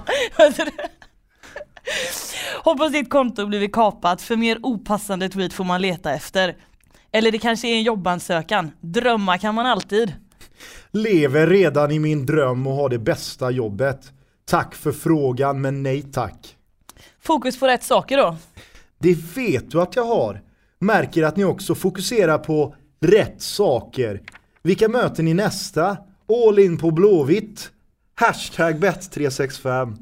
Hoppas 2.63 2.91
ditt 2.91 3.10
konto 3.10 3.45
blivit 3.45 3.74
kapat 3.74 4.22
för 4.22 4.36
mer 4.36 4.58
opassande 4.63 5.30
tweet 5.30 5.54
får 5.54 5.63
man 5.63 5.82
leta 5.82 6.13
efter. 6.13 6.56
Eller 7.12 7.32
det 7.32 7.38
kanske 7.39 7.67
är 7.67 7.76
en 7.76 7.84
jobbansökan. 7.84 8.72
Drömmar 8.82 9.38
kan 9.38 9.56
man 9.56 9.65
alltid. 9.65 10.13
Lever 10.91 11.48
redan 11.48 11.91
i 11.91 12.00
min 12.00 12.26
dröm 12.26 12.67
och 12.67 12.74
har 12.74 12.89
det 12.89 13.00
bästa 13.00 13.52
jobbet. 13.52 14.12
Tack 14.49 14.75
för 14.75 14.91
frågan 14.91 15.61
men 15.61 15.84
nej 15.84 16.01
tack. 16.01 16.57
Fokus 17.19 17.59
på 17.59 17.67
rätt 17.67 17.84
saker 17.84 18.17
då. 18.17 18.38
Det 18.99 19.13
vet 19.36 19.71
du 19.71 19.82
att 19.82 19.95
jag 19.95 20.05
har. 20.05 20.41
Märker 20.80 21.24
att 21.24 21.38
ni 21.38 21.43
också 21.43 21.76
fokuserar 21.76 22.38
på 22.38 22.76
rätt 22.99 23.41
saker. 23.41 24.21
Vilka 24.61 24.88
möter 24.88 25.24
ni 25.24 25.34
nästa? 25.34 25.97
All 26.47 26.59
in 26.59 26.78
på 26.78 26.91
Blåvitt. 26.91 27.71
Hashtag 28.15 28.84
bet365. 28.84 29.97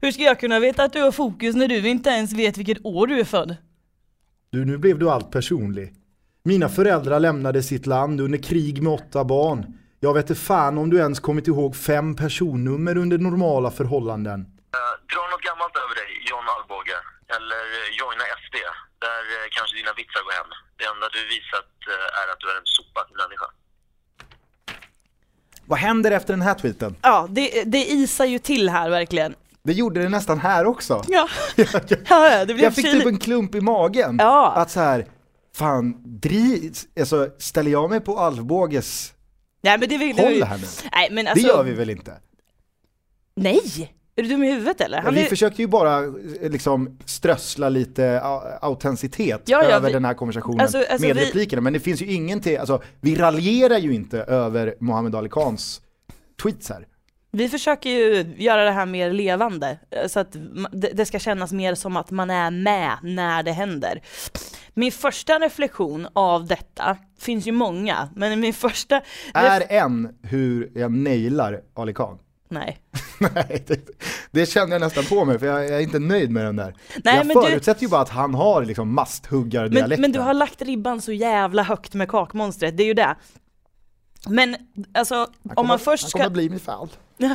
Hur 0.00 0.12
ska 0.12 0.22
jag 0.22 0.40
kunna 0.40 0.60
veta 0.60 0.84
att 0.84 0.92
du 0.92 1.02
har 1.02 1.12
fokus 1.12 1.56
när 1.56 1.68
du 1.68 1.88
inte 1.88 2.10
ens 2.10 2.32
vet 2.32 2.58
vilket 2.58 2.84
år 2.84 3.06
du 3.06 3.20
är 3.20 3.24
född? 3.24 3.56
Du, 4.50 4.64
nu 4.64 4.78
blev 4.78 4.98
du 4.98 5.10
allt 5.10 5.30
personlig. 5.30 5.94
Mina 6.42 6.68
föräldrar 6.68 7.20
lämnade 7.20 7.62
sitt 7.62 7.86
land 7.86 8.20
under 8.20 8.38
krig 8.38 8.82
med 8.82 8.92
åtta 8.92 9.24
barn. 9.24 9.77
Jag 10.00 10.14
vet 10.14 10.30
inte 10.30 10.40
fan 10.40 10.78
om 10.78 10.90
du 10.90 10.96
ens 10.98 11.20
kommit 11.20 11.46
ihåg 11.48 11.76
fem 11.76 12.16
personnummer 12.16 12.96
under 12.96 13.18
normala 13.18 13.70
förhållanden. 13.70 14.40
Eh, 14.40 14.94
dra 15.12 15.22
något 15.32 15.42
gammalt 15.48 15.76
över 15.84 15.94
dig, 16.00 16.10
John 16.30 16.46
Alvbåge. 16.54 16.98
Eller 17.36 17.64
eh, 17.78 17.88
joina 17.98 18.24
SD. 18.44 18.56
där 19.06 19.22
eh, 19.34 19.46
kanske 19.56 19.76
dina 19.76 19.92
vitsar 20.00 20.22
går 20.26 20.34
hem. 20.40 20.50
Det 20.78 20.84
enda 20.92 21.06
du 21.16 21.20
visat 21.36 21.70
eh, 21.92 22.20
är 22.20 22.26
att 22.32 22.40
du 22.42 22.46
är 22.52 22.56
en 22.62 22.68
sopa 22.76 23.00
till 23.08 23.16
människa. 23.24 23.46
Vad 25.64 25.78
händer 25.78 26.10
efter 26.10 26.32
den 26.32 26.42
här 26.42 26.54
tweeten? 26.54 26.96
Ja, 27.02 27.26
det, 27.30 27.62
det 27.64 27.84
isar 27.90 28.24
ju 28.24 28.38
till 28.38 28.68
här 28.68 28.90
verkligen. 28.90 29.34
Det 29.62 29.72
gjorde 29.72 30.02
det 30.02 30.08
nästan 30.08 30.38
här 30.38 30.66
också. 30.66 31.04
Ja, 31.08 31.26
ja 32.08 32.44
det 32.44 32.54
blev 32.54 32.64
Jag 32.64 32.74
fick 32.74 32.92
typ 32.92 33.06
en 33.06 33.18
klump 33.18 33.54
i 33.54 33.60
magen. 33.60 34.16
Ja. 34.18 34.52
Att 34.56 34.70
så 34.70 34.80
här, 34.80 35.06
fan, 35.56 35.94
dri, 36.20 36.72
alltså, 37.00 37.30
ställer 37.38 37.70
jag 37.70 37.90
mig 37.90 38.00
på 38.00 38.18
Alvbåges 38.18 39.14
Nej 39.60 39.78
men 39.78 39.88
det 39.88 39.98
vill 39.98 40.18
håll 40.18 40.42
här 40.42 40.58
nu? 40.58 40.66
Nej 40.92 41.08
men 41.10 41.26
alltså, 41.26 41.46
det 41.46 41.52
gör 41.52 41.62
vi 41.62 41.72
väl 41.72 41.90
inte? 41.90 42.12
Nej! 43.36 43.94
Är 44.16 44.22
du 44.22 44.28
dum 44.28 44.44
i 44.44 44.52
huvudet 44.52 44.80
eller? 44.80 45.02
Ja, 45.04 45.10
vi 45.10 45.20
är, 45.20 45.28
försökte 45.28 45.62
ju 45.62 45.68
bara 45.68 46.04
eh, 46.04 46.50
liksom 46.50 46.98
strössla 47.04 47.68
lite 47.68 48.20
au- 48.24 48.58
autenticitet 48.62 49.42
Ja, 49.46 49.62
ja, 49.62 49.70
över 49.70 49.86
vi- 49.86 49.92
den 49.92 50.04
här 50.04 50.14
konversationen 50.14 50.60
Alltså, 50.60 50.78
alltså, 50.78 51.06
med 51.06 51.16
vi- 51.16 51.24
replikerna, 51.24 51.62
men 51.62 51.72
det 51.72 51.80
finns 51.80 52.02
ju 52.02 52.06
ingenting, 52.06 52.56
alltså 52.56 52.82
vi 53.00 53.14
raljerar 53.16 53.78
ju 53.78 53.94
inte 53.94 54.18
över 54.22 54.74
Mohammed 54.80 55.14
Ali 55.14 55.28
Khans 55.28 55.80
tweets 56.42 56.68
här. 56.68 56.86
vi 57.30 57.48
försöker 57.48 57.90
ju 57.90 58.34
göra 58.38 58.64
det 58.64 58.70
här 58.70 58.86
mer 58.86 59.12
levande, 59.12 59.78
eh, 59.90 60.08
så 60.08 60.20
att 60.20 60.32
det, 60.72 60.90
det 60.94 61.06
ska 61.06 61.18
kännas 61.18 61.52
mer 61.52 61.74
som 61.74 61.96
att 61.96 62.10
man 62.10 62.30
är 62.30 62.50
med 62.50 62.96
när 63.02 63.42
det 63.42 63.52
händer. 63.52 64.00
Min 64.74 64.92
första 64.92 65.38
reflektion 65.38 66.08
av 66.12 66.46
detta, 66.46 66.96
finns 67.18 67.46
ju 67.46 67.52
många, 67.52 68.08
men 68.16 68.40
min 68.40 68.54
första... 68.54 69.00
Är 69.34 69.72
en 69.72 70.14
hur 70.22 70.70
jag 70.74 70.92
nailar 70.92 71.60
Ali 71.74 71.94
Khan? 71.94 72.18
Nej. 72.50 72.78
Nej, 73.18 73.64
det, 73.66 73.80
det 74.30 74.46
känner 74.46 74.72
jag 74.72 74.80
nästan 74.80 75.04
på 75.04 75.24
mig 75.24 75.38
för 75.38 75.46
jag, 75.46 75.64
jag 75.64 75.70
är 75.76 75.80
inte 75.80 75.98
nöjd 75.98 76.30
med 76.30 76.44
den 76.44 76.56
där. 76.56 76.74
Nej, 77.04 77.16
jag 77.16 77.26
men 77.26 77.36
du- 77.36 77.42
förutsätter 77.42 77.82
ju 77.82 77.88
bara 77.88 78.00
att 78.00 78.08
han 78.08 78.34
har 78.34 78.64
liksom 78.64 78.88
Men, 78.88 78.94
masthuggardialekten. 78.94 80.00
men 80.00 80.12
du 80.12 80.20
har 80.20 80.34
lagt 80.34 80.62
ribban 80.62 81.00
så 81.00 81.12
jävla 81.12 81.62
högt 81.62 81.94
med 81.94 82.08
kakmonstret, 82.08 82.76
det 82.76 82.82
är 82.82 82.86
ju 82.86 82.94
det. 82.94 83.16
Men 84.28 84.56
alltså, 84.94 85.14
Han 85.14 85.26
om 85.42 85.54
kommer- 85.54 85.68
man 85.68 85.78
först 85.78 86.02
Han 86.04 86.10
ska... 86.10 86.18
kommer 86.18 86.30
bli 86.30 86.50
min 86.50 86.60
fall. 86.60 86.88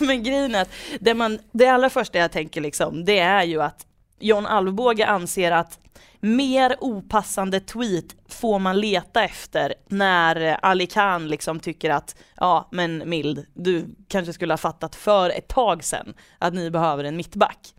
Men 0.00 0.22
grejen 0.22 0.54
är 0.54 0.62
att 0.62 0.70
det, 1.00 1.14
man, 1.14 1.38
det 1.52 1.66
allra 1.68 1.90
första 1.90 2.18
jag 2.18 2.32
tänker 2.32 2.60
liksom, 2.60 3.04
det 3.04 3.18
är 3.18 3.42
ju 3.44 3.62
att 3.62 3.86
John 4.20 4.46
Alvbåge 4.46 5.06
anser 5.06 5.50
att 5.50 5.78
mer 6.20 6.76
opassande 6.80 7.60
tweet 7.60 8.16
får 8.28 8.58
man 8.58 8.80
leta 8.80 9.24
efter 9.24 9.74
när 9.88 10.58
Ali 10.64 10.86
Khan 10.86 11.28
liksom 11.28 11.60
tycker 11.60 11.90
att 11.90 12.16
ja 12.36 12.68
men 12.72 13.02
Mild, 13.10 13.46
du 13.54 13.94
kanske 14.08 14.32
skulle 14.32 14.52
ha 14.52 14.58
fattat 14.58 14.94
för 14.94 15.30
ett 15.30 15.48
tag 15.48 15.84
sedan 15.84 16.14
att 16.38 16.54
ni 16.54 16.70
behöver 16.70 17.04
en 17.04 17.16
mittback. 17.16 17.74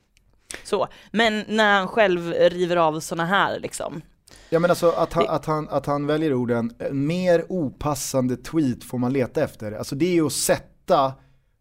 Så, 0.64 0.88
men 1.12 1.44
när 1.48 1.74
han 1.78 1.88
själv 1.88 2.34
river 2.34 2.76
av 2.76 3.00
såna 3.00 3.26
här 3.26 3.60
liksom. 3.60 4.02
Ja 4.50 4.60
men 4.60 4.70
alltså 4.70 4.92
att 4.92 5.14
han, 5.14 5.26
att 5.30 5.46
han, 5.46 5.70
att 5.70 5.86
han 5.86 6.08
väljer 6.08 6.34
orden, 6.34 6.76
"Eh, 6.80 6.92
mer 6.92 7.46
opassande 7.50 8.38
tweet 8.38 8.84
får 8.84 8.98
man 8.98 9.14
leta 9.14 9.44
efter. 9.44 9.72
Alltså 9.72 9.96
det 9.96 10.06
är 10.06 10.14
ju 10.14 10.26
att 10.26 10.34
sätta 10.34 11.14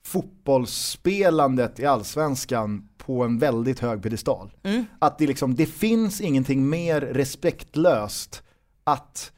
fotbollsspelandet 0.07 1.81
i 1.81 1.87
allsvenskan 1.87 2.89
på 2.99 3.25
en 3.25 3.39
väldigt 3.39 3.81
hög 3.81 4.03
pedestal. 4.03 4.53
Mm. 4.63 4.85
Att 4.99 5.19
det 5.19 5.27
liksom, 5.27 5.55
det 5.55 5.67
finns 5.67 6.21
ingenting 6.21 6.69
mer 6.69 7.01
respektlöst 7.01 8.43
att 8.85 9.33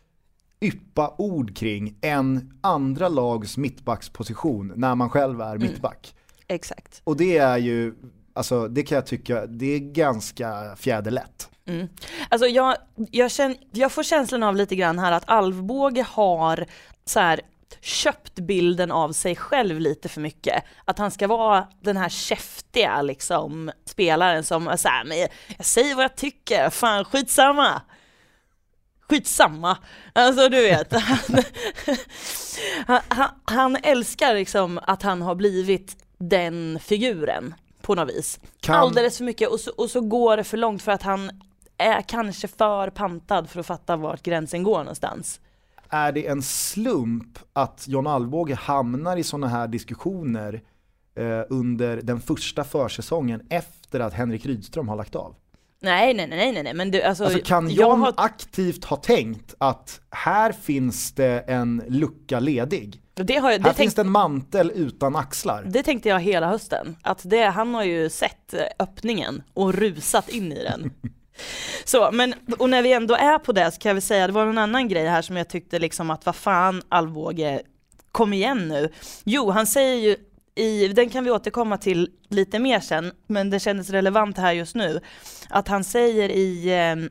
yppa 0.61 1.15
ord 1.19 1.57
kring 1.57 1.99
än 2.01 2.59
andra 2.61 3.09
lags 3.09 3.57
mittbacksposition 3.57 4.73
när 4.77 4.95
man 4.95 5.11
själv 5.11 5.41
är 5.41 5.55
Mm. 5.57 5.63
mittback. 5.63 6.15
Exakt. 6.49 7.01
Och 7.05 7.17
det 7.17 7.39
är 7.39 7.59
ju, 7.59 7.95
alltså 8.33 8.69
det 8.69 8.83
kan 8.83 8.97
jag 8.97 9.07
tycka, 9.07 9.47
det 9.47 9.67
är 9.67 9.79
ganska 9.79 10.77
fjäderlätt. 10.77 11.49
Mm. 11.67 11.89
Alltså 12.29 12.47
jag, 12.47 12.77
jag, 13.11 13.31
känner, 13.31 13.57
jag 13.73 13.93
får 13.93 14.03
känslan 14.03 14.43
av 14.43 14.57
lite 14.57 14.77
grann 14.77 14.99
här 14.99 15.13
att 15.13 15.25
Alvbåge 15.27 16.07
har 16.09 16.67
så 17.05 17.21
här, 17.21 17.41
köpt 17.81 18.35
bilden 18.35 18.91
av 18.91 19.13
sig 19.13 19.37
själv 19.37 19.81
lite 19.81 20.09
för 20.09 20.21
mycket. 20.21 20.65
Att 20.85 20.99
han 20.99 21.11
ska 21.11 21.27
vara 21.27 21.67
den 21.81 21.97
här 21.97 22.09
käftiga 22.09 23.03
liksom, 23.03 23.71
spelaren 23.85 24.45
som 24.45 24.69
är 24.69 24.77
så 24.77 24.89
här, 24.89 25.05
men 25.05 25.19
jag, 25.19 25.29
jag 25.57 25.67
säger 25.67 25.95
vad 25.95 26.05
jag 26.05 26.17
tycker, 26.17 26.71
fan 26.71 27.05
skitsamma. 27.05 27.83
Skitsamma. 29.09 29.79
Alltså 30.13 30.49
du 30.49 30.63
vet. 30.63 30.93
Han, 32.87 33.01
han, 33.09 33.29
han 33.45 33.77
älskar 33.83 34.35
liksom 34.35 34.81
att 34.83 35.03
han 35.03 35.23
har 35.23 35.35
blivit 35.35 35.97
den 36.19 36.79
figuren 36.83 37.55
på 37.83 37.95
något 37.95 38.09
vis. 38.09 38.41
Kan- 38.61 38.75
Alldeles 38.77 39.17
för 39.19 39.25
mycket 39.25 39.49
och 39.49 39.61
så, 39.61 39.71
och 39.71 39.91
så 39.91 40.01
går 40.01 40.37
det 40.37 40.45
för 40.45 40.57
långt 40.57 40.83
för 40.83 40.93
att 40.93 41.03
han 41.03 41.41
är 41.79 42.03
kanske 42.03 42.49
för 42.49 42.91
pantad 42.91 43.51
för 43.51 43.61
att 43.61 43.67
fatta 43.67 43.97
vart 43.97 44.23
gränsen 44.23 44.63
går 44.63 44.79
någonstans. 44.79 45.41
Är 45.93 46.13
det 46.13 46.27
en 46.27 46.43
slump 46.43 47.39
att 47.53 47.85
John 47.89 48.07
Alvbåge 48.07 48.55
hamnar 48.55 49.17
i 49.17 49.23
sådana 49.25 49.49
här 49.49 49.69
diskussioner 49.69 50.63
eh, 51.17 51.41
under 51.51 51.97
den 52.03 52.21
första 52.21 52.65
försäsongen 52.65 53.43
efter 53.51 54.01
att 54.01 54.13
Henrik 54.15 54.47
Rydström 54.47 54.89
har 54.89 54.97
lagt 54.97 55.15
av? 55.15 55.35
Nej, 55.81 56.15
nej, 56.15 56.27
nej, 56.29 56.53
nej, 56.53 56.63
nej, 56.63 56.75
men 56.75 56.91
du, 56.91 57.03
alltså, 57.03 57.25
Alltså 57.25 57.39
kan 57.45 57.71
jag 57.71 57.75
John 57.91 58.01
har, 58.01 58.15
aktivt 58.17 58.85
ha 58.85 58.97
tänkt 58.97 59.55
att 59.59 60.01
här 60.11 60.53
finns 60.53 61.13
det 61.13 61.41
en 61.41 61.83
lucka 61.89 62.41
ledig? 62.41 63.03
det, 63.15 63.37
har, 63.37 63.51
jag- 63.51 63.59
Här 63.59 63.69
det, 63.69 63.75
finns 63.75 63.95
tänk, 63.95 63.97
det 63.97 64.01
en 64.03 64.11
mantel 64.11 64.73
utan 64.75 65.17
axlar. 65.17 65.65
det 65.71 65.83
tänkte 65.83 66.09
jag 66.09 66.21
hela 66.21 66.49
hösten, 66.49 66.97
att 67.03 67.21
det, 67.25 67.45
han 67.45 67.75
har 67.75 67.85
ju 67.85 68.11
sett 68.11 68.55
eh, 68.55 68.61
öppningen 68.79 69.43
och 69.55 69.75
rusat 69.75 70.29
in 70.29 70.53
i 70.53 70.65
den. 70.65 70.91
Så, 71.85 72.11
men, 72.13 72.35
och 72.59 72.71
när 72.71 72.83
vi 72.83 72.93
ändå 72.93 73.15
är 73.15 73.39
på 73.39 73.53
det 73.53 73.71
så 73.71 73.79
kan 73.79 73.91
jag 73.91 73.95
väl 73.95 74.03
säga, 74.03 74.27
det 74.27 74.33
var 74.33 74.47
en 74.47 74.59
annan 74.59 74.89
grej 74.89 75.07
här 75.07 75.23
som 75.23 75.37
jag 75.37 75.49
tyckte 75.49 75.79
liksom 75.79 76.11
att 76.11 76.27
vad 76.27 76.37
fan 76.37 76.83
Alvbåge, 76.89 77.63
kom 78.13 78.33
igen 78.33 78.69
nu. 78.69 78.93
Jo, 79.25 79.51
han 79.51 79.67
säger 79.67 79.95
ju 79.97 80.17
i, 80.55 80.89
den 80.89 81.11
kan 81.11 81.25
vi 81.25 81.31
återkomma 81.31 81.79
till 81.79 82.11
lite 82.29 82.59
mer 82.59 82.81
sen, 82.81 83.13
men 83.27 83.51
det 83.51 83.61
kändes 83.61 83.91
relevant 83.91 84.39
här 84.39 84.53
just 84.53 84.75
nu, 84.75 85.01
att 85.49 85.69
han 85.69 85.85
säger 85.85 86.29
i 86.29 86.69
eh, 86.69 87.09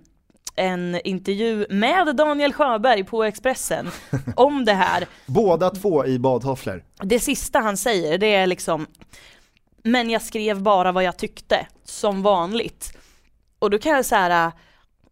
en 0.65 0.99
intervju 1.03 1.65
med 1.69 2.15
Daniel 2.15 2.53
Sjöberg 2.53 3.03
på 3.03 3.23
Expressen 3.23 3.89
om 4.35 4.65
det 4.65 4.73
här, 4.73 5.07
Båda 5.25 5.69
två 5.69 6.05
i 6.05 6.19
badtofflor. 6.19 6.83
det 7.03 7.19
sista 7.19 7.59
han 7.59 7.77
säger 7.77 8.17
det 8.17 8.35
är 8.35 8.47
liksom 8.47 8.87
Men 9.83 10.09
jag 10.09 10.21
skrev 10.21 10.61
bara 10.61 10.91
vad 10.91 11.03
jag 11.03 11.17
tyckte, 11.17 11.67
som 11.85 12.21
vanligt. 12.21 12.97
Och 13.61 13.69
då 13.69 13.77
kan 13.77 13.91
jag 13.91 14.05
säga 14.05 14.51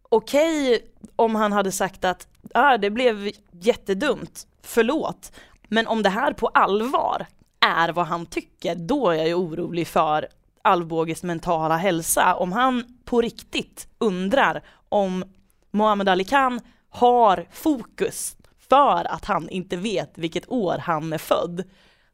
okej 0.08 0.84
om 1.16 1.34
han 1.34 1.52
hade 1.52 1.72
sagt 1.72 2.04
att 2.04 2.28
ah, 2.54 2.78
det 2.78 2.90
blev 2.90 3.30
jättedumt, 3.50 4.46
förlåt. 4.62 5.32
Men 5.68 5.86
om 5.86 6.02
det 6.02 6.08
här 6.08 6.32
på 6.32 6.46
allvar 6.46 7.26
är 7.60 7.92
vad 7.92 8.06
han 8.06 8.26
tycker, 8.26 8.74
då 8.74 9.10
är 9.10 9.14
jag 9.14 9.26
ju 9.28 9.34
orolig 9.34 9.86
för 9.88 10.28
Alvbåges 10.62 11.22
mentala 11.22 11.76
hälsa. 11.76 12.34
Om 12.34 12.52
han 12.52 12.84
på 13.04 13.20
riktigt 13.20 13.88
undrar 13.98 14.62
om 14.88 15.24
Muhammad 15.70 16.08
Ali 16.08 16.24
Khan 16.24 16.60
har 16.88 17.46
fokus 17.52 18.36
för 18.68 19.04
att 19.04 19.24
han 19.24 19.48
inte 19.48 19.76
vet 19.76 20.18
vilket 20.18 20.50
år 20.50 20.78
han 20.78 21.12
är 21.12 21.18
född. 21.18 21.64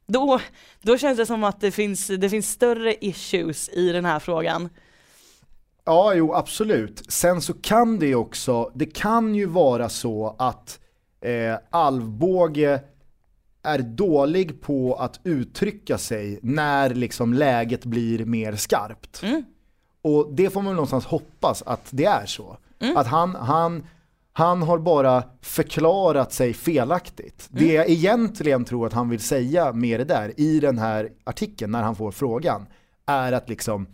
Då, 0.07 0.39
då 0.81 0.97
känns 0.97 1.17
det 1.17 1.25
som 1.25 1.43
att 1.43 1.61
det 1.61 1.71
finns, 1.71 2.07
det 2.07 2.29
finns 2.29 2.51
större 2.51 3.05
issues 3.05 3.69
i 3.69 3.91
den 3.91 4.05
här 4.05 4.19
frågan. 4.19 4.69
Ja, 5.87 6.13
jo 6.13 6.33
absolut. 6.33 7.03
Sen 7.07 7.41
så 7.41 7.53
kan 7.53 7.99
det 7.99 8.07
ju 8.07 8.15
också, 8.15 8.71
det 8.75 8.85
kan 8.85 9.35
ju 9.35 9.45
vara 9.45 9.89
så 9.89 10.35
att 10.37 10.79
eh, 11.21 11.55
Alvbåge 11.69 12.81
är 13.63 13.79
dålig 13.79 14.61
på 14.61 14.95
att 14.95 15.19
uttrycka 15.23 15.97
sig 15.97 16.39
när 16.41 16.89
liksom 16.89 17.33
läget 17.33 17.85
blir 17.85 18.25
mer 18.25 18.55
skarpt. 18.55 19.23
Mm. 19.23 19.43
Och 20.01 20.33
det 20.33 20.49
får 20.49 20.61
man 20.61 20.75
någonstans 20.75 21.05
hoppas 21.05 21.61
att 21.61 21.87
det 21.91 22.05
är 22.05 22.25
så. 22.25 22.57
Att 22.95 23.07
han, 23.07 23.35
han, 23.35 23.85
han 24.33 24.61
har 24.61 24.77
bara 24.77 25.23
förklarat 25.41 26.33
sig 26.33 26.53
felaktigt. 26.53 27.47
Det 27.51 27.73
jag 27.73 27.89
egentligen 27.89 28.65
tror 28.65 28.87
att 28.87 28.93
han 28.93 29.09
vill 29.09 29.19
säga 29.19 29.73
med 29.73 29.99
det 29.99 30.05
där 30.05 30.39
i 30.39 30.59
den 30.59 30.77
här 30.77 31.09
artikeln 31.23 31.71
när 31.71 31.83
han 31.83 31.95
får 31.95 32.11
frågan 32.11 32.65
är 33.05 33.31
att 33.31 33.49
liksom 33.49 33.87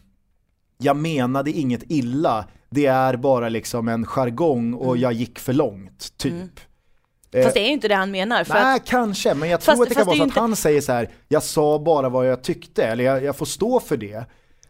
jag 0.78 0.96
menade 0.98 1.52
inget 1.52 1.84
illa, 1.88 2.46
det 2.70 2.86
är 2.86 3.16
bara 3.16 3.50
liksom 3.50 3.88
en 3.88 4.06
jargong 4.06 4.74
och 4.74 4.98
jag 4.98 5.14
gick 5.14 5.40
för 5.40 5.54
långt, 5.54 6.18
typ. 6.18 6.60
Eh, 7.32 7.44
Fast 7.44 7.54
det 7.54 7.60
är 7.60 7.66
ju 7.68 7.74
inte 7.74 7.88
det 7.88 7.96
han 7.96 8.12
menar. 8.12 8.44
För 8.44 8.54
Nej, 8.54 8.76
att, 8.76 8.86
kanske, 8.86 9.34
men 9.34 9.50
jag 9.50 9.62
tror 9.62 9.76
Fast- 9.76 9.82
att 9.84 9.90
det 9.90 9.96
kan 9.96 10.06
vara 10.06 10.14
det 10.16 10.20
så 10.20 10.24
att 10.24 10.36
ju 10.36 10.42
han 10.42 10.56
säger 10.56 10.82
så 10.82 10.92
här: 10.92 11.10
jag 11.28 11.44
sa 11.44 11.80
bara 11.80 12.10
vad 12.10 12.28
jag 12.28 12.42
tyckte, 12.44 12.84
eller 12.86 13.04
jag, 13.04 13.24
jag 13.24 13.36
får 13.36 13.46
stå 13.46 13.80
för 13.80 13.98
det. 13.98 14.26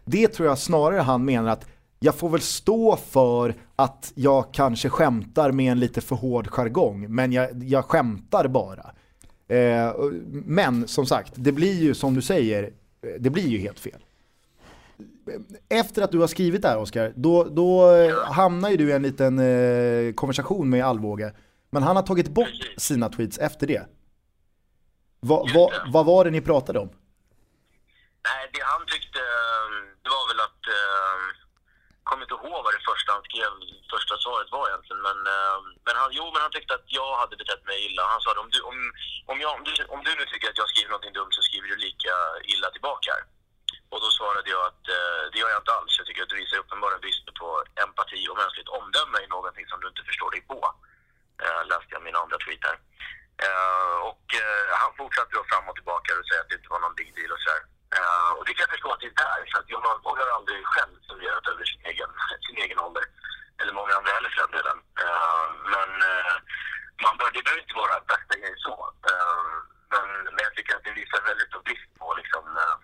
Det 0.06 0.28
tror 0.28 0.48
jag 0.48 0.58
snarare 0.58 1.02
han 1.02 1.26
menar 1.26 1.50
att 1.52 1.66
jag 2.00 2.16
får 2.16 2.30
väl 2.30 2.42
stå 2.42 2.98
för 3.10 3.56
att 3.76 4.12
jag 4.16 4.54
kanske 4.54 4.90
skämtar 4.90 5.52
med 5.52 5.72
en 5.72 5.80
lite 5.80 6.02
för 6.02 6.16
hård 6.16 6.48
jargong, 6.48 7.16
men 7.16 7.32
jag, 7.32 7.64
jag 7.64 7.86
skämtar 7.86 8.48
bara. 8.48 8.92
Eh, 9.48 9.94
men 10.32 10.88
som 10.88 11.06
sagt, 11.06 11.34
det 11.36 11.52
blir 11.52 11.82
ju 11.82 11.94
som 11.94 12.14
du 12.16 12.22
säger, 12.22 12.64
eh, 12.64 12.70
det 13.20 13.30
blir 13.30 13.48
ju 13.48 13.58
helt 13.58 13.80
fel. 13.80 14.00
Efter 15.70 16.02
att 16.02 16.12
du 16.12 16.20
har 16.20 16.28
skrivit 16.28 16.62
det 16.62 16.68
här 16.68 16.78
Oskar, 16.78 17.14
då, 17.16 17.44
då 17.44 17.92
eh, 17.92 18.32
hamnar 18.32 18.70
ju 18.70 18.78
du 18.78 18.90
i 18.90 18.92
en 18.92 19.02
liten 19.02 19.40
eh, 19.40 20.14
konversation 20.14 20.70
med 20.70 20.86
Alvbåge. 20.86 21.34
Men 21.70 21.84
han 21.84 21.96
har 21.96 22.04
tagit 22.04 22.30
bort 22.30 22.48
Precis. 22.48 22.84
sina 22.84 23.10
tweets 23.10 23.38
efter 23.38 23.68
det. 23.68 23.88
Va, 25.20 25.46
va, 25.54 25.72
vad 25.88 26.06
var 26.06 26.26
det 26.26 26.32
ni 26.32 26.42
pratade 26.42 26.80
om? 26.80 26.90
Nej, 28.28 28.50
det 28.54 28.64
han 28.64 28.86
tyckte, 28.88 29.20
eh, 29.20 29.70
det 30.04 30.10
var 30.10 30.28
väl 30.32 30.40
att... 30.40 30.64
Eh, 30.68 31.44
kommer 32.08 32.24
inte 32.26 32.38
ihåg 32.40 32.60
vad 32.66 32.74
det 32.78 32.84
första 32.92 33.10
han 33.18 33.26
skrev, 33.30 33.52
första 33.96 34.16
svaret 34.24 34.50
var 34.56 34.64
egentligen. 34.70 35.02
Men, 35.08 35.18
eh, 35.34 35.58
men 35.86 35.96
han, 36.02 36.10
jo, 36.20 36.26
men 36.34 36.42
han 36.46 36.54
tyckte 36.54 36.74
att 36.78 36.88
jag 37.00 37.12
hade 37.22 37.36
betett 37.42 37.64
mig 37.70 37.78
illa. 37.88 38.04
Han 38.14 38.22
sa 38.22 38.30
om 38.44 38.50
du, 38.56 38.60
om, 38.72 38.78
om, 39.32 39.38
jag, 39.44 39.52
om, 39.58 39.64
du, 39.68 39.72
om 39.96 40.02
du 40.08 40.12
nu 40.20 40.26
tycker 40.28 40.48
att 40.50 40.62
jag 40.62 40.70
skriver 40.72 40.92
någonting 40.92 41.18
dumt 41.20 41.34
så 41.38 41.42
skriver 41.48 41.68
du 41.74 41.78
lika 41.88 42.16
illa 42.54 42.68
tillbaka. 42.76 43.14
Och 43.94 44.02
då 44.06 44.10
svarade 44.20 44.50
jag 44.56 44.64
att 44.70 44.84
eh, 44.98 45.22
det 45.32 45.38
gör 45.40 45.50
jag 45.54 45.62
inte 45.64 45.76
alls. 45.78 45.94
Jag 46.00 46.06
tycker 46.08 46.24
att 46.24 46.30
du 46.34 46.36
visar 46.44 46.58
uppenbara 46.64 46.98
brister 47.06 47.32
på 47.42 47.48
empati 47.86 48.20
och 48.30 48.38
mänskligt 48.44 48.70
omdöme 48.80 49.18
i 49.26 49.28
någonting 49.36 49.68
som 49.68 49.80
du 49.82 49.88
inte 49.88 50.04
förstår 50.10 50.32
dig 50.32 50.42
på. 50.52 50.60
Eh, 51.44 51.62
läste 51.72 51.92
jag 51.96 52.02
min 52.08 52.16
andra 52.22 52.38
tweet 52.44 52.64
här. 52.70 52.78
Eh, 53.46 53.96
och 54.10 54.26
eh, 54.42 54.66
han 54.82 54.92
fortsatte 55.00 55.36
då 55.38 55.44
fram 55.52 55.70
och 55.70 55.76
tillbaka 55.76 56.10
och 56.20 56.28
säga 56.28 56.42
att 56.42 56.50
det 56.50 56.56
inte 56.60 56.74
var 56.76 56.80
någon 56.84 57.00
big 57.02 57.10
deal 57.16 57.32
och 57.36 57.42
sådär. 57.44 57.62
Eh, 57.98 58.30
och 58.38 58.44
det 58.46 58.54
kan 58.54 58.66
jag 58.66 58.74
förstå 58.76 58.90
att 58.92 59.00
det 59.04 59.12
är 59.32 59.44
för 59.52 59.60
att 59.60 59.70
John 59.74 59.90
Alvbåge 59.92 60.22
har 60.26 60.32
aldrig 60.40 60.60
själv 60.74 60.96
funderat 61.10 61.48
över 61.52 61.64
sin 61.72 61.84
egen, 61.92 62.12
sin 62.48 62.58
egen 62.66 62.80
ålder. 62.86 63.06
Eller 63.60 63.74
många 63.80 63.94
andra 63.98 64.12
heller 64.18 64.30
för 64.34 64.42
den 64.44 64.56
delen. 64.58 64.78
Eh, 65.04 65.46
men 65.74 65.90
eh, 66.12 66.36
man 67.04 67.18
bör, 67.18 67.32
det 67.36 67.44
behöver 67.44 67.62
inte 67.66 67.82
vara 67.84 68.00
bästa 68.14 68.34
grej 68.42 68.56
så. 68.68 68.76
Eh, 69.10 69.44
men, 69.94 70.06
men 70.34 70.42
jag 70.48 70.54
tycker 70.56 70.76
att 70.76 70.84
det 70.88 71.00
visar 71.02 71.22
väldigt 71.30 71.48
stor 71.52 71.64
brist 71.68 71.90
på 72.00 72.08
liksom, 72.22 72.44
eh, 72.64 72.76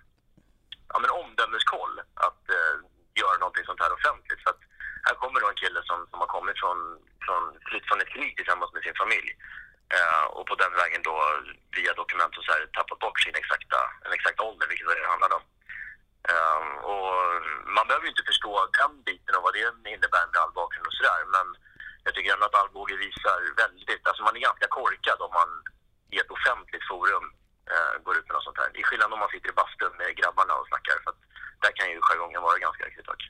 ja, 0.91 0.95
men 1.01 1.10
omdömeskoll 1.22 1.93
att 2.28 2.43
eh, 2.57 2.76
göra 3.22 3.38
någonting 3.38 3.66
sånt 3.66 3.84
här 3.84 3.93
offentligt. 3.97 4.41
Så 4.43 4.49
att 4.49 4.62
här 5.07 5.16
kommer 5.16 5.39
då 5.41 5.47
en 5.49 5.62
kille 5.64 5.82
som, 5.89 6.07
som 6.12 6.20
har 6.20 6.28
kommit 6.36 6.60
från, 6.60 6.78
från, 7.26 7.43
flytt 7.70 7.88
från 7.88 8.01
ett 8.01 8.14
krig 8.16 8.32
tillsammans 8.38 8.74
med 8.74 8.84
sin 8.84 8.95
familj. 9.03 9.32
Eh, 9.97 10.24
och 10.36 10.45
på 10.47 10.55
den 10.55 10.74
vägen 10.82 11.01
då 11.03 11.16
via 11.78 11.93
dokument 11.93 12.38
och 12.38 12.43
så 12.43 12.51
här 12.51 12.66
tappat 12.78 12.99
bort 12.99 13.20
sin 13.20 13.36
exakta, 13.36 13.80
en 14.05 14.14
exakt 14.14 14.39
ålder, 14.39 14.68
vilket 14.68 14.88
var 14.88 14.95
det 14.95 15.01
det 15.05 15.14
handlade 15.16 15.36
om. 15.39 15.45
Eh, 16.32 16.62
och 16.91 17.14
man 17.76 17.88
behöver 17.88 18.05
ju 18.05 18.12
inte 18.14 18.30
förstå 18.32 18.51
den 18.80 19.03
biten 19.03 19.36
och 19.36 19.43
vad 19.43 19.53
det 19.53 19.60
innebär 19.95 20.26
med 20.32 20.41
all 20.43 20.53
bakgrund 20.62 20.88
och 20.88 20.93
sådär. 20.99 21.22
Men 21.36 21.47
jag 22.03 22.14
tycker 22.14 22.34
ändå 22.34 22.45
att 22.45 22.55
Alvbåge 22.62 22.95
visar 22.95 23.39
väldigt, 23.64 24.07
alltså 24.07 24.24
man 24.24 24.36
är 24.36 24.39
ganska 24.49 24.68
korkad 24.68 25.20
om 25.22 25.34
man 25.39 25.49
i 26.12 26.18
ett 26.20 26.32
offentligt 26.38 26.88
forum 26.91 27.26
eh, 27.74 27.93
går 28.05 28.18
ut 28.18 28.28
med 28.28 28.34
något 28.36 28.43
sånt 28.43 28.57
här. 28.62 28.70
Det 28.74 28.80
är 28.80 28.84
skillnad 28.89 29.14
om 29.14 29.20
man 29.20 29.30
sitter 29.34 29.49
i 29.49 29.57
bastun 29.62 29.93
med 29.97 30.16
grabbarna 30.20 30.53
och 30.60 30.68
snackar. 30.68 30.97
För 31.03 31.10
att 31.12 31.22
där 31.64 31.72
kan 31.78 31.89
ju 31.91 31.99
jargongen 32.01 32.41
vara 32.41 32.57
ganska 32.66 32.86
riktigt 32.86 33.07
hög. 33.12 33.22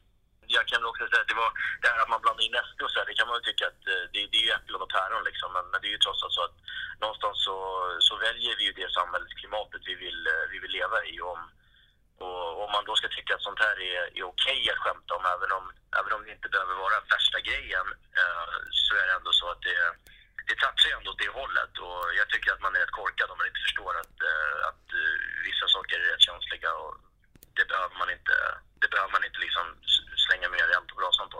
Jag 0.58 0.66
kan 0.68 0.80
väl 0.82 0.90
också 0.92 1.08
säga 1.08 1.22
att 1.22 1.28
det 1.34 1.42
var 1.44 1.52
det 1.82 1.88
här 1.90 2.02
att 2.04 2.10
man 2.14 2.22
blandar 2.22 2.44
in 2.48 2.58
SD 2.68 2.80
och 2.82 2.92
så 2.92 3.00
här, 3.00 3.06
det 3.10 3.14
kan 3.20 3.28
man 3.28 3.38
ju 3.40 3.44
tycka 3.46 3.66
att 3.72 3.82
eh, 3.94 4.04
det, 4.14 4.22
det 4.32 4.38
är 4.42 4.46
ju 4.48 4.52
äpplen 4.58 4.82
och 4.86 4.92
päron 4.98 5.24
liksom. 5.30 5.50
Men, 5.56 5.66
men 5.72 5.82
det 5.82 5.88
är 5.90 5.96
ju 5.98 6.02
trots 6.06 6.24
allt 6.24 6.34
så 6.38 6.44
att 6.48 6.58
någonstans 7.04 7.38
så, 7.48 7.56
så 8.08 8.14
väljer 8.26 8.54
vi 8.60 8.64
ju 8.68 8.74
det 8.82 8.90
samhällsklimatet 9.00 9.82
vi 9.90 9.96
vill, 10.04 10.20
eh, 10.34 10.44
vi 10.52 10.58
vill 10.64 10.72
leva 10.80 10.98
i. 11.12 11.14
Och 11.22 11.32
om, 11.36 11.42
och 12.26 12.64
om 12.66 12.72
man 12.76 12.86
då 12.86 12.94
ska 12.96 13.08
tycka 13.08 13.36
att 13.36 13.48
sånt 13.48 13.60
här 13.66 13.76
är, 13.92 14.02
är 14.20 14.24
okej 14.34 14.62
att 14.72 14.82
skämta 14.84 15.12
om, 15.20 15.26
även 15.36 15.52
om, 15.58 15.66
även 16.00 16.14
om 16.16 16.22
det 16.26 16.32
inte 16.38 16.50
behöver 16.56 16.76
vara 16.86 16.98
värsta 17.14 17.40
grejen, 17.50 17.88
eh, 18.20 18.54
så 18.72 18.92
är 19.02 19.06
det 19.08 19.14
ändå 19.20 19.32
så 19.42 19.46
att 19.54 19.62
det, 19.62 19.80
det 20.48 20.56
touchar 20.64 20.90
ju 20.90 20.96
ändå 20.98 21.12
åt 21.12 21.24
det 21.26 21.32
hållet. 21.40 21.74
Och 21.86 22.04
jag 22.20 22.28
tycker 22.30 22.50
att 22.54 22.62
man 22.66 22.76
är 22.76 22.80
rätt 22.80 22.98
korkad 23.02 23.30
om 23.32 23.38
man 23.38 23.48
inte 23.48 23.66
förstår 23.68 23.94
att, 24.02 24.16
eh, 24.32 24.58
att 24.70 24.86
eh, 25.02 25.16
vissa 25.48 25.68
saker 25.76 25.96
är 26.00 26.08
rätt 26.14 26.28
känsliga. 26.30 26.72
Och 26.84 26.94
det 27.58 27.66
behöver 27.72 27.96
man 28.02 28.10
inte, 28.18 28.34
det 28.82 28.88
behöver 28.94 29.12
man 29.12 29.24
inte 29.28 29.40
liksom 29.46 29.66
s- 29.92 30.06
slänga 30.26 30.50
mer 30.50 30.68
rent 30.74 30.88
på 30.88 30.96
brasan 31.02 31.30
på. 31.30 31.40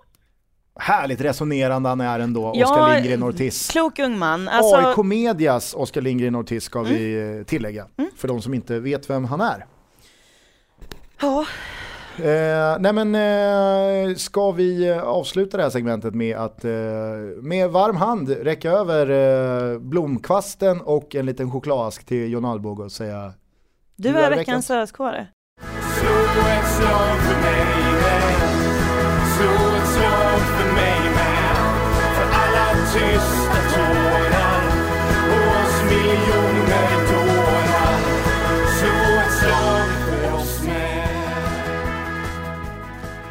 Härligt 1.10 1.22
resonerande 1.26 1.90
han 1.90 2.02
är 2.02 2.20
ändå, 2.20 2.52
Ja, 2.56 2.66
Oskar 2.66 2.94
Lindgren 2.96 3.24
Ortiz. 3.24 3.68
Klok 3.72 4.00
ung 4.00 4.18
man. 4.20 4.48
Alltså, 4.48 4.76
AIK 4.76 4.98
Medias 4.98 5.74
Oskar 5.74 6.02
Lindgren 6.02 6.36
Ortiz 6.36 6.64
ska 6.64 6.82
vi 6.82 7.16
Mm. 7.22 7.40
eh, 7.40 7.44
tillägga, 7.46 7.86
för 8.18 8.28
de 8.28 8.42
som 8.42 8.54
inte 8.54 8.80
vet 8.80 9.10
vem 9.10 9.26
han 9.26 9.42
är. 9.42 9.66
ja, 11.22 11.46
Eh, 12.18 12.78
nej 12.80 12.94
men 12.94 13.16
eh, 13.16 14.16
ska 14.16 14.52
vi 14.52 14.92
avsluta 14.92 15.58
det 15.58 15.64
här 15.64 15.70
segmentet 15.70 16.14
med 16.16 16.38
att 16.38 16.66
eh, 16.66 16.72
med 17.42 17.70
varm 17.70 17.96
hand 17.96 18.30
räcka 18.30 18.72
över 18.72 19.10
eh, 19.74 19.80
blomkvasten 19.80 20.82
och 20.82 21.16
en 21.16 21.26
liten 21.26 21.52
chokladask 21.52 22.06
till 22.06 22.32
John 22.32 22.46
Alvbåge 22.46 22.84
och 22.84 22.92
säga 22.92 23.34
du 23.96 24.12
Du 24.12 24.18
är 24.20 24.30
veckans 24.30 24.70
veckans- 24.70 24.92
tysta 32.94 33.60
tårar 33.74 34.68
oss 35.30 35.84
miljoner 35.84 36.92
dårar 37.12 38.00
Slå 38.80 39.20
ett 39.20 39.34
slag 39.40 39.88
för 40.06 40.34
oss 40.34 40.64
med 40.64 41.08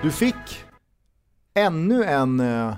Du 0.02 0.12
fick 0.12 0.64
ännu 1.54 2.04
en 2.04 2.40
eh, 2.40 2.74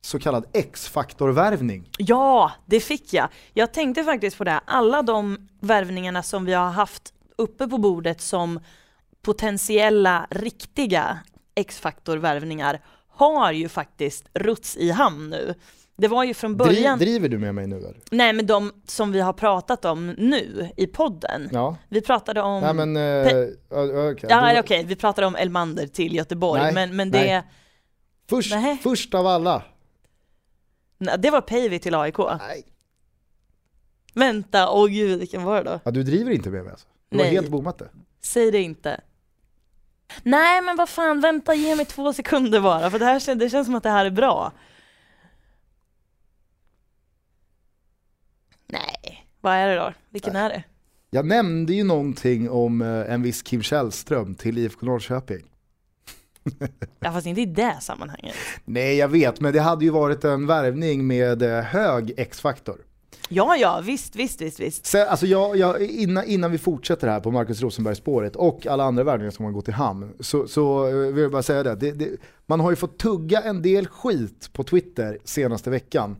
så 0.00 0.18
kallad 0.18 0.46
X-faktor-värvning. 0.52 1.90
Ja, 1.98 2.52
det 2.66 2.80
fick 2.80 3.12
jag. 3.12 3.28
Jag 3.52 3.72
tänkte 3.72 4.04
faktiskt 4.04 4.38
på 4.38 4.44
det. 4.44 4.60
Alla 4.64 5.02
de 5.02 5.48
värvningarna 5.60 6.22
som 6.22 6.44
vi 6.44 6.52
har 6.52 6.70
haft 6.70 7.12
uppe 7.38 7.68
på 7.68 7.78
bordet 7.78 8.20
som 8.20 8.60
potentiella 9.22 10.26
riktiga 10.30 11.18
X-faktor-värvningar 11.54 12.80
har 13.08 13.52
ju 13.52 13.68
faktiskt 13.68 14.28
ruts 14.34 14.76
i 14.76 14.90
hamn 14.90 15.30
nu. 15.30 15.54
Det 15.96 16.08
var 16.08 16.24
ju 16.24 16.34
från 16.34 16.56
början, 16.56 16.98
Dri, 16.98 17.06
driver 17.06 17.28
du 17.28 17.38
med 17.38 17.54
mig 17.54 17.66
nu 17.66 17.76
eller? 17.76 17.94
nej 18.10 18.32
men 18.32 18.46
de 18.46 18.72
som 18.86 19.12
vi 19.12 19.20
har 19.20 19.32
pratat 19.32 19.84
om 19.84 20.06
nu 20.10 20.70
i 20.76 20.86
podden. 20.86 21.48
Ja. 21.52 21.76
Vi 21.88 22.00
pratade 22.00 22.40
om, 22.42 22.62
Nej 22.62 22.74
men, 22.74 22.96
eh, 22.96 23.00
Pe- 23.00 23.56
ja, 23.70 24.10
okej. 24.10 24.26
ja 24.30 24.54
Då- 24.54 24.60
okej, 24.60 24.84
vi 24.84 24.96
pratade 24.96 25.26
om 25.26 25.36
Elmander 25.36 25.86
till 25.86 26.14
Göteborg, 26.14 26.62
Nej, 26.62 26.74
men, 26.74 26.96
men 26.96 27.10
det, 27.10 27.18
nej. 27.18 27.42
Först, 28.30 28.50
Nej. 28.54 28.78
först 28.82 29.14
av 29.14 29.26
alla. 29.26 29.62
nej, 30.98 31.14
det 31.18 31.30
var 31.30 31.40
Päivi 31.40 31.78
till 31.78 31.94
AIK. 31.94 32.18
Nej. 32.18 32.64
Vänta, 34.14 34.70
åh 34.70 34.86
gud 34.88 35.18
vilken 35.18 35.42
var 35.44 35.64
det 35.64 35.70
då? 35.70 35.80
Ja, 35.84 35.90
du 35.90 36.02
driver 36.02 36.30
inte 36.30 36.50
med 36.50 36.62
mig 36.62 36.70
alltså? 36.70 36.86
Du 37.10 37.16
har 37.16 37.24
Nej. 37.24 37.34
helt 37.34 37.48
bommat 37.48 37.78
det. 37.78 37.88
Säg 38.22 38.50
det 38.50 38.62
inte. 38.62 39.00
Nej 40.22 40.62
men 40.62 40.76
vad 40.76 40.88
fan, 40.88 41.20
vänta 41.20 41.54
ge 41.54 41.76
mig 41.76 41.84
två 41.84 42.12
sekunder 42.12 42.60
bara 42.60 42.90
för 42.90 42.98
det 42.98 43.04
här 43.04 43.34
det 43.34 43.50
känns 43.50 43.66
som 43.66 43.74
att 43.74 43.82
det 43.82 43.90
här 43.90 44.04
är 44.06 44.10
bra. 44.10 44.52
Nej, 48.66 49.26
vad 49.40 49.52
är 49.52 49.68
det 49.68 49.74
då? 49.74 49.92
Vilken 50.10 50.36
är 50.36 50.48
det? 50.48 50.64
Jag 51.10 51.26
nämnde 51.26 51.74
ju 51.74 51.84
någonting 51.84 52.50
om 52.50 52.82
eh, 52.82 53.12
en 53.12 53.22
viss 53.22 53.42
Kim 53.42 53.62
Källström 53.62 54.34
till 54.34 54.58
IFK 54.58 54.86
Norrköping. 54.86 55.42
Ja 57.00 57.12
fast 57.12 57.26
inte 57.26 57.40
i 57.40 57.46
det 57.46 57.76
sammanhanget. 57.80 58.34
Nej 58.64 58.96
jag 58.96 59.08
vet, 59.08 59.40
men 59.40 59.52
det 59.52 59.60
hade 59.60 59.84
ju 59.84 59.90
varit 59.90 60.24
en 60.24 60.46
värvning 60.46 61.06
med 61.06 61.42
eh, 61.42 61.60
hög 61.64 62.14
X-faktor. 62.16 62.76
Ja 63.28 63.56
ja, 63.56 63.80
visst, 63.84 64.16
visst, 64.16 64.40
visst, 64.40 64.60
visst. 64.60 64.86
Sen, 64.86 65.08
alltså 65.08 65.26
jag, 65.26 65.56
jag, 65.56 65.82
innan, 65.82 66.24
innan 66.24 66.52
vi 66.52 66.58
fortsätter 66.58 67.08
här 67.08 67.20
på 67.20 67.30
Marcus 67.30 67.60
Rosenberg-spåret 67.60 68.36
och 68.36 68.66
alla 68.66 68.84
andra 68.84 69.04
värvningar 69.04 69.30
som 69.30 69.44
har 69.44 69.52
gått 69.52 69.68
i 69.68 69.72
hamn 69.72 70.12
så, 70.20 70.48
så 70.48 70.88
eh, 70.88 70.94
vill 70.94 71.22
jag 71.22 71.32
bara 71.32 71.42
säga 71.42 71.62
det, 71.62 71.74
det, 71.74 71.92
det. 71.92 72.10
Man 72.46 72.60
har 72.60 72.70
ju 72.70 72.76
fått 72.76 72.98
tugga 72.98 73.40
en 73.40 73.62
del 73.62 73.86
skit 73.86 74.50
på 74.52 74.64
Twitter 74.64 75.18
senaste 75.24 75.70
veckan 75.70 76.16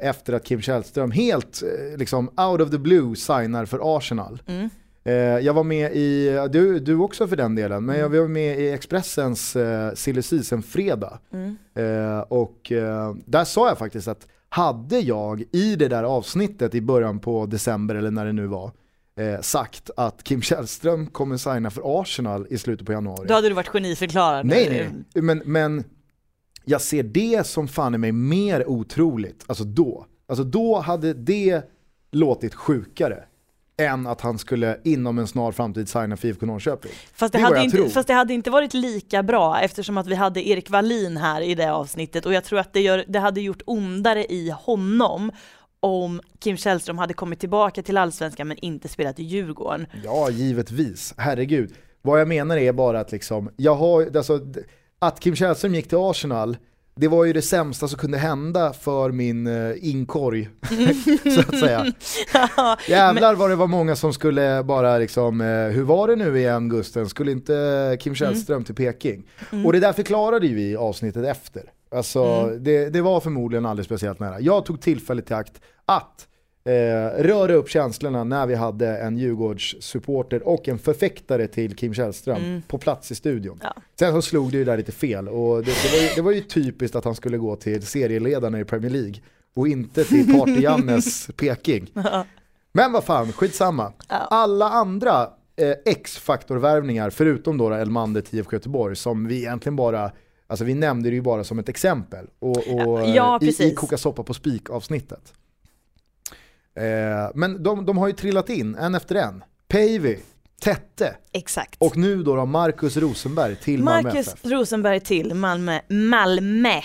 efter 0.00 0.32
att 0.32 0.44
Kim 0.44 0.60
Källström 0.60 1.10
helt 1.10 1.62
eh, 1.62 1.98
liksom 1.98 2.28
out 2.28 2.60
of 2.60 2.70
the 2.70 2.78
blue 2.78 3.16
signar 3.16 3.64
för 3.64 3.96
Arsenal. 3.96 4.42
Mm. 4.46 4.68
Eh, 5.04 5.14
jag 5.14 5.54
var 5.54 5.64
med 5.64 5.96
i, 5.96 6.38
du, 6.50 6.78
du 6.78 6.96
också 6.96 7.28
för 7.28 7.36
den 7.36 7.54
delen, 7.54 7.84
men 7.84 7.98
jag 7.98 8.08
var 8.08 8.28
med 8.28 8.60
i 8.60 8.70
Expressens 8.70 9.56
eh, 9.56 9.94
silly 9.94 10.22
season-fredag. 10.22 11.18
Mm. 11.32 11.56
Eh, 11.74 12.20
och 12.20 12.72
eh, 12.72 13.14
där 13.26 13.44
sa 13.44 13.68
jag 13.68 13.78
faktiskt 13.78 14.08
att 14.08 14.26
hade 14.48 14.98
jag 14.98 15.44
i 15.52 15.76
det 15.76 15.88
där 15.88 16.04
avsnittet 16.04 16.74
i 16.74 16.80
början 16.80 17.18
på 17.18 17.46
december 17.46 17.94
eller 17.94 18.10
när 18.10 18.26
det 18.26 18.32
nu 18.32 18.46
var 18.46 18.70
eh, 19.18 19.40
sagt 19.40 19.90
att 19.96 20.24
Kim 20.24 20.42
Källström 20.42 21.06
kommer 21.06 21.36
signa 21.36 21.70
för 21.70 22.00
Arsenal 22.00 22.46
i 22.50 22.58
slutet 22.58 22.86
på 22.86 22.92
januari. 22.92 23.26
Då 23.28 23.34
hade 23.34 23.48
du 23.48 23.54
varit 23.54 23.68
geniförklarad. 23.68 24.46
Nej, 24.46 24.92
nej, 25.14 25.22
men, 25.22 25.42
men 25.44 25.84
jag 26.68 26.80
ser 26.80 27.02
det 27.02 27.46
som 27.46 27.68
fan 27.68 27.94
i 27.94 27.98
mig 27.98 28.12
mer 28.12 28.68
otroligt, 28.68 29.44
alltså 29.46 29.64
då. 29.64 30.06
Alltså 30.28 30.44
då 30.44 30.78
hade 30.78 31.14
det 31.14 31.62
låtit 32.12 32.54
sjukare 32.54 33.24
än 33.78 34.06
att 34.06 34.20
han 34.20 34.38
skulle 34.38 34.80
inom 34.84 35.18
en 35.18 35.26
snar 35.26 35.52
framtid 35.52 35.88
signa 35.88 36.16
för 36.16 36.28
IFK 36.28 36.46
Norrköping. 36.46 36.92
Fast 37.14 37.32
det, 37.32 37.38
Det 37.38 37.44
hade 37.44 37.62
inte, 37.64 37.76
tror. 37.76 37.88
fast 37.88 38.08
det 38.08 38.14
hade 38.14 38.34
inte 38.34 38.50
varit 38.50 38.74
lika 38.74 39.22
bra 39.22 39.60
eftersom 39.60 39.98
att 39.98 40.06
vi 40.06 40.14
hade 40.14 40.48
Erik 40.48 40.70
Wallin 40.70 41.16
här 41.16 41.40
i 41.40 41.54
det 41.54 41.72
avsnittet 41.72 42.26
och 42.26 42.32
jag 42.32 42.44
tror 42.44 42.58
att 42.58 42.72
det, 42.72 42.80
gör, 42.80 43.04
det 43.08 43.18
hade 43.18 43.40
gjort 43.40 43.62
ondare 43.66 44.24
i 44.24 44.50
honom 44.50 45.32
om 45.80 46.20
Kim 46.38 46.56
Källström 46.56 46.98
hade 46.98 47.14
kommit 47.14 47.40
tillbaka 47.40 47.82
till 47.82 47.96
Allsvenskan 47.96 48.48
men 48.48 48.56
inte 48.58 48.88
spelat 48.88 49.18
i 49.20 49.22
Djurgården. 49.22 49.86
Ja, 50.04 50.30
givetvis. 50.30 51.14
Herregud. 51.16 51.74
Vad 52.02 52.20
jag 52.20 52.28
menar 52.28 52.56
är 52.56 52.72
bara 52.72 53.00
att 53.00 53.12
liksom, 53.12 53.50
jag 53.56 53.74
har, 53.74 54.16
alltså, 54.16 54.40
att 54.98 55.20
Kim 55.20 55.36
Källström 55.36 55.74
gick 55.74 55.88
till 55.88 55.98
Arsenal, 55.98 56.56
det 56.96 57.08
var 57.08 57.24
ju 57.24 57.32
det 57.32 57.42
sämsta 57.42 57.88
som 57.88 57.98
kunde 57.98 58.18
hända 58.18 58.72
för 58.72 59.10
min 59.10 59.46
uh, 59.46 59.74
inkorg, 59.80 60.48
så 61.34 61.40
att 61.40 61.58
säga. 61.58 61.86
Jävlar 62.88 63.34
vad 63.34 63.50
det 63.50 63.56
var 63.56 63.66
många 63.66 63.96
som 63.96 64.12
skulle 64.12 64.62
bara 64.64 64.98
liksom, 64.98 65.40
eh, 65.40 65.46
hur 65.46 65.82
var 65.82 66.08
det 66.08 66.16
nu 66.16 66.38
igen 66.38 66.68
Gusten, 66.68 67.08
skulle 67.08 67.32
inte 67.32 67.96
Kim 68.00 68.14
Källström 68.14 68.64
till 68.64 68.74
Peking? 68.74 69.26
Och 69.64 69.72
det 69.72 69.80
där 69.80 69.92
förklarade 69.92 70.46
ju 70.46 70.54
vi 70.54 70.76
avsnittet 70.76 71.24
efter. 71.24 71.62
Alltså 71.90 72.46
det, 72.46 72.88
det 72.88 73.00
var 73.00 73.20
förmodligen 73.20 73.66
aldrig 73.66 73.86
speciellt 73.86 74.20
nära. 74.20 74.40
Jag 74.40 74.64
tog 74.64 74.80
tillfället 74.80 75.30
i 75.30 75.34
akt 75.34 75.60
att 75.84 76.28
eh, 76.66 77.22
röra 77.22 77.54
upp 77.54 77.68
känslorna 77.68 78.24
när 78.24 78.46
vi 78.46 78.54
hade 78.54 78.98
en 78.98 79.18
Djurgårdssupporter 79.18 80.48
och 80.48 80.68
en 80.68 80.78
förfäktare 80.78 81.46
till 81.46 81.76
Kim 81.76 81.94
Källström 81.94 82.62
på 82.68 82.78
plats 82.78 83.10
i 83.10 83.14
studion. 83.14 83.60
Ja. 83.62 83.74
Sen 83.98 84.12
så 84.12 84.22
slog 84.22 84.52
det 84.52 84.58
ju 84.58 84.64
där 84.64 84.76
lite 84.76 84.92
fel 84.92 85.28
och 85.28 85.64
det, 85.64 85.72
det, 85.82 85.92
var 85.92 86.02
ju, 86.02 86.08
det 86.16 86.22
var 86.22 86.32
ju 86.32 86.40
typiskt 86.40 86.96
att 86.96 87.04
han 87.04 87.14
skulle 87.14 87.38
gå 87.38 87.56
till 87.56 87.86
serieledarna 87.86 88.60
i 88.60 88.64
Premier 88.64 88.90
League 88.90 89.14
och 89.54 89.68
inte 89.68 90.04
till 90.04 90.26
Party-Jannes 90.26 91.32
Peking. 91.36 91.90
Men 92.72 92.92
vad 92.92 93.04
fan, 93.04 93.32
skitsamma. 93.32 93.92
Alla 94.08 94.70
andra 94.70 95.30
eh, 95.56 95.74
X-faktorvärvningar, 95.84 97.10
förutom 97.10 97.58
då 97.58 97.70
Elmander 97.70 98.20
till 98.20 98.38
IFK 98.38 98.56
Göteborg, 98.56 98.96
som 98.96 99.26
vi 99.26 99.36
egentligen 99.36 99.76
bara, 99.76 100.10
alltså 100.46 100.64
vi 100.64 100.74
nämnde 100.74 101.08
det 101.10 101.14
ju 101.14 101.22
bara 101.22 101.44
som 101.44 101.58
ett 101.58 101.68
exempel. 101.68 102.26
Och, 102.38 102.56
och, 102.56 103.00
Ja, 103.00 103.06
ja, 103.06 103.38
eh, 103.42 103.48
i, 103.48 103.68
i. 103.70 103.74
Koka 103.74 103.98
soppa 103.98 104.22
på 104.22 104.34
spik 104.34 104.70
avsnittet. 104.70 105.32
Eh, 106.76 107.30
men 107.34 107.62
de, 107.62 107.86
de 107.86 107.98
har 107.98 108.06
ju 108.06 108.12
trillat 108.12 108.50
in 108.50 108.74
en 108.74 108.94
efter 108.94 109.14
en. 109.14 109.44
Päivi, 109.68 110.20
Tette 110.60 111.16
Exakt. 111.32 111.76
och 111.78 111.96
nu 111.96 112.22
då, 112.22 112.36
då 112.36 112.46
Marcus 112.46 112.96
Rosenberg 112.96 113.56
till 113.56 113.82
Malmö 113.82 114.02
Marcus 114.02 114.28
FF. 114.28 114.44
Rosenberg 114.44 115.00
till 115.00 115.34
Malmö. 115.34 115.80
Malmö. 115.88 116.80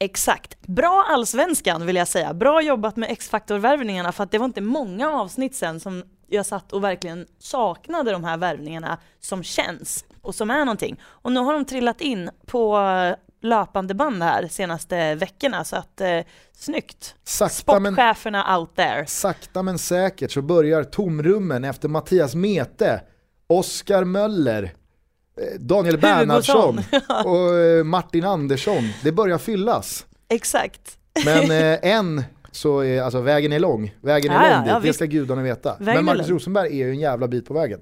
Exakt. 0.00 0.66
Bra 0.66 1.04
allsvenskan 1.08 1.86
vill 1.86 1.96
jag 1.96 2.08
säga. 2.08 2.34
Bra 2.34 2.62
jobbat 2.62 2.96
med 2.96 3.10
X-faktor-värvningarna 3.10 4.12
för 4.12 4.24
att 4.24 4.30
det 4.30 4.38
var 4.38 4.46
inte 4.46 4.60
många 4.60 5.10
avsnitt 5.10 5.54
sen 5.54 5.80
som 5.80 6.02
jag 6.26 6.46
satt 6.46 6.72
och 6.72 6.84
verkligen 6.84 7.26
saknade 7.38 8.12
de 8.12 8.24
här 8.24 8.36
värvningarna 8.36 8.98
som 9.20 9.42
känns 9.42 10.04
och 10.22 10.34
som 10.34 10.50
är 10.50 10.58
någonting. 10.64 11.00
Och 11.04 11.32
nu 11.32 11.40
har 11.40 11.52
de 11.52 11.64
trillat 11.64 12.00
in 12.00 12.30
på 12.46 12.78
löpande 13.40 13.94
band 13.94 14.22
här 14.22 14.48
senaste 14.48 15.14
veckorna 15.14 15.64
så 15.64 15.76
att 15.76 16.00
eh, 16.00 16.20
snyggt. 16.52 17.14
Sakta 17.24 17.80
men, 17.80 17.92
Sportcheferna 17.92 18.58
out 18.58 18.76
there. 18.76 19.06
sakta 19.06 19.62
men 19.62 19.78
säkert 19.78 20.30
så 20.30 20.42
börjar 20.42 20.84
tomrummen 20.84 21.64
efter 21.64 21.88
Mattias 21.88 22.34
Mete, 22.34 23.00
Oskar 23.46 24.04
Möller, 24.04 24.62
eh, 24.62 25.60
Daniel 25.60 25.98
Bernhardsson 25.98 26.78
och 27.24 27.58
eh, 27.58 27.84
Martin 27.84 28.24
Andersson. 28.24 28.82
Det 29.02 29.12
börjar 29.12 29.38
fyllas. 29.38 30.06
Exakt. 30.28 30.98
Men 31.24 31.50
eh, 32.18 32.24
så 32.52 32.80
är, 32.80 33.02
alltså 33.02 33.20
vägen 33.20 33.52
är 33.52 33.58
lång, 33.58 33.94
vägen 34.00 34.32
är 34.32 34.48
ja, 34.48 34.56
lång 34.56 34.64
dit, 34.64 34.72
ja, 34.72 34.80
det 34.80 34.92
ska 34.92 35.04
gudarna 35.04 35.42
veta. 35.42 35.76
Vägen 35.80 36.04
Men 36.04 36.04
Marcus. 36.04 36.28
Rosenberg 36.28 36.80
är 36.80 36.86
ju 36.86 36.90
en 36.90 37.00
jävla 37.00 37.28
bit 37.28 37.46
på 37.46 37.54
vägen. 37.54 37.80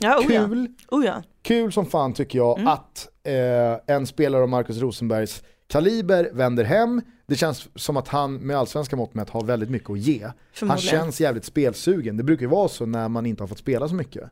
Ja, 0.00 0.18
oh 0.18 0.34
ja. 0.34 0.46
Kul, 0.48 0.68
Oh 0.90 1.04
ja. 1.04 1.22
Kul 1.42 1.72
som 1.72 1.86
fan 1.86 2.12
tycker 2.12 2.38
jag 2.38 2.58
Mm. 2.58 2.68
att 2.68 3.08
eh, 3.22 3.94
en 3.96 4.06
spelare 4.06 4.42
av 4.42 4.48
Marcus 4.48 4.78
Rosenbergs 4.78 5.42
kaliber 5.66 6.30
vänder 6.32 6.64
hem. 6.64 7.02
Det 7.26 7.36
känns 7.36 7.68
som 7.74 7.96
att 7.96 8.08
han 8.08 8.34
med 8.34 8.56
allsvenska 8.56 8.96
mått 8.96 9.14
mätt 9.14 9.30
har 9.30 9.44
väldigt 9.44 9.70
mycket 9.70 9.90
att 9.90 9.98
ge. 9.98 10.26
Han 10.60 10.78
känns 10.78 11.20
jävligt 11.20 11.44
spelsugen, 11.44 12.16
det 12.16 12.22
brukar 12.22 12.42
ju 12.42 12.48
vara 12.48 12.68
så 12.68 12.86
när 12.86 13.08
man 13.08 13.26
inte 13.26 13.42
har 13.42 13.48
fått 13.48 13.58
spela 13.58 13.88
så 13.88 13.94
mycket. 13.94 14.22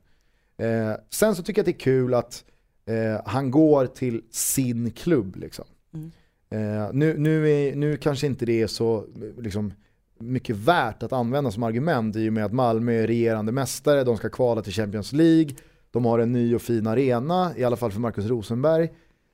Eh, 0.59 0.93
sen 1.11 1.35
så 1.35 1.43
tycker 1.43 1.59
jag 1.59 1.63
att 1.63 1.79
det 1.79 1.83
är 1.83 1.85
kul 1.85 2.15
att 2.15 2.45
eh, 2.87 3.21
han 3.25 3.51
går 3.51 3.87
till 3.87 4.23
sin 4.31 4.91
klubb. 4.91 5.37
Liksom. 5.37 5.65
Mm. 5.95 6.11
Eh, 6.51 6.91
nu, 6.93 7.19
nu, 7.19 7.51
är, 7.51 7.75
nu 7.77 7.97
kanske 7.97 8.27
inte 8.27 8.47
det 8.47 8.63
är 8.63 8.67
så 8.67 9.05
liksom, 9.39 9.73
mycket 10.19 10.57
värt 10.57 11.03
att 11.03 11.13
använda 11.13 11.51
som 11.51 11.63
argument 11.63 12.17
i 12.17 12.29
och 12.29 12.33
med 12.33 12.45
att 12.45 12.53
Malmö 12.53 12.93
är 12.93 13.07
regerande 13.07 13.53
mästare, 13.53 14.05
de 14.05 14.17
ska 14.17 14.29
kvala 14.29 14.63
till 14.63 14.73
Champions 14.73 15.13
League, 15.13 15.51
de 15.91 16.05
har 16.05 16.19
en 16.19 16.33
ny 16.33 16.55
och 16.55 16.63
fin 16.63 16.87
arena, 16.87 17.53
i 17.57 17.65
alla 17.65 17.77
fall 17.77 17.93
för 17.93 18.01
Marcus 18.01 18.27
Rosenberg. 18.27 18.85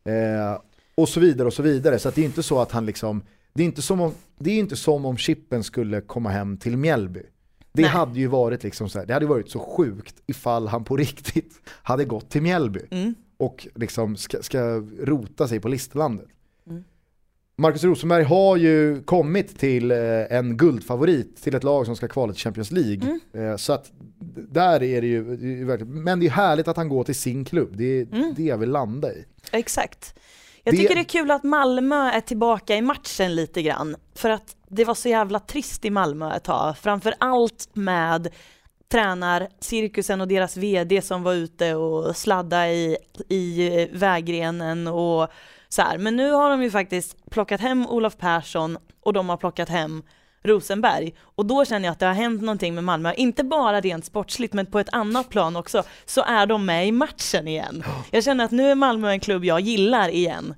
Eh, 0.05 0.61
och 0.95 1.09
så 1.09 1.21
vidare 1.21 1.47
och 1.47 1.53
så 1.55 1.63
vidare. 1.63 1.99
Så 1.99 2.11
det 2.11 2.21
är 2.21 2.25
inte 2.25 2.43
så 2.43 2.61
att 2.61 2.73
han 2.73 2.87
liksom, 2.87 3.23
det 3.53 3.63
är 3.63 3.67
inte 3.67 3.83
som 3.83 4.01
om, 4.01 4.13
det 4.39 4.51
är 4.51 4.59
inte 4.59 4.77
som 4.77 5.05
om 5.07 5.17
Chippen 5.17 5.65
skulle 5.65 6.01
komma 6.01 6.29
hem 6.31 6.57
till 6.57 6.77
Mjällby. 6.77 7.23
Det 7.73 7.83
Nej. 7.83 7.91
hade 7.91 8.19
ju 8.21 8.27
varit 8.27 8.63
liksom 8.63 8.89
så 8.89 8.99
här, 8.99 9.07
det 9.07 9.15
hade 9.15 9.27
varit 9.27 9.51
så 9.51 9.59
sjukt 9.59 10.15
ifall 10.27 10.69
han 10.69 10.85
på 10.85 10.97
riktigt 11.07 11.61
hade 11.83 12.05
gått 12.05 12.31
till 12.31 12.43
Mjällby 12.43 12.81
Mm. 12.91 13.15
och 13.37 13.67
liksom 13.75 14.17
ska, 14.17 14.43
ska 14.43 14.61
rota 15.01 15.49
sig 15.49 15.61
på 15.61 15.69
listlandet. 15.69 16.27
Marcus 17.59 17.85
Rosenberg 17.85 18.23
har 18.25 18.57
ju 18.57 19.03
kommit 19.03 19.59
till 19.59 19.91
eh, 19.91 19.99
en 20.31 20.57
guldfavorit 20.57 21.43
till 21.43 21.55
ett 21.55 21.65
lag 21.65 21.87
som 21.87 21.97
ska 21.97 22.09
kvala 22.09 22.33
till 22.33 22.43
Champions 22.43 22.71
League. 22.71 23.19
Mm. 23.35 23.51
Eh, 23.51 23.57
så 23.57 23.73
att 23.73 23.91
där 24.51 24.83
är 24.83 25.01
det 25.01 25.07
ju, 25.07 25.23
men 25.87 26.21
det 26.21 26.27
är 26.27 26.31
härligt 26.31 26.69
att 26.69 26.77
han 26.77 26.89
går 26.89 27.05
till 27.05 27.15
sin 27.15 27.45
klubb, 27.45 27.77
det 27.77 27.85
är 28.01 28.07
Mm. 28.13 28.35
det 28.37 28.43
jag 28.43 28.59
vill 28.59 28.71
landa 28.71 29.13
i. 29.13 29.25
Exakt. 29.53 30.15
Jag 30.63 30.75
Det- 30.75 30.79
tycker 30.79 30.95
det 30.95 31.01
är 31.01 31.05
kul 31.05 31.31
att 31.31 31.45
Malmö 31.45 32.11
är 32.11 32.21
tillbaka 32.21 32.77
i 32.77 32.83
matchen 32.83 33.35
lite 33.35 33.63
grann. 33.63 33.97
För 34.15 34.31
att 34.31 34.57
det 34.69 34.85
var 34.85 34.95
så 34.95 35.09
jävla 35.09 35.41
trist 35.41 35.85
i 35.85 35.91
Malmö 35.91 36.37
ett 36.37 36.45
tag. 36.45 36.79
Framför 36.79 37.15
allt 37.19 37.69
med 37.73 38.29
tränarcirkusen 38.89 40.21
och 40.21 40.29
deras 40.29 40.57
VD 40.57 41.03
som 41.03 41.23
var 41.23 41.35
ute 41.35 41.75
och 41.75 42.17
sladda 42.17 42.69
i, 42.71 42.97
i 43.29 43.67
eh, 43.83 43.89
vägrenen 43.93 44.87
och 44.87 45.29
så 45.69 45.83
här. 45.83 45.99
Men 45.99 46.17
nu 46.17 46.31
har 46.31 46.51
de 46.51 46.63
ju 46.63 46.71
faktiskt 46.71 47.31
plockat 47.31 47.61
hem 47.61 47.87
Olof 47.87 48.17
Persson 48.17 48.79
och 49.05 49.13
de 49.13 49.29
har 49.29 49.37
plockat 49.37 49.69
hem 49.69 50.03
Rosenberg. 50.47 51.15
Och 51.21 51.47
då 51.47 51.65
känner 51.65 51.87
jag 51.87 51.93
att 51.93 51.99
det 51.99 52.07
har 52.07 52.15
hänt 52.15 52.43
någonting 52.43 52.75
med 52.75 52.85
Malmö, 52.85 53.13
inte 53.17 53.45
bara 53.45 53.81
rent 53.81 54.05
sportsligt 54.05 54.55
men 54.55 54.67
på 54.67 54.79
ett 54.79 54.89
annat 54.93 55.29
plan 55.29 55.57
också, 55.57 55.83
så 56.07 56.23
är 56.23 56.47
de 56.47 56.67
med 56.67 56.89
i 56.89 56.93
matchen 56.93 57.49
igen. 57.49 57.85
Jag 58.11 58.25
känner 58.25 58.45
att 58.45 58.51
nu 58.51 58.71
är 58.71 58.75
Malmö 58.75 59.11
en 59.11 59.21
klubb 59.21 59.45
jag 59.45 59.61
gillar 59.61 60.09
igen. 60.09 60.55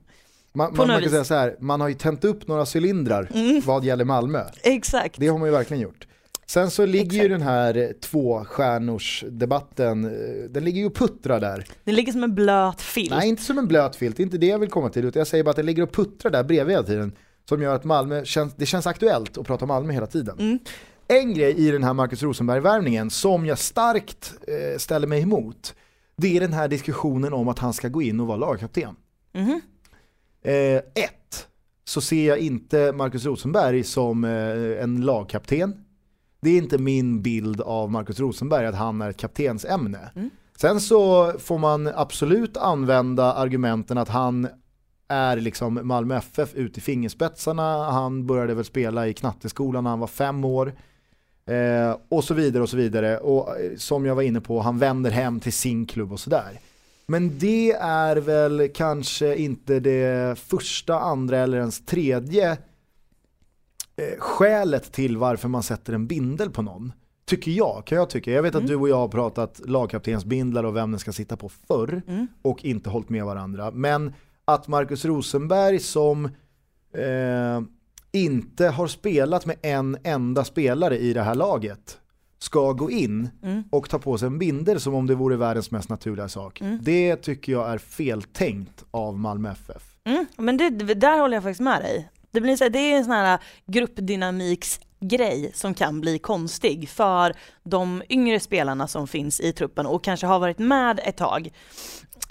Man, 0.53 0.77
man, 0.77 0.87
man 0.89 1.01
kan 1.01 1.11
säga 1.11 1.25
så 1.25 1.35
här, 1.35 1.57
man 1.61 1.81
har 1.81 1.89
ju 1.89 1.95
tänt 1.95 2.25
upp 2.25 2.49
några 2.49 2.67
cylindrar 2.75 3.29
vad 3.67 3.85
gäller 3.85 4.05
Malmö. 4.05 4.45
Exakt. 4.63 5.21
Det 5.21 5.29
har 5.29 5.39
man 5.39 5.49
ju 5.49 5.53
verkligen 5.53 5.83
gjort. 5.83 6.07
Sen 6.51 6.71
så 6.71 6.87
ligger 6.87 7.13
ju 7.13 7.19
Exakt. 7.25 7.31
den 7.31 7.43
här 7.43 7.77
eh, 7.77 7.89
tvåstjärnors-debatten, 7.89 10.05
eh, 10.05 10.11
den 10.51 10.65
ligger 10.65 10.81
ju 10.81 10.87
och 10.87 10.95
puttrar 10.95 11.41
där. 11.41 11.65
Det 11.85 11.93
ligger 11.93 12.13
som 12.13 12.25
en 12.25 12.35
blöt 12.35 12.83
filt. 12.83 13.11
Nej, 13.11 13.29
inte 13.29 13.43
som 13.43 13.59
en 13.59 13.69
blöt 13.69 13.97
filt, 13.97 14.17
det 14.17 14.23
är 14.23 14.25
inte 14.25 14.39
det 14.39 14.47
jag 14.47 14.59
vill 14.59 14.71
komma 14.71 14.89
till, 14.89 15.05
utan 15.05 15.21
jag 15.21 15.27
säger 15.27 15.45
bara 15.45 15.51
att 15.51 15.57
det 15.57 15.63
ligger 15.63 15.83
och 15.83 15.93
puttrar 15.93 16.33
där 16.33 16.45
bredvid 16.45 16.77
hela 16.77 16.87
tiden. 16.87 17.13
Som 17.49 17.63
gör 17.63 17.75
att 17.75 17.85
Malmö 17.85 18.25
känns, 18.25 18.55
det 18.57 18.67
känns 18.67 18.87
aktuellt 18.87 19.39
att 19.39 19.47
prata 19.47 19.65
om 19.65 19.69
Malmö 19.69 19.93
hela 19.93 20.07
tiden. 20.07 20.39
Mm. 20.39 20.59
En 21.09 21.35
grej 21.35 21.55
i 21.57 21.71
den 21.71 21.85
här 21.85 21.93
Marcus 21.93 22.23
Rosenberg-värvningen 22.23 23.11
som 23.11 23.47
jag 23.47 23.59
starkt 23.59 24.35
eh, 24.49 24.79
ställer 24.79 25.07
mig 25.07 25.23
emot, 25.23 25.75
det 26.17 26.37
är 26.37 26.41
den 26.41 26.53
här 26.53 26.69
diskussionen 26.69 27.33
om 27.33 27.49
att 27.49 27.59
han 27.59 27.73
ska 27.73 27.89
gå 27.89 28.03
in 28.03 28.21
och 28.21 28.27
vara 28.27 28.39
lagkapten. 28.39 28.97
Mhm. 29.35 29.61
Eh, 30.43 30.77
ett, 30.77 31.47
så 31.85 32.01
ser 32.01 32.29
jag 32.29 32.39
inte 32.39 32.93
Marcus 32.93 33.25
Rosenberg 33.25 33.85
som 33.85 34.25
eh, 34.25 34.83
en 34.83 35.01
lagkapten. 35.01 35.85
Det 36.41 36.51
är 36.51 36.59
inte 36.59 36.78
min 36.78 37.22
bild 37.22 37.61
av 37.61 37.91
Marcus 37.91 38.20
Rosenberg 38.20 38.66
att 38.66 38.74
han 38.74 39.03
är 39.03 39.11
ett 39.11 39.16
kaptensämne. 39.16 40.11
Mm. 40.16 40.30
Sen 40.57 40.80
så 40.80 41.32
får 41.39 41.59
man 41.59 41.86
absolut 41.86 42.57
använda 42.57 43.32
argumenten 43.32 43.99
att 43.99 44.09
han 44.09 44.49
är 45.09 45.36
liksom 45.36 45.80
Malmö 45.82 46.16
FF 46.16 46.55
ut 46.55 46.78
i 46.78 46.80
fingerspetsarna, 46.80 47.91
han 47.91 48.26
började 48.26 48.55
väl 48.55 48.64
spela 48.64 49.09
i 49.09 49.14
knatteskolan 49.14 49.84
när 49.84 49.91
han 49.91 50.01
var 50.01 50.07
fem 50.07 50.45
år. 50.45 50.72
Eh, 51.47 51.97
och 52.09 52.24
så 52.24 52.34
vidare 52.34 52.62
och 52.62 52.68
så 52.68 52.76
vidare. 52.76 53.18
Och 53.18 53.61
eh, 53.61 53.76
som 53.76 54.07
jag 54.07 54.14
var 54.14 54.22
inne 54.22 54.41
på, 54.41 54.61
han 54.61 54.78
vänder 54.78 55.11
hem 55.11 55.41
till 55.41 55.53
sin 55.53 55.86
klubb 55.86 56.12
och 56.12 56.20
sådär. 56.20 56.61
Men 57.07 57.39
det 57.39 57.72
är 57.80 58.16
väl 58.16 58.68
kanske 58.74 59.36
inte 59.36 59.80
det 59.80 60.39
första, 60.39 61.01
andra 61.01 61.39
eller 61.39 61.59
ens 61.59 61.86
tredje 61.86 62.57
eh, 63.99 64.19
skälet 64.19 64.93
till 64.93 65.17
varför 65.17 65.49
man 65.49 65.63
sätter 65.63 65.93
en 65.93 66.07
bindel 66.07 66.51
på 66.51 66.63
någon. 66.63 66.93
Tycker 67.27 67.51
jag, 67.51 67.83
kan 67.87 67.99
jag 67.99 68.11
tycka. 68.11 68.31
Jag 68.31 68.43
vet 68.43 68.55
att 68.55 68.67
du 68.67 68.77
och 68.77 68.89
jag 68.89 68.97
har 68.97 69.09
pratat 69.09 69.61
lagkaptensbindlar 69.65 70.65
och 70.65 70.77
vem 70.77 70.91
den 70.91 71.01
ska 71.01 71.13
sitta 71.13 71.37
på 71.37 71.49
förr 71.49 72.03
Mm. 72.09 72.27
och 72.43 72.65
inte 72.65 72.91
hållit 72.91 73.09
med 73.09 73.25
varandra. 73.25 73.71
Men 73.71 74.13
att 74.45 74.69
Marcus 74.69 75.05
Rosenberg 75.05 75.79
som 75.79 76.25
eh, 76.95 77.61
inte 78.13 78.69
har 78.69 78.87
spelat 78.87 79.47
med 79.47 79.57
en 79.63 79.97
enda 80.05 80.45
spelare 80.45 80.99
i 80.99 81.13
det 81.13 81.23
här 81.23 81.35
laget 81.35 81.99
ska 82.39 82.73
gå 82.73 82.91
in 82.91 83.29
Mm. 83.43 83.63
och 83.71 83.89
ta 83.91 83.99
på 83.99 84.19
sig 84.19 84.27
en 84.27 84.39
bindel 84.39 84.81
som 84.81 84.95
om 84.95 85.07
det 85.07 85.15
vore 85.15 85.37
världens 85.37 85.71
mest 85.71 85.89
naturliga 85.89 86.29
sak. 86.29 86.61
Mm. 86.61 86.79
Det 86.83 87.17
tycker 87.17 87.53
jag 87.53 87.71
är 87.71 87.79
feltänkt 87.79 88.85
av 88.91 89.19
Malmö 89.19 89.51
FF. 89.53 89.83
Mm. 90.05 90.27
Men 90.37 90.57
det, 90.57 90.71
där 90.95 91.21
håller 91.21 91.37
jag 91.37 91.43
faktiskt 91.43 91.61
med 91.61 91.83
dig. 91.83 92.09
Det, 92.31 92.41
blir 92.41 92.57
så 92.57 92.64
här, 92.64 92.70
det 92.70 92.79
är 92.79 92.97
en 92.97 93.05
sån 93.05 93.12
här 93.12 93.39
gruppdynamiks 93.66 94.81
grej 95.01 95.51
som 95.55 95.74
kan 95.74 96.01
bli 96.01 96.18
konstig 96.18 96.89
för 96.89 97.35
de 97.62 98.03
yngre 98.09 98.41
spelarna 98.41 98.89
som 98.89 99.07
finns 99.09 99.41
i 99.41 99.53
truppen 99.53 99.87
och 99.87 100.05
kanske 100.05 100.26
har 100.26 100.39
varit 100.39 100.59
med 100.59 101.01
ett 101.05 101.16
tag. 101.16 101.49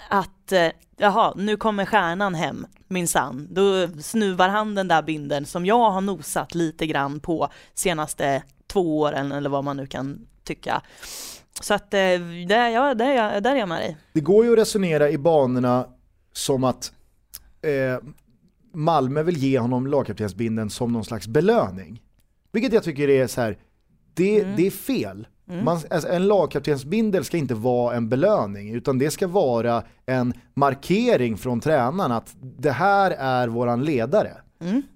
Att 0.08 0.52
eh, 0.52 0.68
jaha, 0.96 1.34
nu 1.36 1.56
kommer 1.56 1.84
stjärnan 1.84 2.34
hem 2.34 2.66
minsann. 2.88 3.48
Då 3.50 3.88
snuvar 4.02 4.48
han 4.48 4.74
den 4.74 4.88
där 4.88 5.02
binden 5.02 5.46
som 5.46 5.66
jag 5.66 5.90
har 5.90 6.00
nosat 6.00 6.54
lite 6.54 6.86
grann 6.86 7.20
på 7.20 7.48
senaste 7.74 8.42
två 8.66 8.98
åren 9.00 9.32
eller 9.32 9.50
vad 9.50 9.64
man 9.64 9.76
nu 9.76 9.86
kan 9.86 10.26
tycka. 10.44 10.82
Så 11.60 11.74
att 11.74 11.94
eh, 11.94 11.98
där, 12.48 12.68
ja, 12.68 12.94
där, 12.94 13.06
är 13.06 13.14
jag- 13.14 13.42
där 13.42 13.50
är 13.54 13.56
jag 13.58 13.68
med 13.68 13.80
dig. 13.80 13.96
Det 14.12 14.20
går 14.20 14.44
ju 14.44 14.52
att 14.52 14.58
resonera 14.58 15.10
i 15.10 15.18
banorna 15.18 15.86
som 16.32 16.64
att 16.64 16.92
eh, 17.62 18.08
Malmö 18.72 19.22
vill 19.22 19.36
ge 19.36 19.58
honom 19.58 19.86
lagkaptensbindeln 19.86 20.70
som 20.70 20.92
någon 20.92 21.04
slags 21.04 21.28
belöning. 21.28 22.02
Vilket 22.52 22.72
jag 22.72 22.82
tycker 22.82 23.08
är 23.08 23.26
så 23.26 23.40
här, 23.40 23.58
det, 24.14 24.44
det 24.44 24.66
är 24.66 24.70
fel. 24.70 25.26
Man, 25.64 25.80
alltså, 25.90 26.08
en 26.08 26.28
lagkaptensbindel 26.28 27.24
ska 27.24 27.36
inte 27.36 27.54
vara 27.54 27.96
en 27.96 28.08
belöning 28.08 28.74
utan 28.74 28.98
det 28.98 29.10
ska 29.10 29.26
vara 29.26 29.82
en 30.06 30.32
markering 30.54 31.36
från 31.36 31.60
tränaren 31.60 32.12
att 32.12 32.36
det 32.40 32.70
här 32.70 33.10
är 33.10 33.48
våran 33.48 33.84
ledare. 33.84 34.32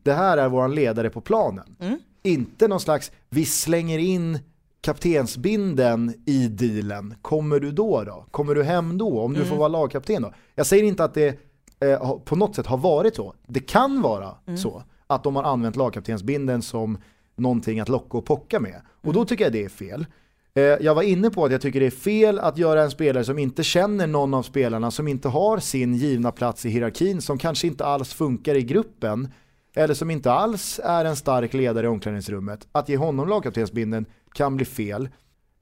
Det 0.03 0.13
här 0.13 0.39
är 0.39 0.49
våran 0.49 0.75
ledare 0.75 1.11
på 1.11 1.21
planen. 1.21 1.77
Inte 2.23 2.69
någon 2.69 2.81
slags, 2.81 3.13
vi 3.31 3.45
slänger 3.45 3.99
in 3.99 4.39
kaptensbinden 4.81 6.15
i 6.27 6.49
dealen, 6.49 7.15
kommer 7.23 7.61
du 7.61 7.71
då 7.73 8.05
då? 8.05 8.27
Kommer 8.31 8.55
du 8.55 8.63
hem 8.63 8.99
då? 8.99 9.21
Om 9.21 9.35
du 9.35 9.45
får 9.45 9.57
vara 9.57 9.69
lagkapten 9.69 10.23
då? 10.23 10.33
Jag 10.55 10.67
säger 10.67 10.85
inte 10.85 11.05
att 11.05 11.15
det 11.15 11.39
eh, 11.83 12.19
på 12.25 12.37
något 12.37 12.55
sätt 12.55 12.67
har 12.67 12.79
varit 12.79 13.17
så. 13.17 13.35
Det 13.47 13.61
kan 13.61 14.03
vara 14.03 14.35
så 14.57 14.83
att 15.07 15.25
de 15.25 15.37
har 15.37 15.43
använt 15.43 15.77
lagkaptensbinden 15.77 16.63
som 16.63 16.99
någonting 17.37 17.81
att 17.81 17.89
locka 17.89 18.19
och 18.19 18.25
pocka 18.25 18.61
med. 18.61 18.83
Och 19.01 19.13
då 19.13 19.25
tycker 19.25 19.45
jag 19.45 19.53
det 19.53 19.65
är 19.65 19.69
fel. 19.69 20.07
Eh, 20.55 20.63
jag 20.63 20.95
var 20.95 21.03
inne 21.03 21.31
på 21.31 21.45
att 21.45 21.53
jag 21.53 21.61
tycker 21.61 21.81
det 21.81 21.87
är 21.87 21.91
fel 21.91 22.39
att 22.39 22.59
göra 22.59 22.83
en 22.83 22.91
spelare 22.91 23.25
som 23.25 23.39
inte 23.39 23.63
känner 23.63 24.07
någon 24.07 24.35
av 24.35 24.43
spelarna, 24.43 24.91
som 24.91 25.09
inte 25.09 25.29
har 25.29 25.59
sin 25.59 25.95
givna 25.95 26.33
plats 26.33 26.67
i 26.67 26.71
hierarkin, 26.71 27.23
som 27.23 27.39
kanske 27.39 27.67
inte 27.67 27.85
alls 27.85 28.13
funkar 28.13 28.55
i 28.55 28.63
gruppen, 28.63 29.33
eller 29.75 29.95
som 29.95 30.11
inte 30.11 30.33
alls 30.33 30.81
är 30.85 31.05
en 31.05 31.17
stark 31.17 31.55
ledare 31.55 31.87
i 31.87 31.89
omklädningsrummet. 31.89 32.69
Att 32.73 32.89
ge 32.89 32.97
honom 32.97 33.29
lagkaptensbinden 33.29 34.07
kan 34.35 34.57
bli 34.57 34.65
fel. 34.65 35.09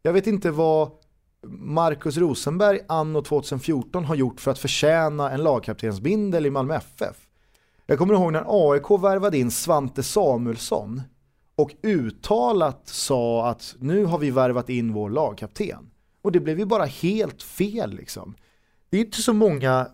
Jag 0.02 0.12
vet 0.12 0.26
inte 0.26 0.50
vad 0.50 0.90
Marcus 1.46 2.16
Rosenberg 2.16 2.80
anno 2.88 3.22
2014 3.22 4.04
har 4.04 4.14
gjort 4.14 4.40
för 4.40 4.50
att 4.50 4.58
förtjäna 4.58 5.30
en 5.30 5.42
lagkaptensbindel 5.42 6.46
i 6.46 6.50
Malmö 6.50 6.74
FF. 6.74 7.16
Jag 7.86 7.98
kommer 7.98 8.14
ihåg 8.14 8.32
när 8.32 8.72
AIK 8.72 8.90
värvade 8.90 9.38
in 9.38 9.50
Svante 9.50 10.02
Samuelsson 10.02 11.02
och 11.56 11.70
uttalat 11.82 12.88
sa 12.88 13.48
att 13.48 13.74
nu 13.78 14.04
har 14.04 14.18
vi 14.18 14.30
värvat 14.30 14.68
in 14.68 14.92
vår 14.92 15.10
lagkapten. 15.10 15.90
Och 16.22 16.32
det 16.32 16.40
blev 16.40 16.58
ju 16.58 16.64
bara 16.64 16.84
helt 16.84 17.42
fel 17.42 17.94
liksom. 17.94 18.34
Det 18.90 18.96
är 18.96 19.00
inte 19.00 19.22
så 19.22 19.32
många, 19.32 19.86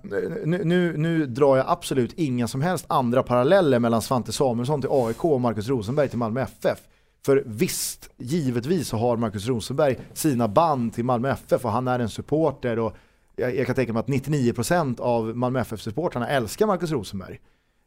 nu, 0.44 0.62
nu, 0.64 0.97
nu 0.97 1.26
drar 1.26 1.57
jag 1.57 1.66
absolut 1.68 2.12
inga 2.12 2.49
som 2.49 2.62
helst 2.62 2.84
andra 2.88 3.22
paralleller 3.22 3.78
mellan 3.78 4.03
Svante 4.03 4.32
Samuelsson 4.32 4.80
till 4.80 4.90
AIK 4.92 5.24
och 5.24 5.40
Marcus 5.40 5.68
Rosenberg 5.68 6.09
till 6.09 6.18
Malmö 6.18 6.40
FF. 6.40 6.78
För 7.27 7.43
visst, 7.47 8.11
givetvis 8.16 8.93
har 8.93 9.16
Marcus 9.16 9.47
Rosenberg 9.47 9.99
sina 10.12 10.49
band 10.49 10.95
till 10.95 11.05
Malmö 11.05 11.31
FF 11.31 11.64
och 11.64 11.70
han 11.70 11.89
är 11.89 11.99
en 11.99 12.09
supporter 12.09 12.79
och 12.79 12.97
jag, 13.37 13.57
jag 13.57 13.66
kan 13.66 13.74
tänka 13.74 13.93
mig 13.93 14.01
att 14.01 14.07
99% 14.07 15.01
av 15.01 15.37
Malmö 15.37 15.61
FF-supportrarna 15.61 16.29
älskar 16.29 16.66
Marcus 16.66 16.91
Rosenberg. 16.91 17.41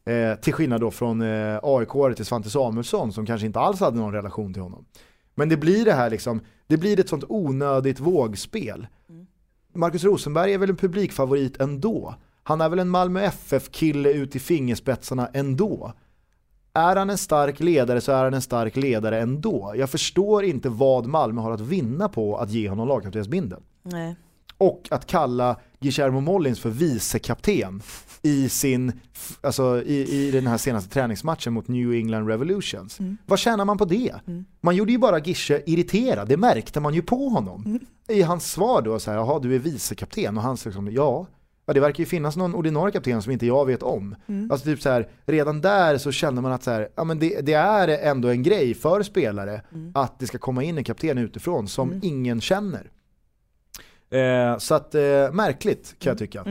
Eh, 0.06 0.36
till 0.36 0.54
skillnad 0.54 0.82
då 0.82 0.92
från 0.92 1.22
eh, 1.22 1.60
aik 1.64 2.16
till 2.16 2.26
Svante 2.26 2.50
Samuelsson 2.50 3.14
som 3.14 3.26
kanske 3.26 3.48
inte 3.48 3.60
alls 3.60 3.80
hade 3.80 3.98
någon 3.98 4.14
relation 4.14 4.54
till 4.54 4.62
honom. 4.62 4.86
Men 5.36 5.50
det 5.50 5.58
blir 5.58 5.86
det 5.86 5.94
här 5.94 6.10
liksom, 6.10 6.42
det 6.68 6.78
blir 6.78 7.00
ett 7.00 7.10
sånt 7.10 7.24
onödigt 7.30 8.00
vågspel. 8.00 8.88
Marcus 9.74 10.04
Rosenberg 10.04 10.54
är 10.54 10.58
väl 10.58 10.70
en 10.70 10.78
publikfavorit 10.78 11.62
ändå. 11.62 12.16
Han 12.44 12.62
är 12.62 12.70
väl 12.70 12.80
en 12.80 12.90
Malmö 12.90 13.22
FF-kille 13.22 14.14
ut 14.14 14.36
i 14.36 14.40
fingerspetsarna 14.40 15.30
ändå. 15.34 15.94
Är 16.74 16.96
han 16.96 17.10
en 17.10 17.18
stark 17.18 17.60
ledare 17.60 18.02
så 18.02 18.12
är 18.12 18.24
han 18.24 18.34
en 18.34 18.42
stark 18.42 18.76
ledare 18.76 19.20
ändå. 19.20 19.74
Jag 19.76 19.90
förstår 19.90 20.44
inte 20.44 20.70
vad 20.70 21.06
Malmö 21.06 21.42
har 21.42 21.52
att 21.52 21.62
vinna 21.62 22.10
på 22.10 22.38
att 22.38 22.50
ge 22.50 22.70
honom 22.70 22.88
lagkaptensbindeln. 22.88 23.62
Och 24.58 24.88
att 24.92 25.06
kalla 25.06 25.56
Guillermo 25.80 26.22
Mollins 26.22 26.60
för 26.60 26.70
vicekapten 26.70 27.82
i, 28.22 28.50
sin, 28.50 28.92
alltså, 29.42 29.82
i, 29.84 30.28
i 30.28 30.32
den 30.32 30.48
här 30.48 30.58
senaste 30.58 30.90
träningsmatchen 30.90 31.54
mot 31.54 31.68
New 31.68 31.94
England 31.94 32.28
Revolutions. 32.28 32.98
Vad 33.26 33.40
tjänar 33.40 33.66
man 33.66 33.78
på 33.78 33.86
det? 33.86 34.14
Man 34.62 34.76
gjorde 34.76 34.92
ju 34.92 34.98
bara 34.98 35.20
Gische 35.20 35.62
irriterad, 35.66 36.28
det 36.28 36.38
märkte 36.38 36.80
man 36.80 36.94
ju 36.94 37.02
på 37.02 37.30
honom. 37.30 37.80
I 38.08 38.22
hans 38.22 38.52
svar 38.52 38.82
då, 38.82 39.00
så 39.00 39.12
här, 39.12 39.18
jaha 39.18 39.40
du 39.40 39.56
är 39.56 39.60
vicekapten 39.60 40.38
och 40.38 40.44
han 40.44 40.58
säger 40.58 40.72
liksom, 40.72 40.92
ja, 40.92 41.28
ja, 41.70 41.74
det 41.74 41.80
verkar 41.80 42.00
ju 42.00 42.06
finnas 42.06 42.38
någon 42.38 42.56
ordinarie 42.56 42.92
kapten 42.92 43.22
som 43.22 43.32
inte 43.32 43.46
jag 43.46 43.66
vet 43.66 43.84
om. 43.84 44.16
Alltså 44.52 44.66
typ 44.66 44.82
så 44.82 44.90
här, 44.90 45.10
redan 45.26 45.62
där 45.62 45.98
så 45.98 46.12
känner 46.12 46.42
man 46.42 46.52
att 46.52 46.64
så 46.64 46.72
här, 46.72 46.90
ja, 46.96 47.04
men 47.04 47.20
det, 47.20 47.42
det 47.42 47.54
är 47.54 47.88
ändå 47.88 48.28
en 48.28 48.44
grej 48.44 48.74
för 48.74 49.04
spelare 49.04 49.62
att 49.94 50.20
det 50.20 50.28
ska 50.28 50.38
komma 50.38 50.64
in 50.64 50.78
en 50.78 50.84
kapten 50.84 51.18
utifrån 51.18 51.68
som 51.68 52.00
ingen 52.04 52.42
känner. 52.42 52.92
Eh, 54.10 54.58
så 54.58 54.76
att 54.76 54.96
eh, 54.96 55.32
märkligt 55.32 55.96
kan 56.00 56.12
jag 56.12 56.18
tycka. 56.18 56.44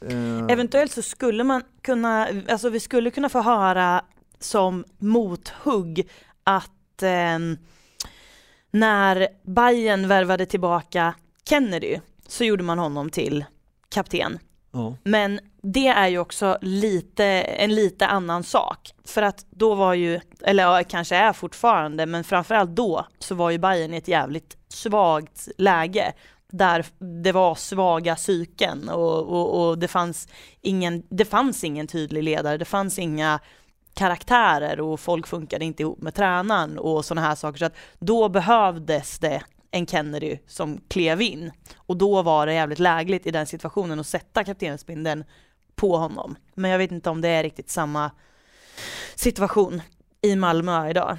Eh, 0.00 0.46
Eventuellt 0.48 0.92
så 0.92 1.02
skulle 1.02 1.44
man 1.44 1.62
kunna, 1.82 2.28
alltså 2.48 2.68
vi 2.68 2.80
skulle 2.80 3.10
kunna 3.10 3.28
få 3.28 3.40
höra 3.40 4.04
som 4.38 4.84
mothugg 4.98 6.08
att 6.44 7.02
ehm, 7.02 7.56
när 8.70 9.28
Bayern 9.42 10.08
värvade 10.08 10.46
tillbaka 10.46 11.14
Kennedy 11.48 11.98
så 12.28 12.44
gjorde 12.44 12.64
man 12.64 12.78
honom 12.78 13.10
till 13.10 13.44
kapten. 13.88 14.38
Men 15.02 15.40
det 15.62 15.88
är 15.88 16.08
ju 16.08 16.18
också 16.18 16.58
lite, 16.60 17.24
en 17.42 17.74
lite 17.74 18.06
annan 18.06 18.42
sak. 18.42 18.92
För 19.04 19.22
att 19.22 19.46
då 19.50 19.74
var 19.74 19.94
ju, 19.94 20.20
eller 20.42 20.62
ja, 20.62 20.82
kanske 20.88 21.16
är 21.16 21.32
fortfarande, 21.32 22.06
men 22.06 22.24
framförallt 22.24 22.70
då 22.70 23.06
så 23.18 23.34
var 23.34 23.50
ju 23.50 23.58
Bayern 23.58 23.94
i 23.94 23.96
ett 23.96 24.08
jävligt 24.08 24.56
svagt 24.68 25.48
läge. 25.58 26.12
Där 26.50 26.86
det 27.22 27.32
var 27.32 27.54
svaga 27.54 28.14
psyken 28.14 28.88
och, 28.88 29.22
och, 29.22 29.68
och 29.68 29.78
det, 29.78 29.88
fanns 29.88 30.28
ingen, 30.60 31.02
det 31.08 31.24
fanns 31.24 31.64
ingen 31.64 31.86
tydlig 31.86 32.22
ledare, 32.22 32.56
det 32.56 32.64
fanns 32.64 32.98
inga 32.98 33.40
karaktärer 33.94 34.80
och 34.80 35.00
folk 35.00 35.26
funkade 35.26 35.64
inte 35.64 35.82
ihop 35.82 36.02
med 36.02 36.14
tränaren 36.14 36.78
och 36.78 37.04
sådana 37.04 37.26
här 37.26 37.34
saker. 37.34 37.58
Så 37.58 37.64
att 37.64 37.76
då 37.98 38.28
behövdes 38.28 39.18
det 39.18 39.42
en 39.76 39.86
Kennedy 39.86 40.38
som 40.46 40.80
klev 40.88 41.20
in. 41.22 41.50
Och 41.76 41.96
då 41.96 42.22
var 42.22 42.46
det 42.46 42.54
jävligt 42.54 42.78
lägligt 42.78 43.26
i 43.26 43.30
den 43.30 43.46
situationen 43.46 44.00
att 44.00 44.06
sätta 44.06 44.44
kaptensbindeln 44.44 45.24
på 45.74 45.96
honom. 45.96 46.36
Men 46.54 46.70
jag 46.70 46.78
vet 46.78 46.92
inte 46.92 47.10
om 47.10 47.20
det 47.20 47.28
är 47.28 47.42
riktigt 47.42 47.70
samma 47.70 48.10
situation 49.14 49.82
i 50.22 50.36
Malmö 50.36 50.90
idag. 50.90 51.16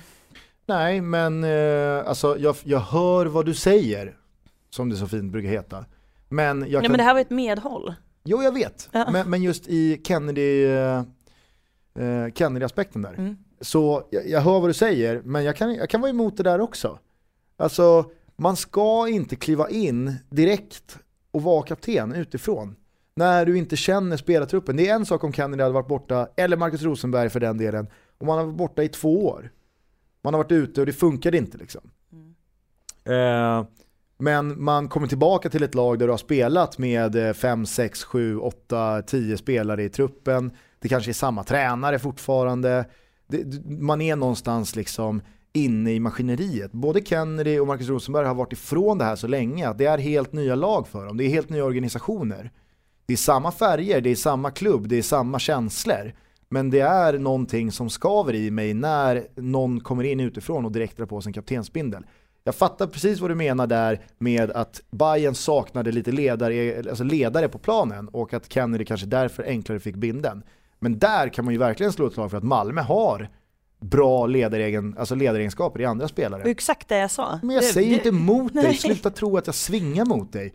Nej, 0.66 1.02
men 1.02 1.44
eh, 1.44 2.08
alltså, 2.08 2.38
jag, 2.40 2.56
jag 2.64 2.80
hör 2.80 3.26
vad 3.26 3.46
du 3.46 3.54
säger, 3.54 4.16
som 4.70 4.90
det 4.90 4.96
så 4.96 5.08
fint 5.08 5.32
brukar 5.32 5.50
heta. 5.50 5.86
Men 6.30 6.60
jag 6.60 6.70
Ja, 6.70 6.82
kan... 6.82 6.92
men 6.92 6.98
det 6.98 7.04
här 7.04 7.14
var 7.14 7.22
ett 7.22 7.30
medhåll. 7.30 7.94
Jo, 8.24 8.44
jag 8.44 8.54
vet. 8.54 8.90
Ja. 8.92 9.12
Men, 9.12 9.30
men 9.30 9.44
just 9.44 9.68
i 9.68 10.02
Kennedy, 10.04 10.66
eh, 10.66 10.98
eh, 12.00 12.34
Kennedy-aspekten 12.36 13.02
där. 13.02 13.14
Mm. 13.14 13.38
Så 13.62 14.08
jag, 14.10 14.30
jag 14.30 14.42
hör 14.42 14.60
vad 14.60 14.70
du 14.70 14.74
säger, 14.74 15.22
men 15.24 15.44
jag 15.44 15.56
kan, 15.56 15.76
jag 15.76 15.90
kan 15.90 16.02
vara 16.02 16.10
emot 16.10 16.38
det 16.38 16.44
där 16.44 16.62
också. 16.62 17.00
Alltså, 17.58 18.06
man 18.38 18.56
ska 18.56 19.08
inte 19.08 19.36
kliva 19.36 19.70
in 19.70 20.16
direkt 20.30 20.98
och 21.32 21.44
vara 21.44 21.64
kapten 21.64 22.14
utifrån. 22.14 22.76
När 23.16 23.46
du 23.46 23.58
inte 23.58 23.76
känner 23.76 24.18
spelartruppen. 24.18 24.78
Det 24.78 24.90
är 24.90 24.96
en 24.96 25.06
sak 25.06 25.24
om 25.24 25.34
Kennedy 25.34 25.64
hade 25.64 25.74
varit 25.74 25.88
borta, 25.88 26.30
eller 26.36 26.58
Marcus 26.58 26.82
Rosenberg 26.82 27.30
för 27.30 27.40
den 27.40 27.58
delen, 27.58 27.88
om 28.18 28.28
man 28.28 28.38
har 28.38 28.46
varit 28.46 28.58
borta 28.58 28.84
i 28.84 28.90
två 28.90 29.26
år. 29.26 29.52
Man 30.24 30.34
har 30.34 30.44
varit 30.44 30.52
ute 30.52 30.80
och 30.80 30.86
det 30.86 30.94
funkade 30.94 31.38
inte 31.38 31.58
liksom. 31.58 31.82
Eh, 33.04 33.66
men 34.18 34.64
man 34.64 34.90
kommer 34.90 35.08
tillbaka 35.08 35.50
till 35.50 35.64
ett 35.64 35.76
lag 35.76 36.00
där 36.00 36.06
du 36.06 36.12
har 36.14 36.18
spelat 36.18 36.78
med 36.78 37.36
5, 37.36 37.66
6, 37.66 38.04
7, 38.04 38.38
8, 38.38 39.02
10 39.02 39.38
spelare 39.38 39.84
i 39.84 39.90
truppen. 39.90 40.52
Det 40.80 40.88
kanske 40.88 41.12
är 41.12 41.14
samma 41.14 41.44
tränare 41.44 42.00
fortfarande. 42.00 42.86
Det, 43.28 43.66
man 43.66 44.02
är 44.02 44.16
någonstans 44.16 44.76
liksom 44.76 45.22
inne 45.54 45.94
i 45.94 46.00
maskineriet. 46.00 46.72
Både 46.72 47.02
Kennedy 47.02 47.60
och 47.60 47.68
Marcus 47.68 47.90
Rosenberg 47.90 48.26
har 48.26 48.36
varit 48.36 48.54
ifrån 48.54 48.98
det 48.98 49.06
här 49.06 49.16
så 49.16 49.28
länge 49.28 49.70
att 49.70 49.78
det 49.78 49.86
är 49.86 49.98
helt 49.98 50.34
nya 50.34 50.56
lag 50.56 50.88
för 50.88 51.06
dem. 51.06 51.18
Det 51.18 51.24
är 51.24 51.30
helt 51.30 51.50
nya 51.50 51.66
organisationer. 51.66 52.52
Det 53.06 53.14
är 53.14 53.18
samma 53.18 53.52
färger, 53.52 54.02
det 54.02 54.10
är 54.10 54.16
samma 54.16 54.52
klubb, 54.52 54.88
det 54.88 54.98
är 54.98 55.02
samma 55.02 55.40
känslor. 55.40 56.14
Men 56.50 56.70
det 56.70 56.80
är 56.80 57.20
någonting 57.20 57.72
som 57.72 57.90
skaver 57.90 58.36
i 58.36 58.52
mig 58.52 58.74
när 58.74 59.28
någon 59.36 59.80
kommer 59.80 60.04
in 60.04 60.20
utifrån 60.20 60.66
och 60.66 60.72
direkt 60.72 60.98
drar 60.98 61.06
på 61.06 61.22
sig 61.22 61.30
en 61.30 61.34
kaptensbindel. 61.34 62.04
Jag 62.44 62.56
fattar 62.56 62.88
precis 62.88 63.20
vad 63.20 63.32
du 63.32 63.36
menar 63.36 63.68
där 63.68 64.02
med 64.18 64.52
att 64.52 64.82
Bayern 64.92 65.36
saknade 65.36 65.92
lite 65.92 66.12
ledare, 66.12 66.84
alltså 66.90 67.04
ledare 67.04 67.48
på 67.48 67.58
planen 67.58 68.08
och 68.08 68.34
att 68.34 68.54
Kennedy 68.54 68.86
kanske 68.86 69.08
därför 69.08 69.44
enklare 69.44 69.80
fick 69.80 69.96
binden. 69.96 70.44
Men 70.80 71.00
där 71.00 71.30
kan 71.30 71.46
man 71.46 71.54
ju 71.54 71.58
verkligen 71.58 71.92
slå 71.92 72.08
ett 72.08 72.14
slag 72.14 72.32
för 72.32 72.38
att 72.38 72.44
Malmö 72.44 72.82
har 72.82 73.30
bra 73.80 74.26
ledaregen, 74.28 74.96
alltså 74.98 75.16
ledaregenskaper 75.16 75.82
i 75.82 75.86
andra 75.86 76.08
spelare. 76.08 76.42
Var 76.44 76.50
exakt 76.50 76.88
det 76.90 76.98
jag 76.98 77.12
sa. 77.12 77.40
Men 77.44 77.56
jag 77.56 77.64
Det- 77.64 77.68
säger 77.68 77.90
det- 77.90 77.96
inte 77.96 78.10
emot 78.10 78.54
dig, 78.54 78.74
sluta 78.76 79.10
tro 79.10 79.38
att 79.38 79.46
jag 79.46 79.56
svingar 79.56 80.06
mot 80.06 80.34
dig. 80.34 80.54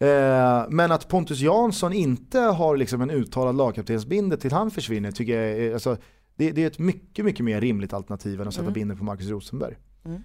Eh, 0.00 0.64
men 0.68 0.92
att 0.92 1.08
Pontus 1.08 1.40
Jansson 1.40 1.92
inte 1.92 2.38
har 2.38 2.76
liksom 2.76 3.00
en 3.02 3.10
uttalad 3.10 3.56
lagkaptensbinde 3.56 4.36
till 4.36 4.52
han 4.52 4.70
försvinner 4.70 5.10
tycker 5.10 5.40
jag 5.42 5.58
är, 5.58 5.72
alltså, 5.74 5.96
det, 6.36 6.50
det 6.52 6.62
är 6.62 6.66
ett 6.66 6.78
mycket, 6.78 7.24
mycket 7.24 7.44
mer 7.44 7.60
rimligt 7.60 7.92
alternativ 7.92 8.40
än 8.40 8.48
att 8.48 8.54
sätta 8.54 8.62
Mm. 8.62 8.72
binder 8.74 8.94
på 8.96 9.04
Marcus 9.04 9.28
Rosenberg. 9.28 9.74
Mm. 10.04 10.20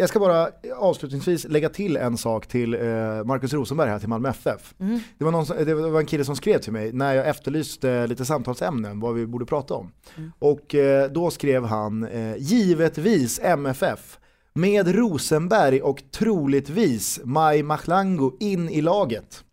Jag 0.00 0.08
ska 0.08 0.18
bara 0.18 0.50
avslutningsvis 0.76 1.44
lägga 1.44 1.68
till 1.68 1.96
en 1.96 2.18
sak 2.18 2.46
till 2.46 2.74
eh, 2.74 2.80
Marcus 3.24 3.52
Rosenberg 3.52 3.90
här 3.90 3.98
till 3.98 4.08
Malmö 4.08 4.28
FF. 4.28 4.74
Mm. 4.80 5.00
Det 5.18 5.24
var, 5.24 5.32
någon 5.32 5.44
det 5.64 5.74
var 5.74 6.00
en 6.00 6.06
kille 6.06 6.24
som 6.24 6.36
skrev 6.36 6.58
till 6.58 6.72
mig 6.72 6.92
när 6.92 7.14
jag 7.14 7.28
efterlyste 7.28 8.06
lite 8.06 8.24
samtalsämnen, 8.24 9.00
vad 9.00 9.14
vi 9.14 9.26
borde 9.26 9.46
prata 9.46 9.74
om. 9.74 9.92
Mm. 10.16 10.32
Och 10.38 10.74
eh, 10.74 11.10
då 11.10 11.30
skrev 11.30 11.64
han, 11.64 12.04
eh, 12.04 12.36
givetvis 12.36 13.40
MFF, 13.42 14.18
med 14.52 14.94
Rosenberg 14.94 15.82
och 15.82 16.02
troligtvis 16.10 17.20
Maj 17.24 17.62
Machlango 17.62 18.36
in 18.40 18.68
i 18.68 18.80
laget. 18.80 19.44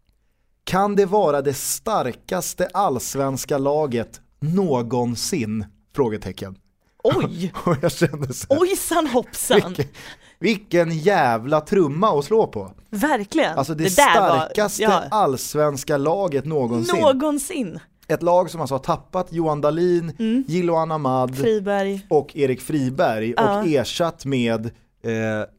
Kan 0.63 0.95
det 0.95 1.05
vara 1.05 1.41
det 1.41 1.53
starkaste 1.53 2.67
allsvenska 2.73 3.57
laget 3.57 4.21
någonsin? 4.39 5.65
Frågetecken. 5.95 6.55
Oj! 7.03 7.53
Och 7.65 7.75
jag 7.81 7.91
Ojsan 8.49 9.07
hoppsan! 9.07 9.61
vilken, 9.65 9.85
vilken 10.39 10.91
jävla 10.91 11.61
trumma 11.61 12.19
att 12.19 12.25
slå 12.25 12.47
på. 12.47 12.71
Verkligen. 12.89 13.57
Alltså 13.57 13.73
det, 13.73 13.83
där 13.83 13.89
starkaste 13.89 14.87
var, 14.87 14.93
ja, 14.93 15.03
allsvenska 15.11 15.97
laget 15.97 16.45
någonsin. 16.45 16.99
någonsin. 17.01 17.79
Ett 18.07 18.23
lag 18.23 18.49
som 18.49 18.61
alltså 18.61 18.73
har 18.75 18.79
tappat 18.79 19.33
Johan 19.33 19.61
Dahlin, 19.61 20.11
Mm. 20.19 20.43
Jiloan 20.47 20.91
Ahmad 20.91 21.37
Friberg. 21.37 22.05
och 22.09 22.35
Erik 22.37 22.61
Friberg 22.61 23.33
Ja. 23.37 23.59
och 23.61 23.67
ersatt 23.67 24.25
med 24.25 24.65
eh, 24.65 25.11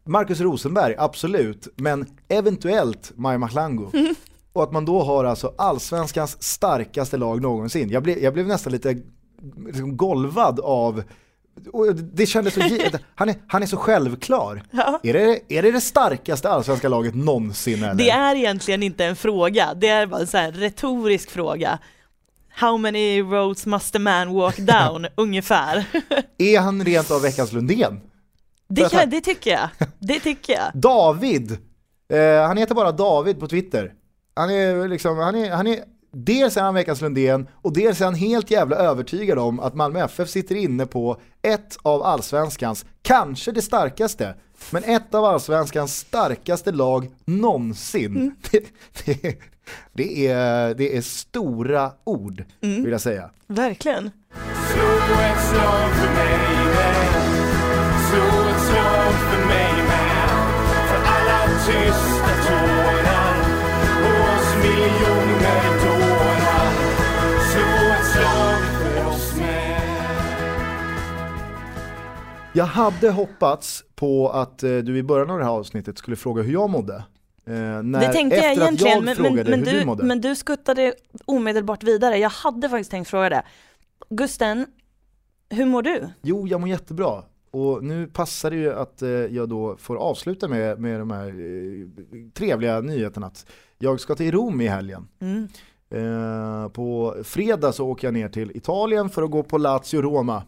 Marcus 0.07 0.41
Rosenberg, 0.41 0.95
absolut, 0.99 1.68
men 1.76 2.07
eventuellt 2.29 3.12
Maj 3.16 3.39
Machlango. 3.39 3.91
Mm. 3.95 4.14
Och 4.53 4.62
att 4.62 4.72
man 4.72 4.85
då 4.85 5.03
har 5.03 5.24
alltså 5.24 5.55
allsvenskans 5.59 6.43
starkaste 6.43 7.16
lag 7.16 7.43
någonsin. 7.43 7.91
Jag 7.91 8.03
blev, 8.03 8.18
jag 8.18 8.33
blev 8.35 8.47
nästan 8.47 8.72
lite 8.72 8.97
liksom 9.66 9.97
golvad 9.97 10.61
av 10.61 11.03
och 11.72 11.94
det 11.94 12.26
kändes 12.26 12.54
så, 12.54 12.61
han, 13.14 13.28
är, 13.28 13.34
han 13.46 13.62
är 13.62 13.66
så 13.66 13.76
självklar. 13.76 14.62
Ja. 14.70 15.00
Är, 15.02 15.12
det, 15.12 15.40
är 15.48 15.62
det 15.62 15.70
det 15.70 15.80
starkaste 15.80 16.50
allsvenska 16.50 16.88
laget 16.88 17.14
någonsin 17.14 17.82
eller? 17.82 17.94
Det 17.94 18.11
är 18.11 18.34
egentligen 18.34 18.82
inte 18.82 19.04
en 19.04 19.16
fråga, 19.16 19.74
det 19.74 19.88
är 19.88 20.06
bara 20.06 20.20
en 20.20 20.26
så 20.26 20.36
här 20.36 20.52
retorisk 20.52 21.30
fråga. 21.30 21.78
How 22.50 22.76
many 22.76 23.22
roads 23.22 23.66
must 23.66 23.96
a 23.96 23.98
man 23.98 24.34
walk 24.34 24.56
down, 24.56 25.06
ungefär. 25.16 25.84
Är 26.38 26.61
han 26.61 26.84
rent 26.84 27.11
av 27.11 27.22
veckans 27.22 27.52
Lundén? 27.52 28.00
Det, 28.68 28.90
kan, 28.90 29.11
det 29.11 29.20
tycker 29.20 29.50
jag. 29.50 29.68
Det 29.98 30.20
tycker 30.20 30.52
jag. 30.52 30.70
David, 30.74 31.59
eh, 32.12 32.46
han 32.46 32.56
heter 32.56 32.74
bara 32.74 32.92
David 32.92 33.40
på 33.40 33.48
Twitter. 33.48 33.92
Han 34.34 34.50
är 34.50 34.88
liksom, 34.88 35.18
han 35.18 35.34
är, 35.34 35.50
han 35.50 35.66
är, 35.66 35.78
dels 36.12 36.56
är 36.56 36.62
han 36.62 36.74
veckans 36.74 37.00
Lundén 37.00 37.48
och 37.52 37.72
dels 37.72 38.00
är 38.00 38.04
han 38.04 38.14
helt 38.14 38.50
jävla 38.50 38.76
övertygad 38.76 39.38
om 39.38 39.61
att 39.61 39.74
Malmö 39.74 40.04
FF 40.04 40.28
sitter 40.28 40.54
inne 40.54 40.86
på 40.86 41.20
ett 41.42 41.76
av 41.82 42.02
allsvenskans, 42.02 42.84
kanske 43.02 43.52
det 43.52 43.62
starkaste, 43.62 44.34
men 44.70 44.84
ett 44.84 45.14
av 45.14 45.24
allsvenskans 45.24 45.96
starkaste 45.96 46.72
lag 46.72 47.11
någonsin. 47.24 48.34
Det, 48.50 48.64
det, 49.04 49.38
det, 49.92 50.26
är, 50.26 50.74
det 50.74 50.96
är 50.96 51.02
stora 51.02 51.92
ord, 52.04 52.44
vill 52.61 52.90
jag 52.90 53.00
säga. 53.00 53.30
Verkligen. 53.46 54.11
Slå 54.72 54.98
Jag 72.59 72.66
hade 72.66 73.11
hoppats 73.11 73.84
på 73.94 74.30
att 74.30 74.62
eh, 74.62 74.76
du 74.76 74.98
i 74.98 75.02
början 75.02 75.30
av 75.30 75.38
det 75.38 75.44
här 75.44 75.52
avsnittet 75.52 75.98
skulle 75.98 76.16
fråga 76.16 76.42
hur 76.42 76.52
jag 76.52 76.70
mådde. 76.70 76.94
Eh, 77.46 77.52
när, 77.82 78.00
Det 78.00 78.12
tänkte 78.12 78.36
jag 78.36 78.52
egentligen, 78.52 79.06
jag 79.06 79.16
men, 79.16 79.34
men, 79.50 79.61
du 79.61 79.94
du, 79.94 80.02
men 80.04 80.20
du 80.20 80.36
skuttade 80.36 80.94
omedelbart 81.24 81.82
vidare. 81.82 82.18
Jag 82.18 82.30
hade 82.30 82.68
faktiskt 82.68 82.90
tänkt 82.90 83.09
fråga 83.09 83.28
det. 83.28 83.42
Gusten, 84.11 84.66
hur 85.50 85.66
mår 85.66 85.82
du? 85.82 86.09
Jo, 86.22 86.46
jag 86.46 86.61
mår 86.61 86.68
jättebra. 86.68 87.22
Och 87.50 87.84
nu 87.84 88.06
passar 88.06 88.50
det 88.50 88.56
ju 88.56 88.74
att 88.74 89.02
eh, 89.02 89.09
jag 89.09 89.48
då 89.48 89.76
får 89.76 89.96
avsluta 89.96 90.48
med, 90.48 90.80
med 90.80 91.00
de 91.00 91.11
här 91.11 91.34
trevliga 92.30 92.80
nyheterna 92.80 93.26
att 93.26 93.46
jag 93.78 94.00
ska 94.00 94.14
till 94.14 94.32
Rom 94.32 94.61
i 94.61 94.66
helgen. 94.68 95.09
Mm. 95.20 95.48
Eh, 95.90 96.68
på 96.68 97.16
fredag 97.24 97.72
så 97.72 97.88
åker 97.88 98.06
jag 98.06 98.14
ner 98.14 98.28
till 98.28 98.56
Italien 98.56 99.11
för 99.11 99.22
att 99.22 99.30
gå 99.30 99.42
på 99.42 99.59
Lazio 99.59 100.02
Roma. 100.02 100.42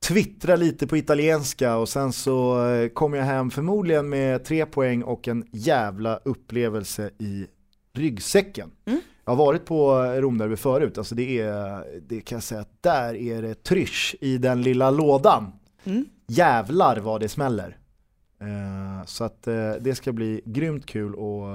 Twittra 0.00 0.56
lite 0.56 0.86
på 0.86 0.96
italienska 0.96 1.76
och 1.76 1.88
sen 1.88 2.12
så 2.12 2.66
eh, 2.68 2.88
kommer 2.88 3.18
jag 3.18 3.24
hem 3.24 3.50
förmodligen 3.50 4.08
med 4.08 4.44
tre 4.44 4.66
poäng 4.66 5.02
och 5.02 5.28
en 5.28 5.44
jävla 5.52 6.16
upplevelse 6.16 7.10
i 7.18 7.46
ryggsäcken. 7.92 8.70
Mm. 8.86 9.00
Jag 9.24 9.32
har 9.32 9.44
varit 9.44 9.64
på 9.64 9.94
Romderby 10.02 10.56
förut, 10.56 10.98
alltså 10.98 11.14
det 11.14 11.40
är, 11.40 11.84
det 12.08 12.20
kan 12.20 12.36
jag 12.36 12.42
säga 12.42 12.60
att 12.60 12.82
där 12.82 13.14
är 13.14 13.42
det 13.42 13.54
trysch 13.54 14.16
i 14.20 14.38
den 14.38 14.62
lilla 14.62 14.90
lådan. 14.90 15.52
Mm. 15.84 16.04
Jävlar 16.26 16.96
vad 16.96 17.20
det 17.20 17.28
smäller. 17.28 17.76
Eh, 18.40 19.06
så 19.06 19.24
att 19.24 19.46
eh, 19.46 19.72
det 19.80 19.94
ska 19.94 20.12
bli 20.12 20.40
grymt 20.44 20.86
kul 20.86 21.14
och 21.14 21.48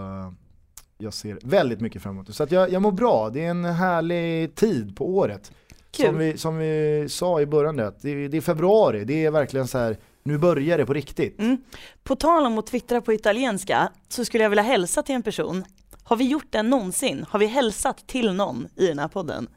jag 0.97 1.13
ser 1.13 1.39
väldigt 1.43 1.81
mycket 1.81 2.01
fram 2.01 2.15
emot 2.15 2.27
det. 2.27 2.33
Så 2.33 2.43
att 2.43 2.51
jag, 2.51 2.71
jag 2.71 2.81
mår 2.81 2.91
bra, 2.91 3.29
det 3.29 3.45
är 3.45 3.49
en 3.49 3.65
härlig 3.65 4.55
tid 4.55 4.95
på 4.95 5.15
året. 5.15 5.51
Kul. 5.93 6.05
Som 6.05 6.17
vi, 6.17 6.37
som 6.37 6.57
vi 6.57 7.05
sa 7.09 7.41
i 7.41 7.45
början, 7.45 7.77
det, 7.77 8.27
det, 8.27 8.37
är 8.37 8.41
februari, 8.41 9.05
det 9.05 9.25
är 9.25 9.31
verkligen 9.31 9.67
så 9.67 9.77
här, 9.77 9.97
nu 10.23 10.37
börjar 10.37 10.77
det 10.77 10.85
på 10.85 10.93
riktigt. 10.93 11.39
Mm. 11.39 11.57
På 12.03 12.15
tal 12.15 12.45
om 12.45 12.57
att 12.57 12.67
twittra 12.67 13.01
på 13.01 13.13
italienska 13.13 13.89
så 14.09 14.25
skulle 14.25 14.43
jag 14.43 14.49
vilja 14.49 14.63
hälsa 14.63 15.03
till 15.03 15.15
en 15.15 15.23
person. 15.23 15.63
Har 16.03 16.15
vi 16.15 16.27
gjort 16.27 16.47
det 16.49 16.63
någonsin? 16.63 17.25
Har 17.29 17.39
vi 17.39 17.45
hälsat 17.45 18.07
till 18.07 18.33
någon 18.33 18.67
i 18.75 18.87
den 18.87 18.99
här 18.99 19.07
podden? 19.07 19.47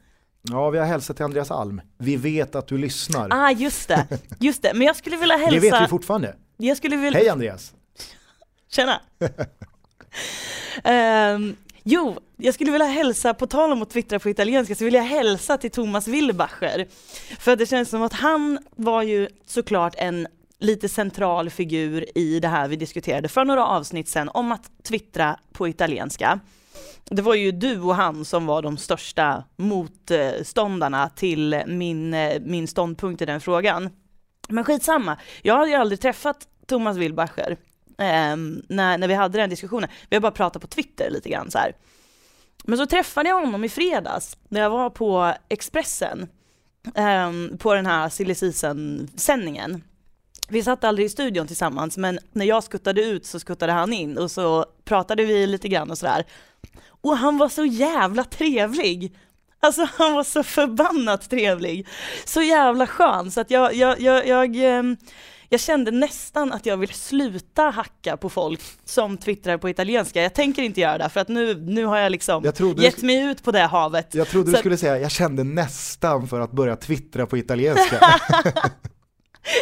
Ja, 0.41 0.69
vi 0.69 0.77
har 0.77 0.85
hälsat 0.85 1.15
till 1.15 1.25
Andreas 1.25 1.51
Alm. 1.51 1.81
Vi 1.97 2.15
vet 2.15 2.55
att 2.55 2.67
du 2.67 2.77
lyssnar. 2.77 3.27
Ah, 3.31 3.51
just 3.51 3.87
det, 3.87 4.07
just 4.39 4.61
det. 4.61 4.71
Men 4.73 4.87
jag 4.87 4.95
skulle 4.95 5.17
vilja 5.17 5.37
hälsa... 5.37 5.55
det 5.55 5.71
vet 5.71 5.83
vi 5.83 5.87
fortfarande. 5.87 6.35
jag 6.57 6.77
skulle 6.77 6.95
vilja... 6.95 7.19
Hej 7.19 7.29
Andreas! 7.29 7.73
Tjena! 8.69 9.01
Ehm, 10.83 11.55
jo, 11.89 12.17
jag 12.37 12.53
skulle 12.53 12.71
vilja 12.71 12.87
hälsa, 12.87 13.33
på 13.33 13.47
tal 13.47 13.71
om 13.71 13.81
att 13.81 13.89
twittra 13.89 14.19
på 14.19 14.29
italienska, 14.29 14.75
så 14.75 14.85
vill 14.85 14.93
jag 14.93 15.03
hälsa 15.03 15.57
till 15.57 15.71
Thomas 15.71 16.07
Wilbacher. 16.07 16.87
För 17.39 17.55
det 17.55 17.65
känns 17.65 17.89
som 17.89 18.01
att 18.01 18.13
han 18.13 18.59
var 18.75 19.03
ju 19.03 19.27
såklart 19.45 19.95
en 19.97 20.27
lite 20.59 20.89
central 20.89 21.49
figur 21.49 22.17
i 22.17 22.39
det 22.39 22.47
här 22.47 22.67
vi 22.67 22.75
diskuterade 22.75 23.27
för 23.27 23.45
några 23.45 23.65
avsnitt 23.67 24.07
sedan 24.07 24.29
om 24.33 24.51
att 24.51 24.83
twittra 24.83 25.39
på 25.51 25.67
italienska. 25.67 26.39
Det 27.05 27.21
var 27.21 27.35
ju 27.35 27.51
du 27.51 27.81
och 27.81 27.95
han 27.95 28.25
som 28.25 28.45
var 28.45 28.61
de 28.61 28.77
största 28.77 29.43
motståndarna 29.55 31.09
till 31.09 31.61
min, 31.67 32.15
min 32.41 32.67
ståndpunkt 32.67 33.21
i 33.21 33.25
den 33.25 33.41
frågan. 33.41 33.89
Men 34.49 34.63
skitsamma, 34.63 35.17
jag 35.41 35.57
hade 35.57 35.69
ju 35.69 35.75
aldrig 35.75 35.99
träffat 35.99 36.47
Thomas 36.65 36.97
Wilbacher 36.97 37.57
ehm, 37.97 38.61
när, 38.69 38.97
när 38.97 39.07
vi 39.07 39.13
hade 39.13 39.37
den 39.37 39.49
diskussionen. 39.49 39.89
Vi 40.09 40.15
har 40.15 40.21
bara 40.21 40.31
pratat 40.31 40.61
på 40.61 40.67
Twitter 40.67 41.09
lite 41.09 41.29
grann 41.29 41.51
så 41.51 41.57
här. 41.57 41.75
Men 42.63 42.77
så 42.77 42.85
träffade 42.85 43.29
jag 43.29 43.39
honom 43.39 43.63
i 43.63 43.69
fredags 43.69 44.37
när 44.49 44.61
jag 44.61 44.69
var 44.69 44.89
på 44.89 45.33
Expressen 45.49 46.27
ehm, 46.95 47.57
på 47.57 47.73
den 47.73 47.85
här 47.85 48.09
silly 48.09 48.35
season-sändningen. 48.35 49.83
Vi 50.49 50.63
satt 50.63 50.83
aldrig 50.83 51.05
i 51.05 51.09
studion 51.09 51.47
tillsammans 51.47 51.97
men 51.97 52.19
när 52.31 52.45
jag 52.45 52.63
skuttade 52.63 53.03
ut 53.03 53.25
så 53.25 53.39
skuttade 53.39 53.71
han 53.71 53.93
in 53.93 54.17
och 54.17 54.31
så 54.31 54.65
pratade 54.85 55.25
vi 55.25 55.47
lite 55.47 55.67
grann 55.67 55.91
och 55.91 55.97
sådär. 55.97 56.25
Och 56.85 57.17
han 57.17 57.37
var 57.37 57.49
så 57.49 57.65
jävla 57.65 58.23
trevlig! 58.23 59.15
Alltså 59.59 59.87
han 59.97 60.13
var 60.13 60.23
så 60.23 60.43
förbannat 60.43 61.29
trevlig. 61.29 61.87
Så 62.25 62.41
jävla 62.41 62.87
skön 62.87 63.31
så 63.31 63.41
att 63.41 63.51
jag, 63.51 63.75
jag, 63.75 63.99
jag, 63.99 64.27
jag, 64.27 64.55
ehm, 64.55 64.97
jag 65.49 65.59
kände 65.59 65.91
nästan 65.91 66.53
att 66.53 66.65
jag 66.65 66.77
vill 66.77 66.93
sluta 66.93 67.61
hacka 67.61 68.17
på 68.17 68.29
folk 68.29 68.61
som 68.85 69.17
twittrar 69.17 69.57
på 69.57 69.69
italienska. 69.69 70.21
Jag 70.21 70.33
tänker 70.33 70.61
inte 70.61 70.81
göra 70.81 70.97
det 70.97 71.09
för 71.09 71.19
att 71.19 71.27
nu, 71.27 71.55
nu 71.55 71.85
har 71.85 71.97
jag 71.97 72.11
liksom 72.11 72.43
Jag 72.43 72.79
gett 72.79 73.01
mig 73.01 73.21
ut 73.21 73.43
på 73.43 73.51
det 73.51 73.61
havet. 73.61 74.15
Jag 74.15 74.27
trodde 74.27 74.45
Så 74.45 74.51
du 74.51 74.59
skulle 74.59 74.77
säga, 74.77 74.99
jag 74.99 75.11
kände 75.11 75.43
nästan 75.43 76.27
för 76.27 76.39
att 76.39 76.51
börja 76.51 76.75
twittra 76.75 77.25
på 77.25 77.37
italienska. 77.37 77.99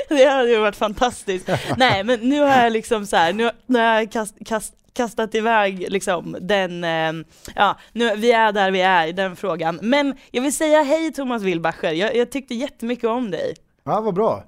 Det 0.10 0.26
hade 0.26 0.50
ju 0.50 0.60
varit 0.60 0.76
fantastiskt. 0.76 1.50
Nej 1.78 2.04
men 2.04 2.20
nu 2.20 2.40
har 2.40 2.64
jag 2.64 2.72
liksom 2.72 3.06
så 3.06 3.16
här, 3.16 3.34
nu, 3.34 3.52
nu 3.66 3.80
har 3.80 3.86
jag 3.86 4.12
kast, 4.12 4.36
kast, 4.46 4.74
kastat 4.94 5.36
iväg 5.36 5.86
liksom 5.90 6.38
den, 6.42 6.84
eh, 6.84 7.26
ja, 7.56 7.78
nu, 7.92 8.16
vi 8.16 8.32
är 8.32 8.52
där 8.52 8.72
vi 8.72 8.82
är 8.82 9.08
i 9.08 9.12
den 9.12 9.36
frågan. 9.36 9.80
Men 9.82 10.16
jag 10.32 10.42
vill 10.42 10.54
säga 10.56 10.82
hej 10.82 11.14
Thomas 11.14 11.42
Wilbacher, 11.42 11.92
jag, 11.92 12.16
jag 12.16 12.32
tyckte 12.32 12.56
jättemycket 12.56 13.10
om 13.10 13.32
dig. 13.32 13.54
Ja, 13.84 14.02
vad 14.02 14.14
bra. 14.14 14.44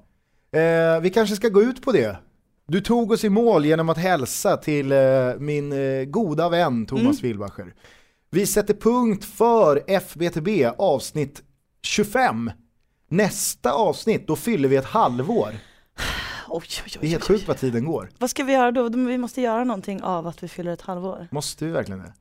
Eh, 0.58 1.02
vi 1.02 1.10
kanske 1.10 1.36
ska 1.36 1.50
gå 1.50 1.62
ut 1.62 1.82
på 1.82 1.92
det. 1.92 2.18
Du 2.68 2.82
tog 2.82 3.12
oss 3.12 3.24
i 3.24 3.30
mål 3.30 3.66
genom 3.66 3.90
att 3.90 3.98
hälsa 3.98 4.58
till 4.58 4.92
eh, 4.92 5.00
min 5.38 5.72
eh, 5.74 6.04
goda 6.06 6.50
vän 6.50 6.86
Thomas 6.86 7.04
Mm. 7.04 7.16
Wilbacher. 7.22 7.74
Vi 8.30 8.48
sätter 8.48 8.74
punkt 8.74 9.26
för 9.26 9.84
FBTB 9.88 10.50
avsnitt 10.78 11.44
25. 11.84 12.52
Nästa 13.10 13.72
avsnitt, 13.72 14.28
då 14.28 14.36
fyller 14.36 14.70
vi 14.70 14.76
ett 14.76 14.86
halvår. 14.86 15.50
Oj, 16.50 16.64
oj, 16.64 16.84
oj, 16.86 16.98
Det 17.02 17.08
är 17.08 17.10
helt 17.10 17.24
sjukt 17.24 17.48
vad 17.48 17.58
tiden 17.58 17.86
går. 17.86 18.10
Vad 18.20 18.30
ska 18.30 18.44
vi 18.44 18.54
göra 18.54 18.72
då? 18.72 18.90
Vi 18.90 19.18
måste 19.18 19.42
göra 19.42 19.64
någonting 19.64 20.04
av 20.04 20.28
att 20.28 20.44
vi 20.44 20.48
fyller 20.48 20.72
ett 20.72 20.82
halvår. 20.82 21.28
Måste 21.32 21.66
vi 21.66 21.72
verkligen 21.72 22.00
det? 22.00 22.14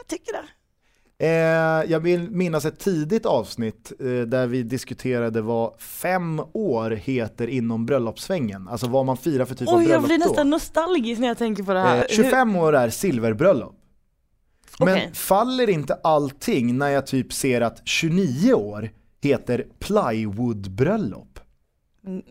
Jag 0.00 0.08
tycker 0.08 0.32
det. 0.32 0.44
Eh, 1.20 1.28
jag 1.90 2.00
vill 2.00 2.30
minnas 2.30 2.64
ett 2.64 2.78
tidigt 2.78 3.26
avsnitt 3.26 3.92
eh, 4.00 4.06
där 4.06 4.46
vi 4.46 4.62
diskuterade 4.62 5.40
vad 5.42 5.80
fem 5.80 6.42
år 6.52 6.90
heter 6.90 7.48
inom 7.48 7.86
bröllopssvängen. 7.86 8.68
Alltså 8.68 8.86
vad 8.86 9.06
man 9.06 9.16
firar 9.16 9.44
för 9.44 9.54
typ 9.54 9.68
av 9.68 9.74
Oj, 9.74 9.82
jag 9.82 9.88
bröllop 9.88 10.06
blir 10.06 10.18
då. 10.18 10.24
nästan 10.24 10.50
nostalgisk 10.50 11.20
när 11.20 11.28
jag 11.28 11.38
tänker 11.38 11.62
på 11.62 11.72
det 11.72 11.80
här. 11.80 11.96
Eh, 11.96 12.04
25 12.08 12.56
år 12.56 12.76
är 12.76 12.90
silverbröllop. 12.90 13.74
Men 14.78 14.88
Okej. 14.94 15.10
faller 15.14 15.70
inte 15.70 15.94
allting 15.94 16.78
när 16.78 16.88
jag 16.88 17.06
typ 17.06 17.32
ser 17.32 17.60
att 17.60 17.88
29 17.88 18.54
år 18.54 18.90
heter 19.22 19.66
plywoodbröllop? 19.78 21.40
Hur, 22.02 22.22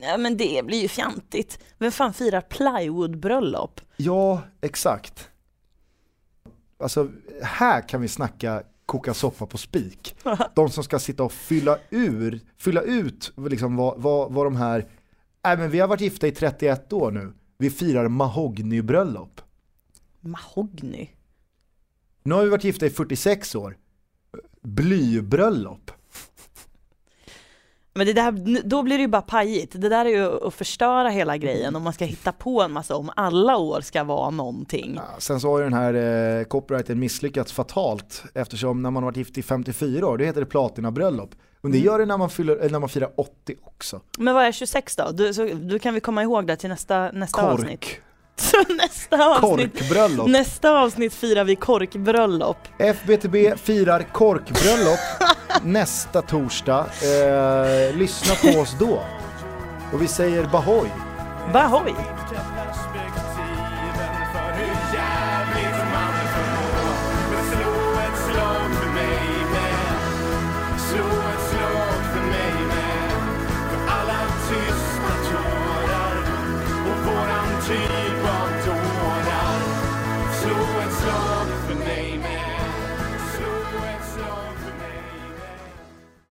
ja, 0.00 0.16
men 0.16 0.36
det 0.36 0.66
blir 0.66 0.82
ju 0.82 0.88
fjantigt. 0.88 1.58
Vem 1.78 1.92
fan 1.92 2.14
firar 2.14 2.40
plywoodbröllop? 2.40 3.80
Ja, 3.96 4.42
exakt. 4.60 5.29
Alltså, 6.80 7.08
här 7.42 7.88
kan 7.88 8.00
vi 8.00 8.08
snacka 8.08 8.62
koka 8.86 9.14
soppa 9.14 9.46
på 9.46 9.58
spik. 9.58 10.16
De 10.54 10.70
som 10.70 10.84
ska 10.84 10.98
sitta 10.98 11.22
och 11.22 11.32
fylla, 11.32 11.78
ur, 11.90 12.40
fylla 12.56 12.82
ut 12.82 13.32
liksom 13.36 13.76
vad, 13.76 14.02
vad, 14.02 14.32
vad 14.32 14.46
de 14.46 14.56
här, 14.56 14.86
nej 15.44 15.56
men 15.56 15.70
vi 15.70 15.80
har 15.80 15.88
varit 15.88 16.00
gifta 16.00 16.26
i 16.26 16.32
31 16.32 16.92
år 16.92 17.10
nu, 17.10 17.32
vi 17.58 17.70
firar 17.70 18.08
mahognybröllop. 18.08 19.40
Mahogny. 20.20 21.08
Nu 22.22 22.34
har 22.34 22.44
vi 22.44 22.50
varit 22.50 22.64
gifta 22.64 22.86
i 22.86 22.90
46 22.90 23.54
år, 23.54 23.76
blybröllop. 24.62 25.90
Men 27.94 28.06
det 28.06 28.12
där, 28.12 28.62
då 28.68 28.82
blir 28.82 28.96
det 28.98 29.02
ju 29.02 29.08
bara 29.08 29.22
pajigt. 29.22 29.72
Det 29.80 29.88
där 29.88 30.04
är 30.04 30.08
ju 30.10 30.46
att 30.46 30.54
förstöra 30.54 31.08
hela 31.08 31.36
grejen 31.36 31.76
om 31.76 31.82
man 31.82 31.92
ska 31.92 32.04
hitta 32.04 32.32
på 32.32 32.62
en 32.62 32.72
massa 32.72 32.96
om 32.96 33.10
alla 33.16 33.56
år 33.56 33.80
ska 33.80 34.04
vara 34.04 34.30
någonting. 34.30 34.94
Ja, 34.96 35.02
sen 35.18 35.40
så 35.40 35.50
har 35.50 35.58
ju 35.58 35.64
den 35.64 35.72
här 35.72 35.94
eh, 36.38 36.44
copyrighten 36.44 36.98
misslyckats 36.98 37.52
fatalt 37.52 38.22
eftersom 38.34 38.82
när 38.82 38.90
man 38.90 39.02
har 39.02 39.10
varit 39.10 39.16
gift 39.16 39.38
i 39.38 39.42
54 39.42 40.06
år, 40.08 40.18
då 40.18 40.24
heter 40.24 40.40
det 40.40 40.46
platinabröllop. 40.46 41.30
Men 41.62 41.72
det 41.72 41.78
Mm. 41.78 41.86
gör 41.86 41.98
det 41.98 42.06
när 42.06 42.18
man, 42.18 42.30
fyller, 42.30 42.64
eh, 42.64 42.70
när 42.70 42.78
man 42.78 42.88
firar 42.88 43.10
80 43.16 43.54
också. 43.64 44.00
Men 44.18 44.34
vad 44.34 44.44
är 44.44 44.52
26 44.52 44.96
då? 44.96 45.10
Du, 45.12 45.34
så, 45.34 45.44
du 45.44 45.78
kan 45.78 45.94
vi 45.94 46.00
komma 46.00 46.22
ihåg 46.22 46.46
det 46.46 46.56
till 46.56 46.68
nästa, 46.68 47.10
nästa 47.12 47.50
avsnitt. 47.52 47.84
Så 48.36 48.56
nästa 48.74 49.16
avsnitt, 49.28 49.78
Korkbröllop. 49.78 50.28
nästa 50.28 50.70
avsnitt 50.70 51.14
firar 51.14 51.44
vi 51.44 51.56
korkbröllop. 51.56 52.58
FBTB 52.78 53.36
firar 53.62 54.02
korkbröllop 54.12 54.98
nästa 55.64 56.22
torsdag. 56.22 56.86
Eh, 57.02 57.96
lyssna 57.96 58.34
på 58.52 58.60
oss 58.60 58.76
då. 58.78 59.02
Och 59.92 60.02
vi 60.02 60.08
säger 60.08 60.44
Bahoy. 60.44 60.88
Bahoy! 61.52 61.94